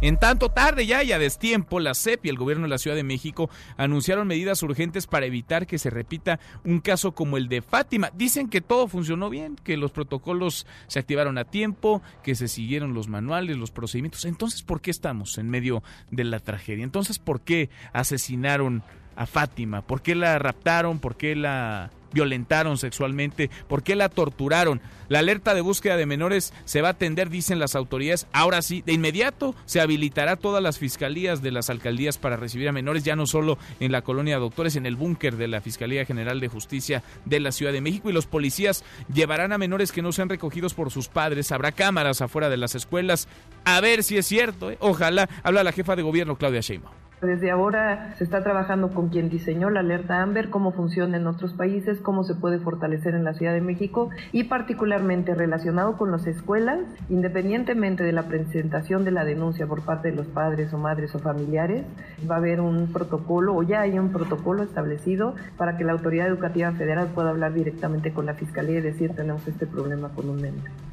[0.00, 2.96] En tanto tarde ya y a destiempo, la CEP y el gobierno de la Ciudad
[2.96, 7.62] de México anunciaron medidas urgentes para evitar que se repita un caso como el de
[7.62, 8.12] Fátima.
[8.14, 12.94] Dicen que todo funcionó bien, que los protocolos se activaron a tiempo, que se siguieron
[12.94, 14.24] los manuales, los procedimientos.
[14.24, 16.84] Entonces, ¿por qué estamos en medio de la tragedia?
[16.84, 18.84] Entonces, ¿por qué asesinaron
[19.16, 19.82] a Fátima?
[19.82, 21.00] ¿Por qué la raptaron?
[21.00, 24.80] ¿Por qué la violentaron sexualmente, por qué la torturaron.
[25.08, 28.26] La alerta de búsqueda de menores se va a atender, dicen las autoridades.
[28.32, 32.72] Ahora sí, de inmediato se habilitará todas las fiscalías de las alcaldías para recibir a
[32.72, 36.40] menores, ya no solo en la colonia Doctores, en el búnker de la Fiscalía General
[36.40, 38.10] de Justicia de la Ciudad de México.
[38.10, 41.52] Y los policías llevarán a menores que no sean recogidos por sus padres.
[41.52, 43.28] Habrá cámaras afuera de las escuelas.
[43.64, 44.70] A ver si es cierto.
[44.70, 44.76] ¿eh?
[44.80, 45.28] Ojalá.
[45.42, 47.07] Habla la jefa de gobierno, Claudia Sheinbaum.
[47.20, 51.52] Desde ahora se está trabajando con quien diseñó la alerta AMBER, cómo funciona en otros
[51.52, 56.28] países, cómo se puede fortalecer en la Ciudad de México y particularmente relacionado con las
[56.28, 56.78] escuelas,
[57.08, 61.18] independientemente de la presentación de la denuncia por parte de los padres o madres o
[61.18, 61.84] familiares,
[62.30, 66.28] va a haber un protocolo o ya hay un protocolo establecido para que la autoridad
[66.28, 70.40] educativa federal pueda hablar directamente con la fiscalía y decir tenemos este problema con un
[70.40, 70.87] menor.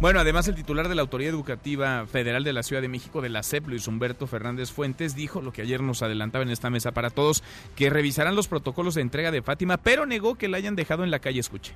[0.00, 3.28] Bueno, además el titular de la Autoridad Educativa Federal de la Ciudad de México de
[3.28, 6.92] la CEP, Luis Humberto Fernández Fuentes, dijo lo que ayer nos adelantaba en esta mesa
[6.92, 7.42] para todos,
[7.76, 11.10] que revisarán los protocolos de entrega de Fátima, pero negó que la hayan dejado en
[11.10, 11.40] la calle.
[11.40, 11.74] Escuche.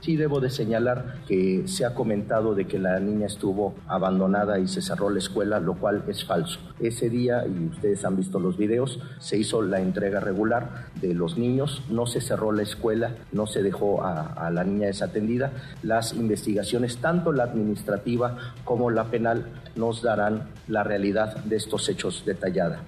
[0.00, 4.68] Sí debo de señalar que se ha comentado de que la niña estuvo abandonada y
[4.68, 6.60] se cerró la escuela, lo cual es falso.
[6.78, 11.38] Ese día, y ustedes han visto los videos, se hizo la entrega regular de los
[11.38, 15.52] niños, no se cerró la escuela, no se dejó a, la niña desatendida.
[15.82, 22.22] Las investigaciones, tanto la administrativa como la penal, nos darán la realidad de estos hechos
[22.24, 22.82] detallada.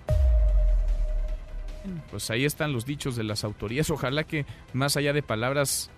[2.11, 3.91] Pues ahí están los dichos de las autoridades.
[3.91, 5.91] Ojalá que más allá de palabras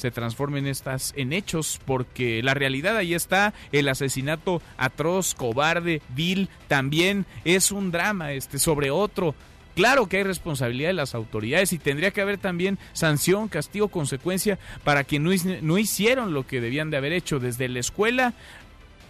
[0.00, 6.48] se transformen estas en hechos, porque la realidad ahí está, el asesinato atroz, cobarde, vil,
[6.68, 9.34] también es un drama este sobre otro.
[9.74, 14.58] Claro que hay responsabilidad de las autoridades y tendría que haber también sanción, castigo, consecuencia
[14.84, 18.34] para quienes no, no hicieron lo que debían de haber hecho desde la escuela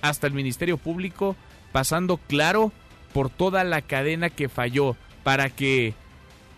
[0.02, 1.36] hasta el Ministerio Público,
[1.72, 2.72] pasando claro
[3.12, 5.94] por toda la cadena que falló para que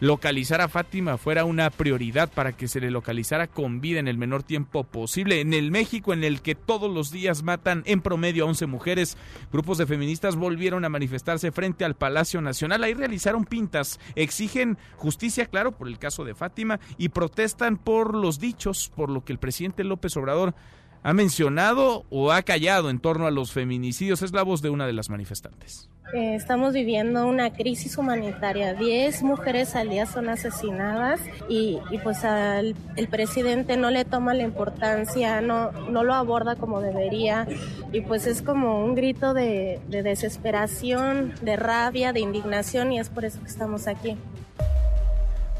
[0.03, 4.19] localizar a Fátima fuera una prioridad para que se le localizara con vida en el
[4.19, 5.41] menor tiempo posible.
[5.41, 9.17] En el México en el que todos los días matan en promedio a 11 mujeres,
[9.53, 12.83] grupos de feministas volvieron a manifestarse frente al Palacio Nacional.
[12.83, 18.41] Ahí realizaron pintas, exigen justicia, claro, por el caso de Fátima y protestan por los
[18.41, 20.57] dichos, por lo que el presidente López Obrador
[21.03, 24.23] ha mencionado o ha callado en torno a los feminicidios.
[24.23, 25.89] Es la voz de una de las manifestantes.
[26.13, 28.75] Eh, estamos viviendo una crisis humanitaria.
[28.75, 34.43] Diez mujeres al día son asesinadas y, pues al, el presidente no le toma la
[34.43, 37.47] importancia, no, no lo aborda como debería
[37.93, 43.09] y pues es como un grito de, de desesperación, de rabia, de indignación y es
[43.09, 44.19] por eso que estamos aquí.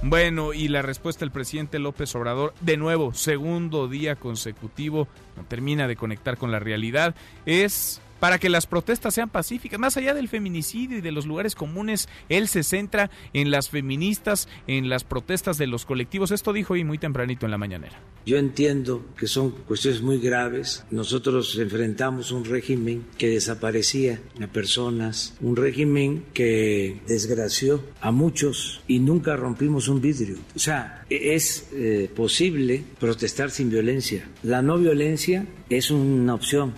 [0.05, 5.07] Bueno, y la respuesta del presidente López Obrador, de nuevo, segundo día consecutivo,
[5.37, 7.15] no termina de conectar con la realidad,
[7.47, 9.81] es para que las protestas sean pacíficas.
[9.81, 14.47] Más allá del feminicidio y de los lugares comunes, él se centra en las feministas,
[14.69, 16.31] en las protestas de los colectivos.
[16.31, 17.99] Esto dijo hoy muy tempranito en la mañanera.
[18.25, 20.85] Yo entiendo que son cuestiones muy graves.
[20.93, 29.01] Nosotros enfrentamos un régimen que desaparecía a personas, un régimen que desgració a muchos y
[29.01, 30.37] nunca rompimos un vidrio.
[30.55, 34.29] O sea, es eh, posible protestar sin violencia.
[34.45, 36.73] La no violencia es una opción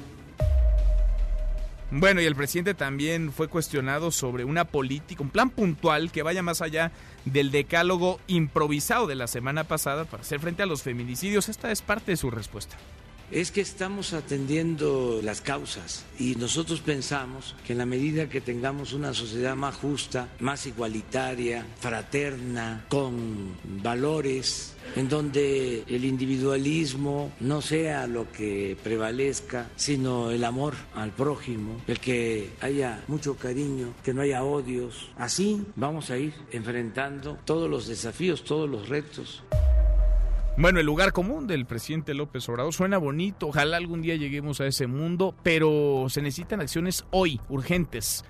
[1.97, 6.43] bueno, y el presidente también fue cuestionado sobre una política, un plan puntual que vaya
[6.43, 6.91] más allá
[7.25, 11.49] del decálogo improvisado de la semana pasada para hacer frente a los feminicidios.
[11.49, 12.77] Esta es parte de su respuesta.
[13.31, 18.93] Es que estamos atendiendo las causas y nosotros pensamos que en la medida que tengamos
[18.93, 28.07] una sociedad más justa, más igualitaria, fraterna, con valores, en donde el individualismo no sea
[28.07, 34.23] lo que prevalezca, sino el amor al prójimo, el que haya mucho cariño, que no
[34.23, 35.11] haya odios.
[35.17, 39.43] Así vamos a ir enfrentando todos los desafíos, todos los retos.
[40.57, 44.67] Bueno, el lugar común del presidente López Obrador suena bonito, ojalá algún día lleguemos a
[44.67, 48.25] ese mundo, pero se necesitan acciones hoy, urgentes.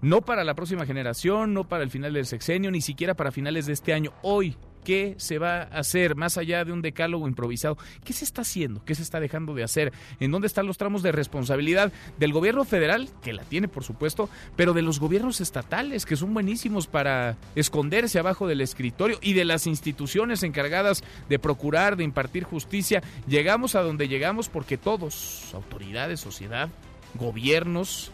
[0.00, 3.66] No para la próxima generación, no para el final del sexenio, ni siquiera para finales
[3.66, 4.56] de este año, hoy
[4.88, 7.76] qué se va a hacer más allá de un decálogo improvisado.
[8.04, 8.82] ¿Qué se está haciendo?
[8.86, 9.92] ¿Qué se está dejando de hacer?
[10.18, 14.30] ¿En dónde están los tramos de responsabilidad del gobierno federal, que la tiene por supuesto,
[14.56, 19.44] pero de los gobiernos estatales, que son buenísimos para esconderse abajo del escritorio y de
[19.44, 23.02] las instituciones encargadas de procurar, de impartir justicia?
[23.26, 26.70] Llegamos a donde llegamos porque todos, autoridades, sociedad,
[27.12, 28.10] gobiernos,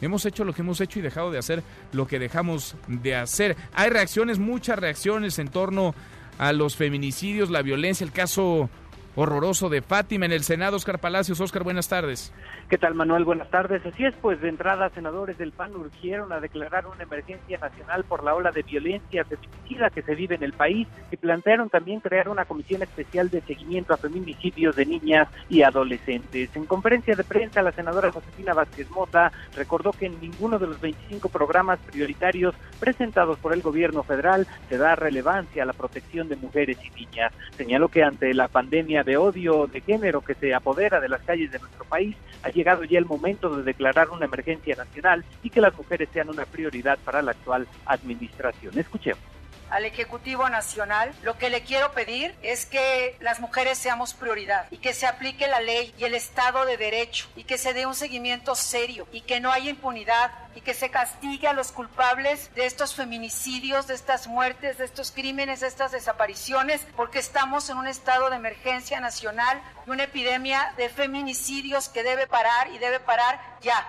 [0.00, 1.62] hemos hecho lo que hemos hecho y dejado de hacer
[1.92, 3.56] lo que dejamos de hacer.
[3.74, 5.94] Hay reacciones, muchas reacciones en torno
[6.38, 8.70] a los feminicidios, la violencia, el caso
[9.16, 10.76] horroroso de Fátima en el Senado.
[10.76, 12.32] Oscar Palacios, Oscar, buenas tardes.
[12.68, 13.24] ¿Qué tal, Manuel?
[13.24, 13.80] Buenas tardes.
[13.86, 18.22] Así es, pues de entrada, senadores del PAN urgieron a declarar una emergencia nacional por
[18.22, 22.28] la ola de violencia feminicida que se vive en el país y plantearon también crear
[22.28, 26.54] una comisión especial de seguimiento a feminicidios de niñas y adolescentes.
[26.54, 30.78] En conferencia de prensa, la senadora Josefina Vázquez Mota recordó que en ninguno de los
[30.78, 36.36] 25 programas prioritarios presentados por el gobierno federal se da relevancia a la protección de
[36.36, 37.32] mujeres y niñas.
[37.56, 41.50] Señaló que ante la pandemia de odio de género que se apodera de las calles
[41.50, 45.60] de nuestro país, ha llegado ya el momento de declarar una emergencia nacional y que
[45.60, 48.76] las mujeres sean una prioridad para la actual administración.
[48.76, 49.37] Escuchemos
[49.70, 54.78] al Ejecutivo Nacional, lo que le quiero pedir es que las mujeres seamos prioridad y
[54.78, 57.94] que se aplique la ley y el Estado de Derecho y que se dé un
[57.94, 62.66] seguimiento serio y que no haya impunidad y que se castigue a los culpables de
[62.66, 67.86] estos feminicidios, de estas muertes, de estos crímenes, de estas desapariciones, porque estamos en un
[67.86, 73.40] estado de emergencia nacional y una epidemia de feminicidios que debe parar y debe parar
[73.60, 73.86] ya.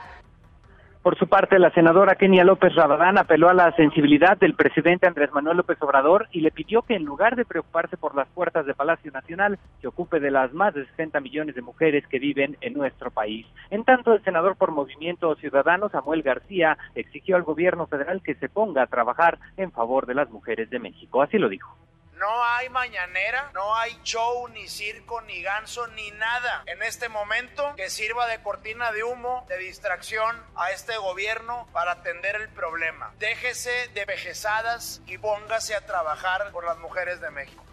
[1.01, 5.31] Por su parte, la senadora Kenia López Rabadán apeló a la sensibilidad del presidente Andrés
[5.31, 8.73] Manuel López Obrador y le pidió que en lugar de preocuparse por las puertas de
[8.73, 12.73] Palacio Nacional, se ocupe de las más de 60 millones de mujeres que viven en
[12.73, 13.47] nuestro país.
[13.69, 18.49] En tanto, el senador por Movimiento Ciudadano, Samuel García, exigió al gobierno federal que se
[18.49, 21.21] ponga a trabajar en favor de las mujeres de México.
[21.21, 21.77] Así lo dijo.
[22.19, 27.73] No hay mañanera, no hay show, ni circo, ni ganso, ni nada en este momento
[27.77, 33.13] que sirva de cortina de humo, de distracción a este gobierno para atender el problema.
[33.19, 37.63] Déjese de vejezadas y póngase a trabajar por las mujeres de México.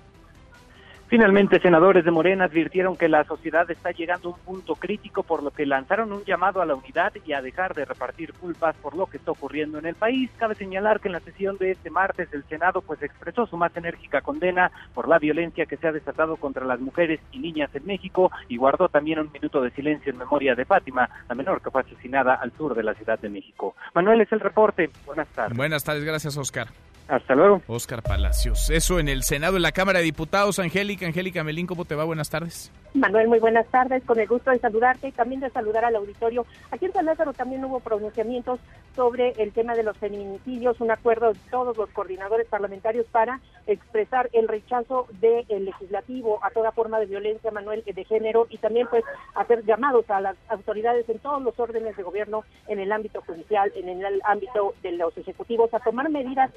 [1.08, 5.40] Finalmente, senadores de Morena advirtieron que la sociedad está llegando a un punto crítico, por
[5.40, 8.96] lo que lanzaron un llamado a la unidad y a dejar de repartir culpas por
[8.96, 10.30] lo que está ocurriendo en el país.
[10.36, 13.76] Cabe señalar que en la sesión de este martes el Senado pues expresó su más
[13.76, 17.86] enérgica condena por la violencia que se ha desatado contra las mujeres y niñas en
[17.86, 21.70] México y guardó también un minuto de silencio en memoria de Fátima, la menor que
[21.70, 23.76] fue asesinada al sur de la Ciudad de México.
[23.94, 24.90] Manuel es el reporte.
[25.04, 25.56] Buenas tardes.
[25.56, 26.66] Buenas tardes, gracias Oscar.
[27.08, 27.62] Hasta luego.
[27.68, 28.68] Oscar Palacios.
[28.70, 30.58] Eso en el Senado, en la Cámara de Diputados.
[30.58, 32.04] Angélica, Angélica Melín, ¿cómo te va?
[32.04, 32.72] Buenas tardes.
[32.94, 34.02] Manuel, muy buenas tardes.
[34.04, 36.46] Con el gusto de saludarte y también de saludar al auditorio.
[36.70, 38.58] Aquí en San Lázaro también hubo pronunciamientos
[38.96, 44.30] sobre el tema de los feminicidios, un acuerdo de todos los coordinadores parlamentarios para expresar
[44.32, 49.04] el rechazo del legislativo a toda forma de violencia, Manuel, de género y también pues
[49.34, 53.70] hacer llamados a las autoridades en todos los órdenes de gobierno, en el ámbito judicial,
[53.76, 56.50] en el ámbito de los ejecutivos, a tomar medidas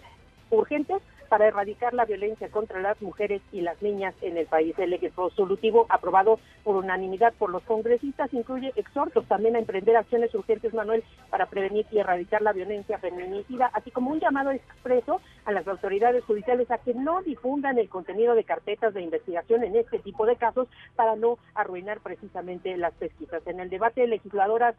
[0.50, 4.78] urgentes para erradicar la violencia contra las mujeres y las niñas en el país.
[4.78, 10.74] El resolutivo aprobado por unanimidad por los congresistas incluye exhortos también a emprender acciones urgentes,
[10.74, 15.68] Manuel, para prevenir y erradicar la violencia feminicida, así como un llamado expreso a las
[15.68, 20.26] autoridades judiciales a que no difundan el contenido de carpetas de investigación en este tipo
[20.26, 23.46] de casos para no arruinar precisamente las pesquisas.
[23.46, 24.76] En el debate, legisladoras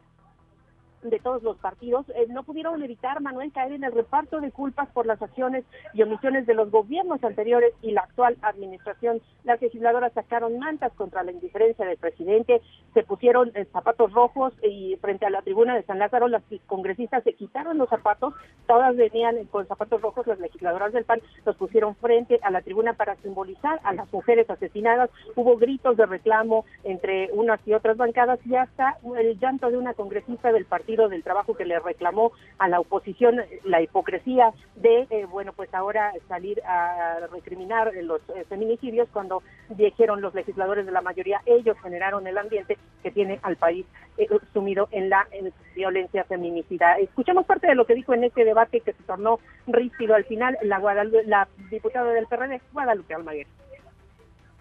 [1.02, 4.88] de todos los partidos, eh, no pudieron evitar, Manuel, caer en el reparto de culpas
[4.90, 5.64] por las acciones
[5.94, 9.20] y omisiones de los gobiernos anteriores y la actual administración.
[9.44, 12.60] Las legisladoras sacaron mantas contra la indiferencia del presidente,
[12.92, 17.24] se pusieron eh, zapatos rojos y frente a la tribuna de San Lázaro las congresistas
[17.24, 18.34] se quitaron los zapatos,
[18.66, 22.94] todas venían con zapatos rojos, las legisladoras del PAN los pusieron frente a la tribuna
[22.94, 25.10] para simbolizar a las mujeres asesinadas.
[25.34, 29.94] Hubo gritos de reclamo entre unas y otras bancadas y hasta el llanto de una
[29.94, 35.26] congresista del partido del trabajo que le reclamó a la oposición la hipocresía de, eh,
[35.30, 41.00] bueno, pues ahora salir a recriminar los eh, feminicidios cuando dijeron los legisladores de la
[41.00, 43.86] mayoría, ellos generaron el ambiente que tiene al país
[44.18, 45.26] eh, sumido en la
[45.74, 46.98] violencia feminicida.
[46.98, 50.58] Escuchamos parte de lo que dijo en este debate que se tornó rígido al final
[50.62, 50.78] la,
[51.26, 53.46] la diputada del PRD, Guadalupe Almaguer.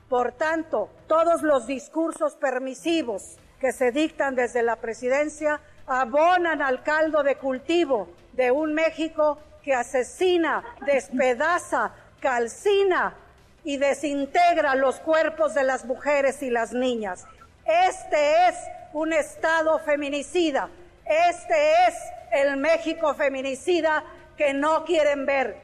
[0.08, 7.24] Por tanto, todos los discursos permisivos que se dictan desde la presidencia abonan al caldo
[7.24, 13.16] de cultivo de un México que asesina, despedaza, calcina
[13.64, 17.26] y desintegra los cuerpos de las mujeres y las niñas.
[17.66, 18.56] Este es
[18.94, 20.70] un Estado feminicida.
[21.06, 21.56] Este
[21.88, 21.96] es
[22.32, 24.04] el México feminicida
[24.38, 25.58] que no quieren ver.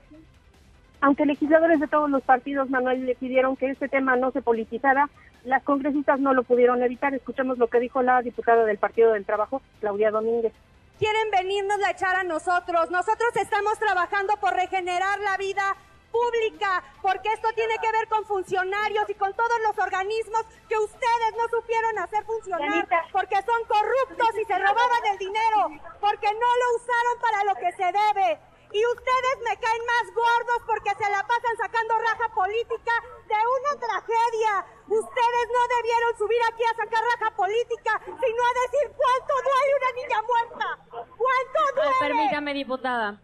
[1.02, 5.10] Aunque legisladores de todos los partidos, Manuel, le pidieron que este tema no se politizara,
[5.46, 7.14] las congresistas no lo pudieron evitar.
[7.14, 10.54] Escuchamos lo que dijo la diputada del Partido del Trabajo, Claudia Domínguez.
[11.00, 12.90] Quieren venirnos a echar a nosotros.
[12.90, 15.76] Nosotros estamos trabajando por regenerar la vida
[16.12, 21.32] pública, porque esto tiene que ver con funcionarios y con todos los organismos que ustedes
[21.38, 25.68] no supieron hacer funcionar, porque son corruptos y se robaban el dinero,
[26.00, 28.40] porque no lo usaron para lo que se debe.
[28.76, 32.92] Y ustedes me caen más gordos porque se la pasan sacando raja política
[33.24, 34.52] de una tragedia.
[34.84, 39.92] Ustedes no debieron subir aquí a sacar raja política, sino a decir cuánto duele una
[39.96, 40.68] niña muerta.
[40.92, 41.96] ¿Cuánto duele?
[42.02, 43.22] permítame, diputada.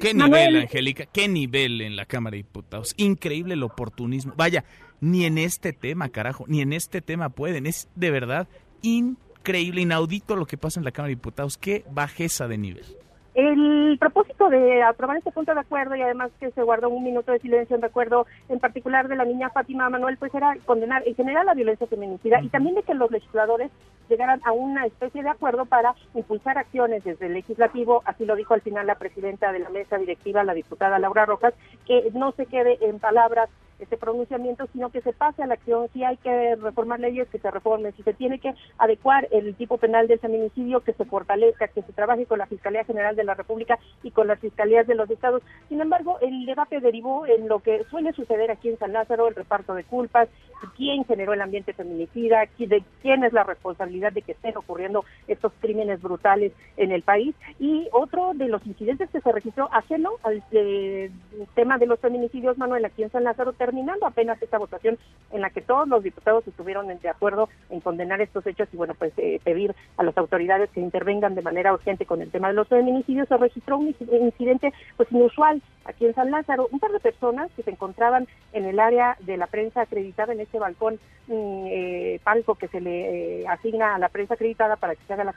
[0.00, 1.06] ¿Qué nivel, Angélica?
[1.06, 2.94] ¿Qué nivel en la Cámara de Diputados?
[2.96, 4.34] Increíble el oportunismo.
[4.36, 4.64] Vaya,
[5.00, 7.66] ni en este tema, carajo, ni en este tema pueden.
[7.66, 8.48] Es de verdad
[8.82, 11.56] increíble, inaudito lo que pasa en la Cámara de Diputados.
[11.56, 12.97] Qué bajeza de nivel.
[13.38, 17.30] El propósito de aprobar este punto de acuerdo y además que se guardó un minuto
[17.30, 21.14] de silencio en recuerdo en particular de la niña Fátima Manuel, pues era condenar en
[21.14, 23.70] general la violencia feminicida y también de que los legisladores
[24.08, 28.54] llegaran a una especie de acuerdo para impulsar acciones desde el legislativo, así lo dijo
[28.54, 31.54] al final la presidenta de la mesa directiva, la diputada Laura Rojas,
[31.86, 33.48] que no se quede en palabras
[33.78, 35.88] este pronunciamiento, sino que se pase a la acción.
[35.92, 37.94] Si hay que reformar leyes, que se reformen.
[37.96, 41.92] Si se tiene que adecuar el tipo penal del feminicidio, que se fortalezca, que se
[41.92, 45.42] trabaje con la Fiscalía General de la República y con las fiscalías de los estados.
[45.68, 49.34] Sin embargo, el debate derivó en lo que suele suceder aquí en San Lázaro, el
[49.34, 50.28] reparto de culpas,
[50.76, 55.52] quién generó el ambiente feminicida, de quién es la responsabilidad de que estén ocurriendo estos
[55.60, 57.34] crímenes brutales en el país.
[57.58, 61.10] Y otro de los incidentes que se registró ajeno al eh,
[61.54, 64.96] tema de los feminicidios, Manuel, aquí en San Lázaro, terminando apenas esta votación
[65.30, 68.94] en la que todos los diputados estuvieron de acuerdo en condenar estos hechos y bueno,
[68.94, 72.54] pues eh, pedir a las autoridades que intervengan de manera urgente con el tema de
[72.54, 77.00] los feminicidios, se registró un incidente pues inusual aquí en San Lázaro, un par de
[77.00, 81.66] personas que se encontraban en el área de la prensa acreditada en este balcón mm,
[81.66, 85.24] eh, palco que se le eh, asigna a la prensa acreditada para que se haga
[85.24, 85.34] la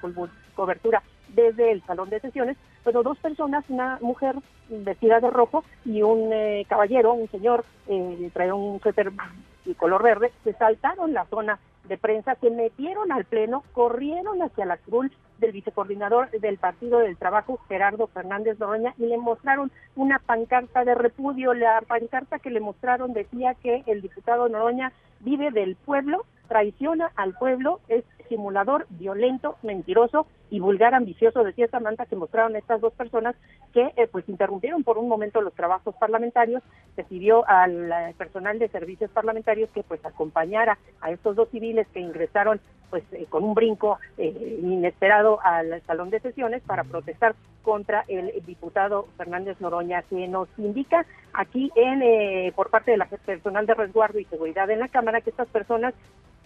[0.56, 1.04] cobertura
[1.36, 4.36] desde el salón de sesiones, pero dos personas, una mujer
[4.70, 9.12] vestida de rojo y un eh, caballero, un señor, eh, trae un suéter
[9.66, 14.66] de color verde, se saltaron la zona de prensa, se metieron al pleno, corrieron hacia
[14.66, 20.20] la cruz del vicecoordinador del Partido del Trabajo, Gerardo Fernández Noroña, y le mostraron una
[20.20, 21.54] pancarta de repudio.
[21.54, 27.34] La pancarta que le mostraron decía que el diputado Noroña vive del pueblo, traiciona al
[27.34, 33.36] pueblo, es simulador, violento, mentiroso y vulgar ambicioso, decía Samantha, que mostraron estas dos personas
[33.74, 36.64] que eh, pues interrumpieron por un momento los trabajos parlamentarios,
[36.96, 41.88] se pidió al eh, personal de servicios parlamentarios que pues acompañara a estos dos civiles
[41.94, 48.06] que ingresaron pues eh, con un brinco inesperado al salón de sesiones para protestar contra
[48.08, 53.76] el diputado Fernández Noroña, que nos indica aquí en por parte de la personal de
[53.76, 55.94] resguardo y seguridad en la Cámara que estas personas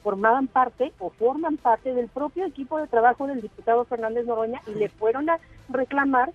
[0.06, 4.76] formaban parte o forman parte del propio equipo de trabajo del diputado Fernández Noroña y
[4.76, 6.32] le fueron a reclamar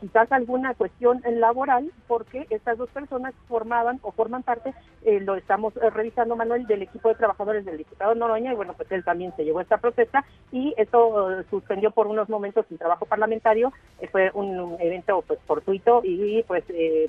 [0.00, 4.74] quizás alguna cuestión laboral, porque estas dos personas formaban o forman parte,
[5.04, 8.74] eh, lo estamos eh, revisando, Manuel, del equipo de trabajadores del diputado Noroña, y bueno,
[8.74, 12.78] pues él también se llevó esta protesta, y esto eh, suspendió por unos momentos el
[12.78, 13.72] trabajo parlamentario,
[14.10, 16.62] fue un evento pues fortuito y pues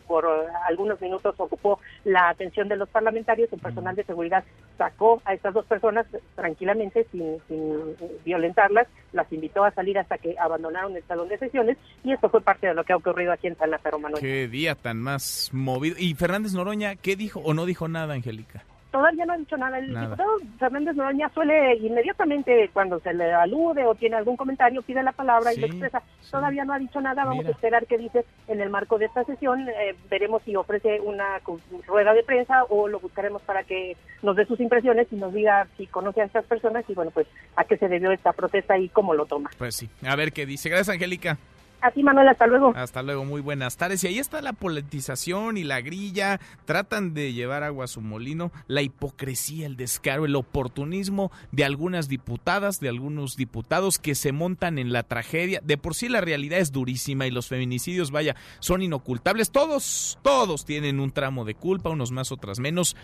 [0.08, 0.26] por
[0.68, 4.44] algunos minutos ocupó la atención de los parlamentarios, el personal de seguridad
[4.78, 10.36] sacó a estas dos personas tranquilamente, sin, sin violentarlas, las invitó a salir hasta que
[10.40, 13.48] abandonaron el salón de sesiones, y esto fue parte de lo que ha ocurrido aquí
[13.48, 14.22] en San Lázaro, Manuel.
[14.22, 15.96] Qué día tan más movido.
[16.00, 18.64] ¿Y Fernández Noroña qué dijo o no dijo nada, Angélica?
[18.96, 19.78] Todavía no ha dicho nada.
[19.78, 25.04] El diputado Fernández Noroña suele inmediatamente cuando se le alude o tiene algún comentario pide
[25.04, 26.02] la palabra y lo expresa.
[26.32, 27.26] Todavía no ha dicho nada.
[27.26, 29.68] Vamos a esperar qué dice en el marco de esta sesión.
[29.68, 31.42] Eh, veremos si ofrece una
[31.86, 35.68] rueda de prensa o lo buscaremos para que nos dé sus impresiones y nos diga
[35.76, 37.28] si conoce a estas personas y bueno, pues
[37.58, 39.50] a qué se debió esta protesta y cómo lo toma.
[39.58, 40.70] Pues sí, a ver qué dice.
[40.70, 41.38] Gracias, Angélica.
[41.86, 42.74] Así, Manuel, hasta luego.
[42.76, 44.04] Hasta luego, muy buenas tardes.
[44.04, 46.40] Y ahí está la politización y la grilla.
[46.66, 48.52] Tratan de llevar agua a su molino.
[48.66, 54.80] La hipocresía, el descaro, el oportunismo de algunas diputadas, de algunos diputados que se montan
[54.80, 55.62] en la tragedia.
[55.64, 59.52] De por sí la realidad es durísima y los feminicidios, vaya, son inocultables.
[59.52, 62.96] Todos, todos tienen un tramo de culpa, unos más, otras menos.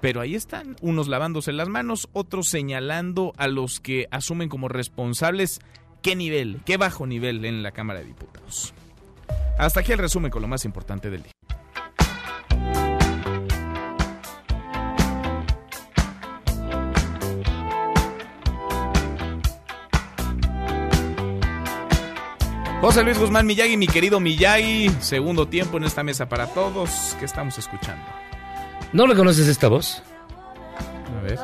[0.00, 5.60] Pero ahí están, unos lavándose las manos, otros señalando a los que asumen como responsables
[6.02, 8.74] qué nivel, qué bajo nivel en la Cámara de Diputados.
[9.58, 11.32] Hasta aquí el resumen con lo más importante del día.
[22.80, 27.14] José Luis Guzmán Miyagi, mi querido Miyagi, segundo tiempo en esta mesa para todos.
[27.18, 28.02] ¿Qué estamos escuchando?
[28.94, 30.02] ¿No reconoces esta voz?
[31.18, 31.38] A ver.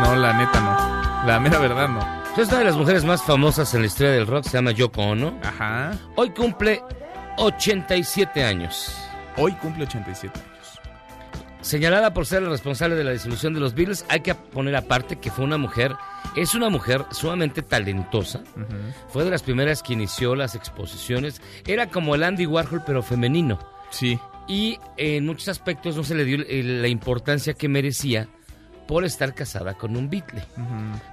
[0.00, 1.26] No, la neta no.
[1.26, 2.24] La mera verdad no.
[2.36, 5.02] Es una de las mujeres más famosas en la historia del rock, se llama Yoko
[5.02, 5.38] Ono.
[5.42, 5.92] Ajá.
[6.16, 6.82] Hoy cumple
[7.38, 8.92] 87 años.
[9.36, 10.54] Hoy cumple 87 años.
[11.60, 15.16] Señalada por ser la responsable de la disolución de los Beatles, hay que poner aparte
[15.16, 15.94] que fue una mujer,
[16.36, 18.42] es una mujer sumamente talentosa.
[19.08, 21.40] Fue de las primeras que inició las exposiciones.
[21.66, 23.58] Era como el Andy Warhol, pero femenino.
[23.90, 24.18] Sí.
[24.46, 28.28] Y en muchos aspectos no se le dio la importancia que merecía
[28.86, 30.42] por estar casada con un Beatle.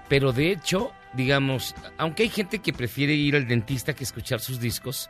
[0.10, 4.60] Pero de hecho, digamos, aunque hay gente que prefiere ir al dentista que escuchar sus
[4.60, 5.10] discos,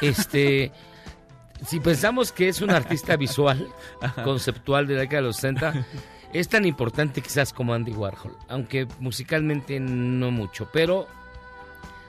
[0.00, 0.72] este.
[1.66, 3.68] si pensamos que es un artista visual,
[4.24, 5.86] conceptual de la década de los 60,
[6.32, 11.06] es tan importante quizás como Andy Warhol, aunque musicalmente no mucho, pero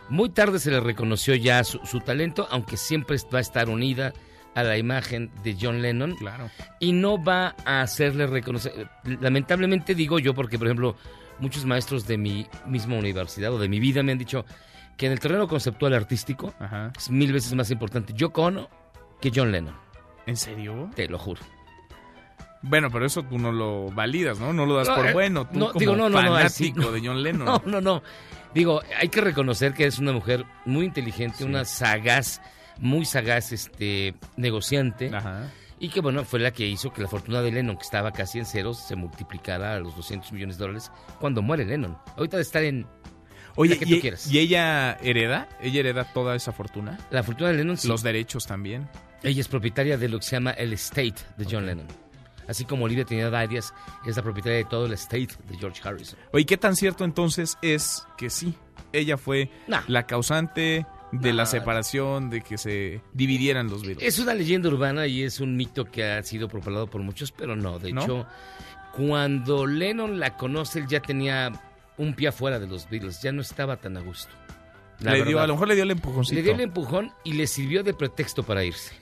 [0.09, 4.13] muy tarde se le reconoció ya su, talento, aunque siempre va a estar unida
[4.55, 6.15] a la imagen de John Lennon.
[6.15, 6.49] Claro.
[6.79, 8.89] Y no va a hacerle reconocer.
[9.21, 10.95] Lamentablemente digo yo, porque por ejemplo,
[11.39, 14.45] muchos maestros de mi misma universidad o de mi vida me han dicho
[14.97, 16.53] que en el terreno conceptual artístico
[16.95, 18.69] es mil veces más importante Yoko Ono
[19.19, 19.75] que John Lennon.
[20.25, 20.89] ¿En serio?
[20.95, 21.41] Te lo juro.
[22.61, 24.53] Bueno, pero eso tú no lo validas, ¿no?
[24.53, 25.45] No lo das por eh, bueno.
[25.45, 27.45] Tú no, como digo, no, no, fanático de John Lennon.
[27.45, 28.03] No, no, no.
[28.53, 32.39] Digo, hay que reconocer que es una mujer muy inteligente, una sagaz,
[32.77, 35.11] muy sagaz, este, negociante.
[35.13, 35.51] Ajá.
[35.79, 38.39] Y que, bueno, fue la que hizo que la fortuna de Lennon, que estaba casi
[38.39, 41.97] en ceros, se multiplicara a los 200 millones de dólares cuando muere Lennon.
[42.15, 42.87] Ahorita de estar en
[43.55, 44.31] Oye, que y, tú quieras.
[44.31, 45.47] ¿y ella hereda?
[45.61, 46.97] ¿Ella hereda toda esa fortuna?
[47.11, 47.87] La fortuna de Lennon, sí.
[47.87, 48.89] Los derechos también.
[49.21, 51.87] Ella es propietaria de lo que se llama el estate de John Lennon.
[52.47, 53.73] Así como Olivia Trinidad Arias
[54.05, 56.19] es la propietaria de todo el estate de George Harrison.
[56.31, 58.55] Oye, ¿qué tan cierto entonces es que sí?
[58.91, 59.49] Ella fue
[59.87, 64.07] la causante de la separación, de que se dividieran los Beatles.
[64.07, 67.55] Es una leyenda urbana y es un mito que ha sido propalado por muchos, pero
[67.55, 67.79] no.
[67.79, 68.01] De ¿No?
[68.03, 68.25] hecho,
[68.95, 71.51] cuando Lennon la conoce, él ya tenía
[71.97, 74.33] un pie afuera de los Beatles, ya no estaba tan a gusto.
[74.99, 76.35] Le dio- a lo mejor le dio el empujoncito.
[76.35, 78.93] Le dio el empujón y le sirvió de pretexto para irse.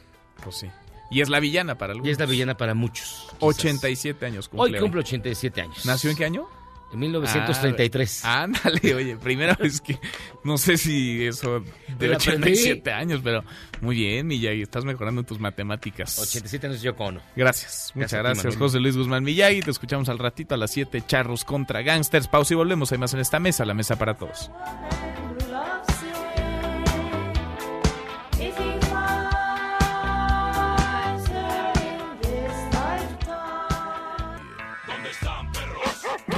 [0.44, 0.68] Pues sí.
[1.12, 2.08] Y es la villana para algunos.
[2.08, 3.28] Y es la villana para muchos.
[3.28, 3.38] quizás.
[3.42, 5.86] 87 años cumple Hoy cumple 87 años.
[5.86, 6.48] ¿Nació en qué año?
[6.94, 8.26] En 1933.
[8.26, 9.98] Ah, ándale, oye, primera vez que
[10.44, 12.52] no sé si eso Te de la aprendí.
[12.52, 13.44] 87 años, pero
[13.80, 16.20] muy bien, Miyagi, estás mejorando en tus matemáticas.
[16.20, 17.22] 87 años yo cono.
[17.36, 18.58] Gracias, muchas Gracias.
[18.58, 19.62] José Luis Guzmán Miyagi.
[19.62, 22.28] Te escuchamos al ratito a las 7, charros contra gangsters.
[22.28, 22.92] Pausa y volvemos.
[22.92, 24.52] Hay más en esta mesa, la mesa para todos.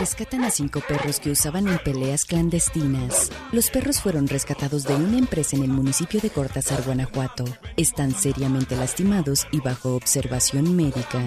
[0.04, 3.32] Rescatan a cinco perros que usaban en peleas clandestinas.
[3.54, 7.46] Los perros fueron rescatados de una empresa en el municipio de Cortázar, Guanajuato.
[7.78, 11.26] Están seriamente lastimados y bajo observación médica.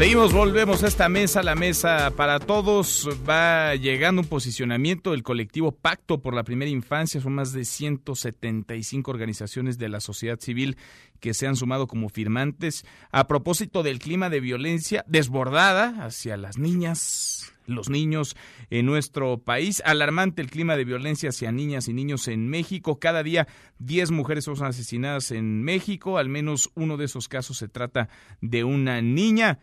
[0.00, 3.06] Seguimos, volvemos a esta mesa, la mesa para todos.
[3.28, 7.20] Va llegando un posicionamiento del colectivo Pacto por la Primera Infancia.
[7.20, 10.78] Son más de 175 organizaciones de la sociedad civil
[11.20, 16.56] que se han sumado como firmantes a propósito del clima de violencia desbordada hacia las
[16.56, 18.36] niñas, los niños
[18.70, 19.82] en nuestro país.
[19.84, 22.98] Alarmante el clima de violencia hacia niñas y niños en México.
[22.98, 23.48] Cada día
[23.80, 26.16] 10 mujeres son asesinadas en México.
[26.16, 28.08] Al menos uno de esos casos se trata
[28.40, 29.58] de una niña.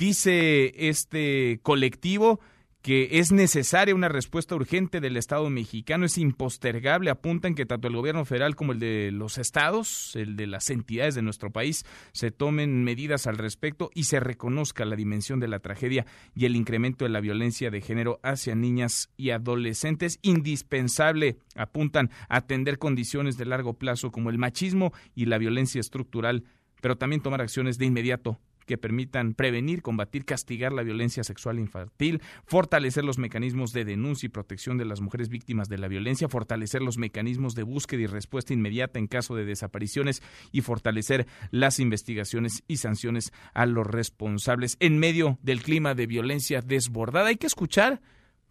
[0.00, 2.40] Dice este colectivo
[2.80, 7.96] que es necesaria una respuesta urgente del Estado mexicano, es impostergable, apuntan que tanto el
[7.96, 12.30] gobierno federal como el de los estados, el de las entidades de nuestro país, se
[12.30, 17.04] tomen medidas al respecto y se reconozca la dimensión de la tragedia y el incremento
[17.04, 20.18] de la violencia de género hacia niñas y adolescentes.
[20.22, 26.44] Indispensable, apuntan, atender condiciones de largo plazo como el machismo y la violencia estructural,
[26.80, 28.40] pero también tomar acciones de inmediato
[28.70, 34.30] que permitan prevenir, combatir, castigar la violencia sexual infantil, fortalecer los mecanismos de denuncia y
[34.30, 38.54] protección de las mujeres víctimas de la violencia, fortalecer los mecanismos de búsqueda y respuesta
[38.54, 40.22] inmediata en caso de desapariciones
[40.52, 46.60] y fortalecer las investigaciones y sanciones a los responsables en medio del clima de violencia
[46.60, 47.30] desbordada.
[47.30, 48.00] Hay que escuchar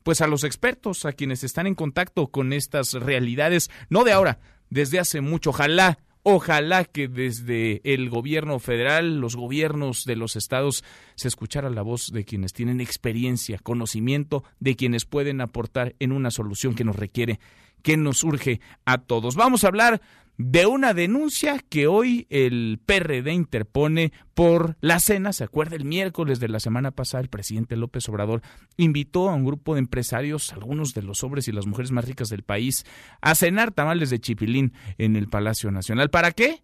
[0.03, 4.39] pues a los expertos, a quienes están en contacto con estas realidades, no de ahora,
[4.69, 5.51] desde hace mucho.
[5.51, 5.97] Ojalá
[6.31, 10.83] Ojalá que desde el gobierno federal, los gobiernos de los estados,
[11.15, 16.29] se escuchara la voz de quienes tienen experiencia, conocimiento, de quienes pueden aportar en una
[16.29, 17.39] solución que nos requiere,
[17.81, 19.35] que nos urge a todos.
[19.35, 20.01] Vamos a hablar
[20.39, 25.33] de una denuncia que hoy el PRD interpone por la cena.
[25.33, 25.75] ¿Se acuerda?
[25.75, 28.41] El miércoles de la semana pasada el presidente López Obrador
[28.77, 32.29] invitó a un grupo de empresarios, algunos de los hombres y las mujeres más ricas
[32.29, 32.85] del país,
[33.19, 36.09] a cenar tamales de chipilín en el Palacio Nacional.
[36.09, 36.63] ¿Para qué?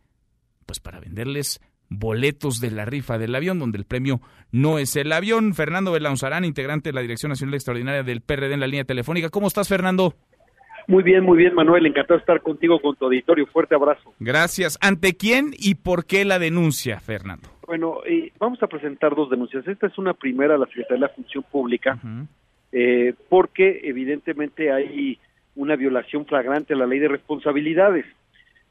[0.65, 4.21] Pues para venderles boletos de la rifa del avión, donde el premio
[4.51, 5.53] no es el avión.
[5.53, 9.29] Fernando Belanzarán, integrante de la Dirección Nacional Extraordinaria del PRD en la línea telefónica.
[9.29, 10.15] ¿Cómo estás, Fernando?
[10.87, 11.85] Muy bien, muy bien, Manuel.
[11.85, 13.45] Encantado de estar contigo, con tu auditorio.
[13.47, 14.13] Fuerte abrazo.
[14.19, 14.77] Gracias.
[14.81, 17.49] ¿Ante quién y por qué la denuncia, Fernando?
[17.65, 19.67] Bueno, eh, vamos a presentar dos denuncias.
[19.67, 21.99] Esta es una primera a la Secretaría de la Función Pública,
[22.71, 25.19] eh, porque evidentemente hay
[25.55, 28.05] una violación flagrante a la ley de responsabilidades.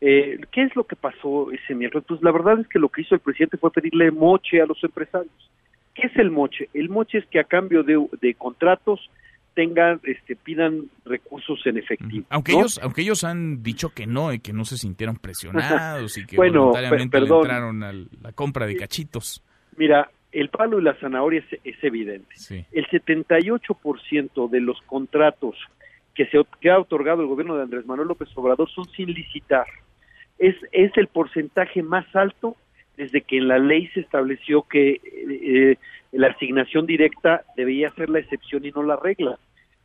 [0.00, 2.04] Eh, ¿Qué es lo que pasó ese miércoles?
[2.06, 4.82] Pues la verdad es que lo que hizo el presidente fue pedirle moche a los
[4.84, 5.50] empresarios.
[5.94, 6.68] ¿Qué es el moche?
[6.74, 9.08] El moche es que a cambio de, contratos
[9.54, 12.26] tengan, este, pidan recursos en efectivo.
[12.30, 16.26] Aunque ellos, aunque ellos han dicho que no y que no se sintieron presionados y
[16.26, 19.42] que voluntariamente entraron a la compra de cachitos.
[19.76, 22.34] Mira, el palo y la zanahoria es, evidente.
[22.72, 25.56] El 78% de los contratos
[26.14, 29.66] que se que ha otorgado el gobierno de Andrés Manuel López Obrador son sin licitar.
[30.38, 32.56] Es, es el porcentaje más alto
[32.96, 35.76] desde que en la ley se estableció que eh,
[36.12, 39.38] la asignación directa debía ser la excepción y no la regla.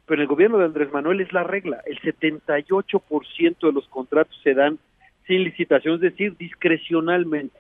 [0.06, 1.82] Pero en el gobierno de Andrés Manuel es la regla.
[1.86, 4.80] El 78% de los contratos se dan
[5.28, 7.58] sin licitación, es decir, discrecionalmente.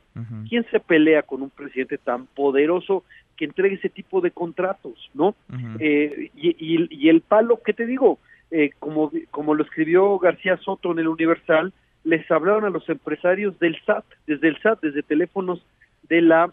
[0.49, 3.05] ¿Quién se pelea con un presidente tan poderoso
[3.37, 5.33] que entregue ese tipo de contratos, no?
[5.79, 8.19] Eh, y, y, el palo, ¿qué te digo?
[8.51, 11.71] Eh, como, como lo escribió García Soto en el Universal,
[12.09, 15.65] les hablaron a los empresarios del SAT, desde el SAT, desde teléfonos
[16.09, 16.51] de la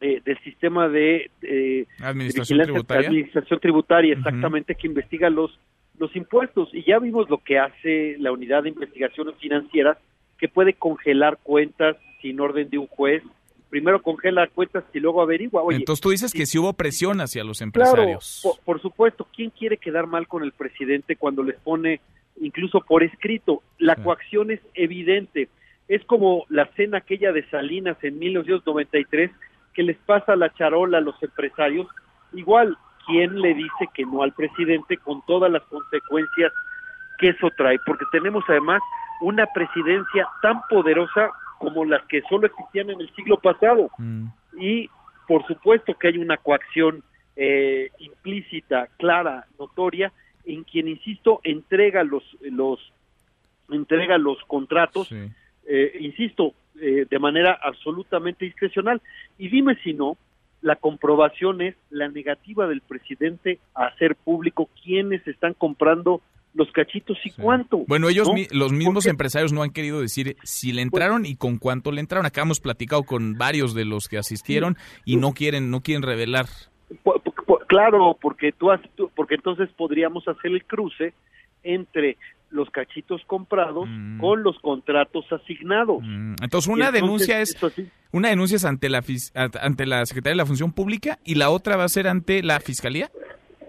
[0.00, 1.30] eh, del sistema de
[2.00, 5.58] administración tributaria, administración tributaria exactamente que investiga los
[5.98, 6.68] los impuestos.
[6.72, 9.98] Y ya vimos lo que hace la unidad de investigaciones financieras
[10.38, 13.22] que puede congelar cuentas sin orden de un juez.
[13.70, 15.62] Primero congela cuentas y luego averigua.
[15.70, 18.40] Entonces tú dices que sí hubo presión hacia los empresarios.
[18.42, 22.00] Claro, por, supuesto, ¿quién quiere quedar mal con el presidente cuando les pone
[22.40, 23.62] incluso por escrito?
[23.78, 25.48] La coacción es evidente.
[25.88, 29.30] Es como la cena aquella de Salinas en 1993
[29.74, 31.86] que les pasa la charola a los empresarios.
[32.32, 36.52] Igual, ¿quién le dice que no al presidente con todas las consecuencias
[37.18, 37.78] que eso trae?
[37.84, 38.80] Porque tenemos además
[39.20, 43.90] una presidencia tan poderosa como las que solo existían en el siglo pasado.
[43.98, 44.26] Mm.
[44.58, 44.88] Y
[45.26, 47.02] por supuesto que hay una coacción
[47.36, 50.12] eh, implícita, clara, notoria,
[50.46, 52.80] en quien, insisto, entrega los, los,
[53.70, 55.10] entrega los contratos,
[55.66, 59.00] eh, insisto, eh, de manera absolutamente discrecional.
[59.38, 60.16] Y dime si no,
[60.60, 66.22] la comprobación es la negativa del presidente a hacer público quienes están comprando
[66.54, 67.78] los cachitos y cuánto.
[67.86, 71.90] Bueno, ellos, los mismos empresarios no han querido decir si le entraron y con cuánto
[71.92, 72.26] le entraron.
[72.26, 76.46] Acá hemos platicado con varios de los que asistieron y no quieren, no quieren revelar.
[77.66, 78.80] Claro, porque tú, has,
[79.14, 81.14] porque entonces podríamos hacer el cruce
[81.62, 82.16] entre
[82.50, 84.20] los cachitos comprados mm.
[84.20, 86.02] con los contratos asignados.
[86.02, 86.36] Mm.
[86.42, 87.56] Entonces una denuncia es
[88.12, 89.02] una denuncia es ante la
[89.60, 92.60] ante la Secretaría de la Función Pública y la otra va a ser ante la
[92.60, 93.10] Fiscalía.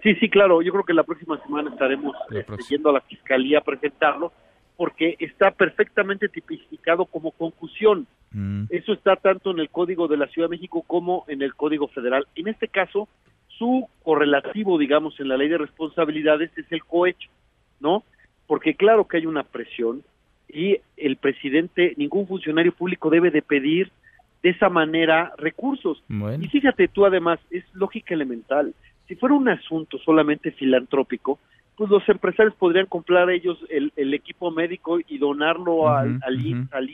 [0.03, 0.61] Sí, sí, claro.
[0.61, 4.31] Yo creo que la próxima semana estaremos eh, yendo a la fiscalía a presentarlo
[4.77, 8.07] porque está perfectamente tipificado como concusión.
[8.31, 8.65] Mm.
[8.69, 11.87] Eso está tanto en el Código de la Ciudad de México como en el Código
[11.87, 12.27] Federal.
[12.35, 13.07] En este caso,
[13.57, 17.29] su correlativo, digamos, en la ley de responsabilidades es el cohecho,
[17.79, 18.03] ¿no?
[18.47, 20.03] Porque claro que hay una presión
[20.49, 23.91] y el presidente, ningún funcionario público debe de pedir
[24.43, 26.03] de esa manera recursos.
[26.39, 28.73] Y fíjate tú además, es lógica elemental.
[29.07, 31.39] Si fuera un asunto solamente filantrópico,
[31.75, 36.89] pues los empresarios podrían comprar ellos el, equipo médico y donarlo al, al,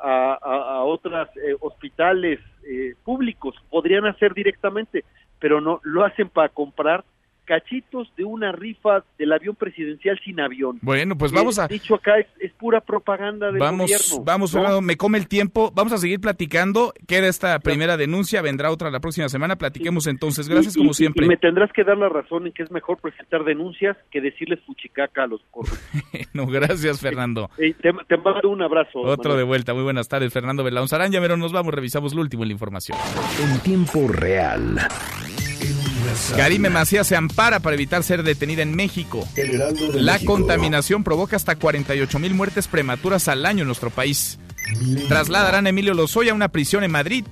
[0.00, 5.04] a, a, otros eh, hospitales eh, públicos, podrían hacer directamente,
[5.38, 7.04] pero no lo hacen para comprar
[7.44, 10.78] cachitos de una rifa del avión presidencial sin avión.
[10.82, 11.68] Bueno, pues vamos a...
[11.68, 14.24] Dicho acá es, pura propaganda del vamos, gobierno.
[14.24, 15.70] Vamos, Fernando, me come el tiempo.
[15.74, 16.92] Vamos a seguir platicando.
[17.06, 19.56] Queda esta primera denuncia, vendrá otra la próxima semana.
[19.56, 20.48] Platiquemos entonces.
[20.48, 21.26] Gracias como siempre.
[21.26, 24.60] Y me tendrás que dar la razón en que es mejor presentar denuncias que decirles
[24.66, 25.78] fuchicaca a los corros.
[26.32, 27.50] no, gracias, Fernando.
[27.58, 29.00] te, mando un abrazo.
[29.00, 29.74] Otro de vuelta.
[29.74, 31.20] Muy buenas tardes, Fernando Belaún Saranja.
[31.20, 32.98] Pero nos vamos, revisamos lo último en la información.
[33.40, 34.78] En tiempo real.
[36.36, 39.26] Karime Macías se ampara para evitar ser detenida en México.
[39.94, 44.38] La contaminación provoca hasta 48 mil muertes prematuras al año en nuestro país.
[45.08, 47.24] Trasladarán a Emilio Lozoya a una prisión en Madrid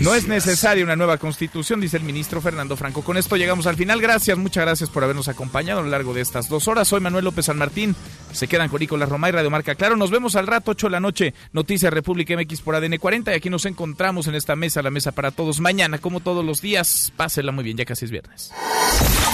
[0.00, 3.02] no es necesaria una nueva constitución, dice el ministro Fernando Franco.
[3.02, 4.00] Con esto llegamos al final.
[4.00, 6.86] Gracias, muchas gracias por habernos acompañado a lo largo de estas dos horas.
[6.86, 7.96] Soy Manuel López San Martín.
[8.32, 9.96] Se quedan con Nicolás Roma y Radio Marca Claro.
[9.96, 11.34] Nos vemos al rato, 8 de la noche.
[11.52, 13.32] Noticias República MX por ADN 40.
[13.32, 15.60] Y aquí nos encontramos en esta mesa, la mesa para todos.
[15.60, 18.52] Mañana, como todos los días, pásela muy bien, ya casi es viernes.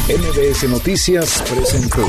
[0.08, 2.08] MBS Noticias presentó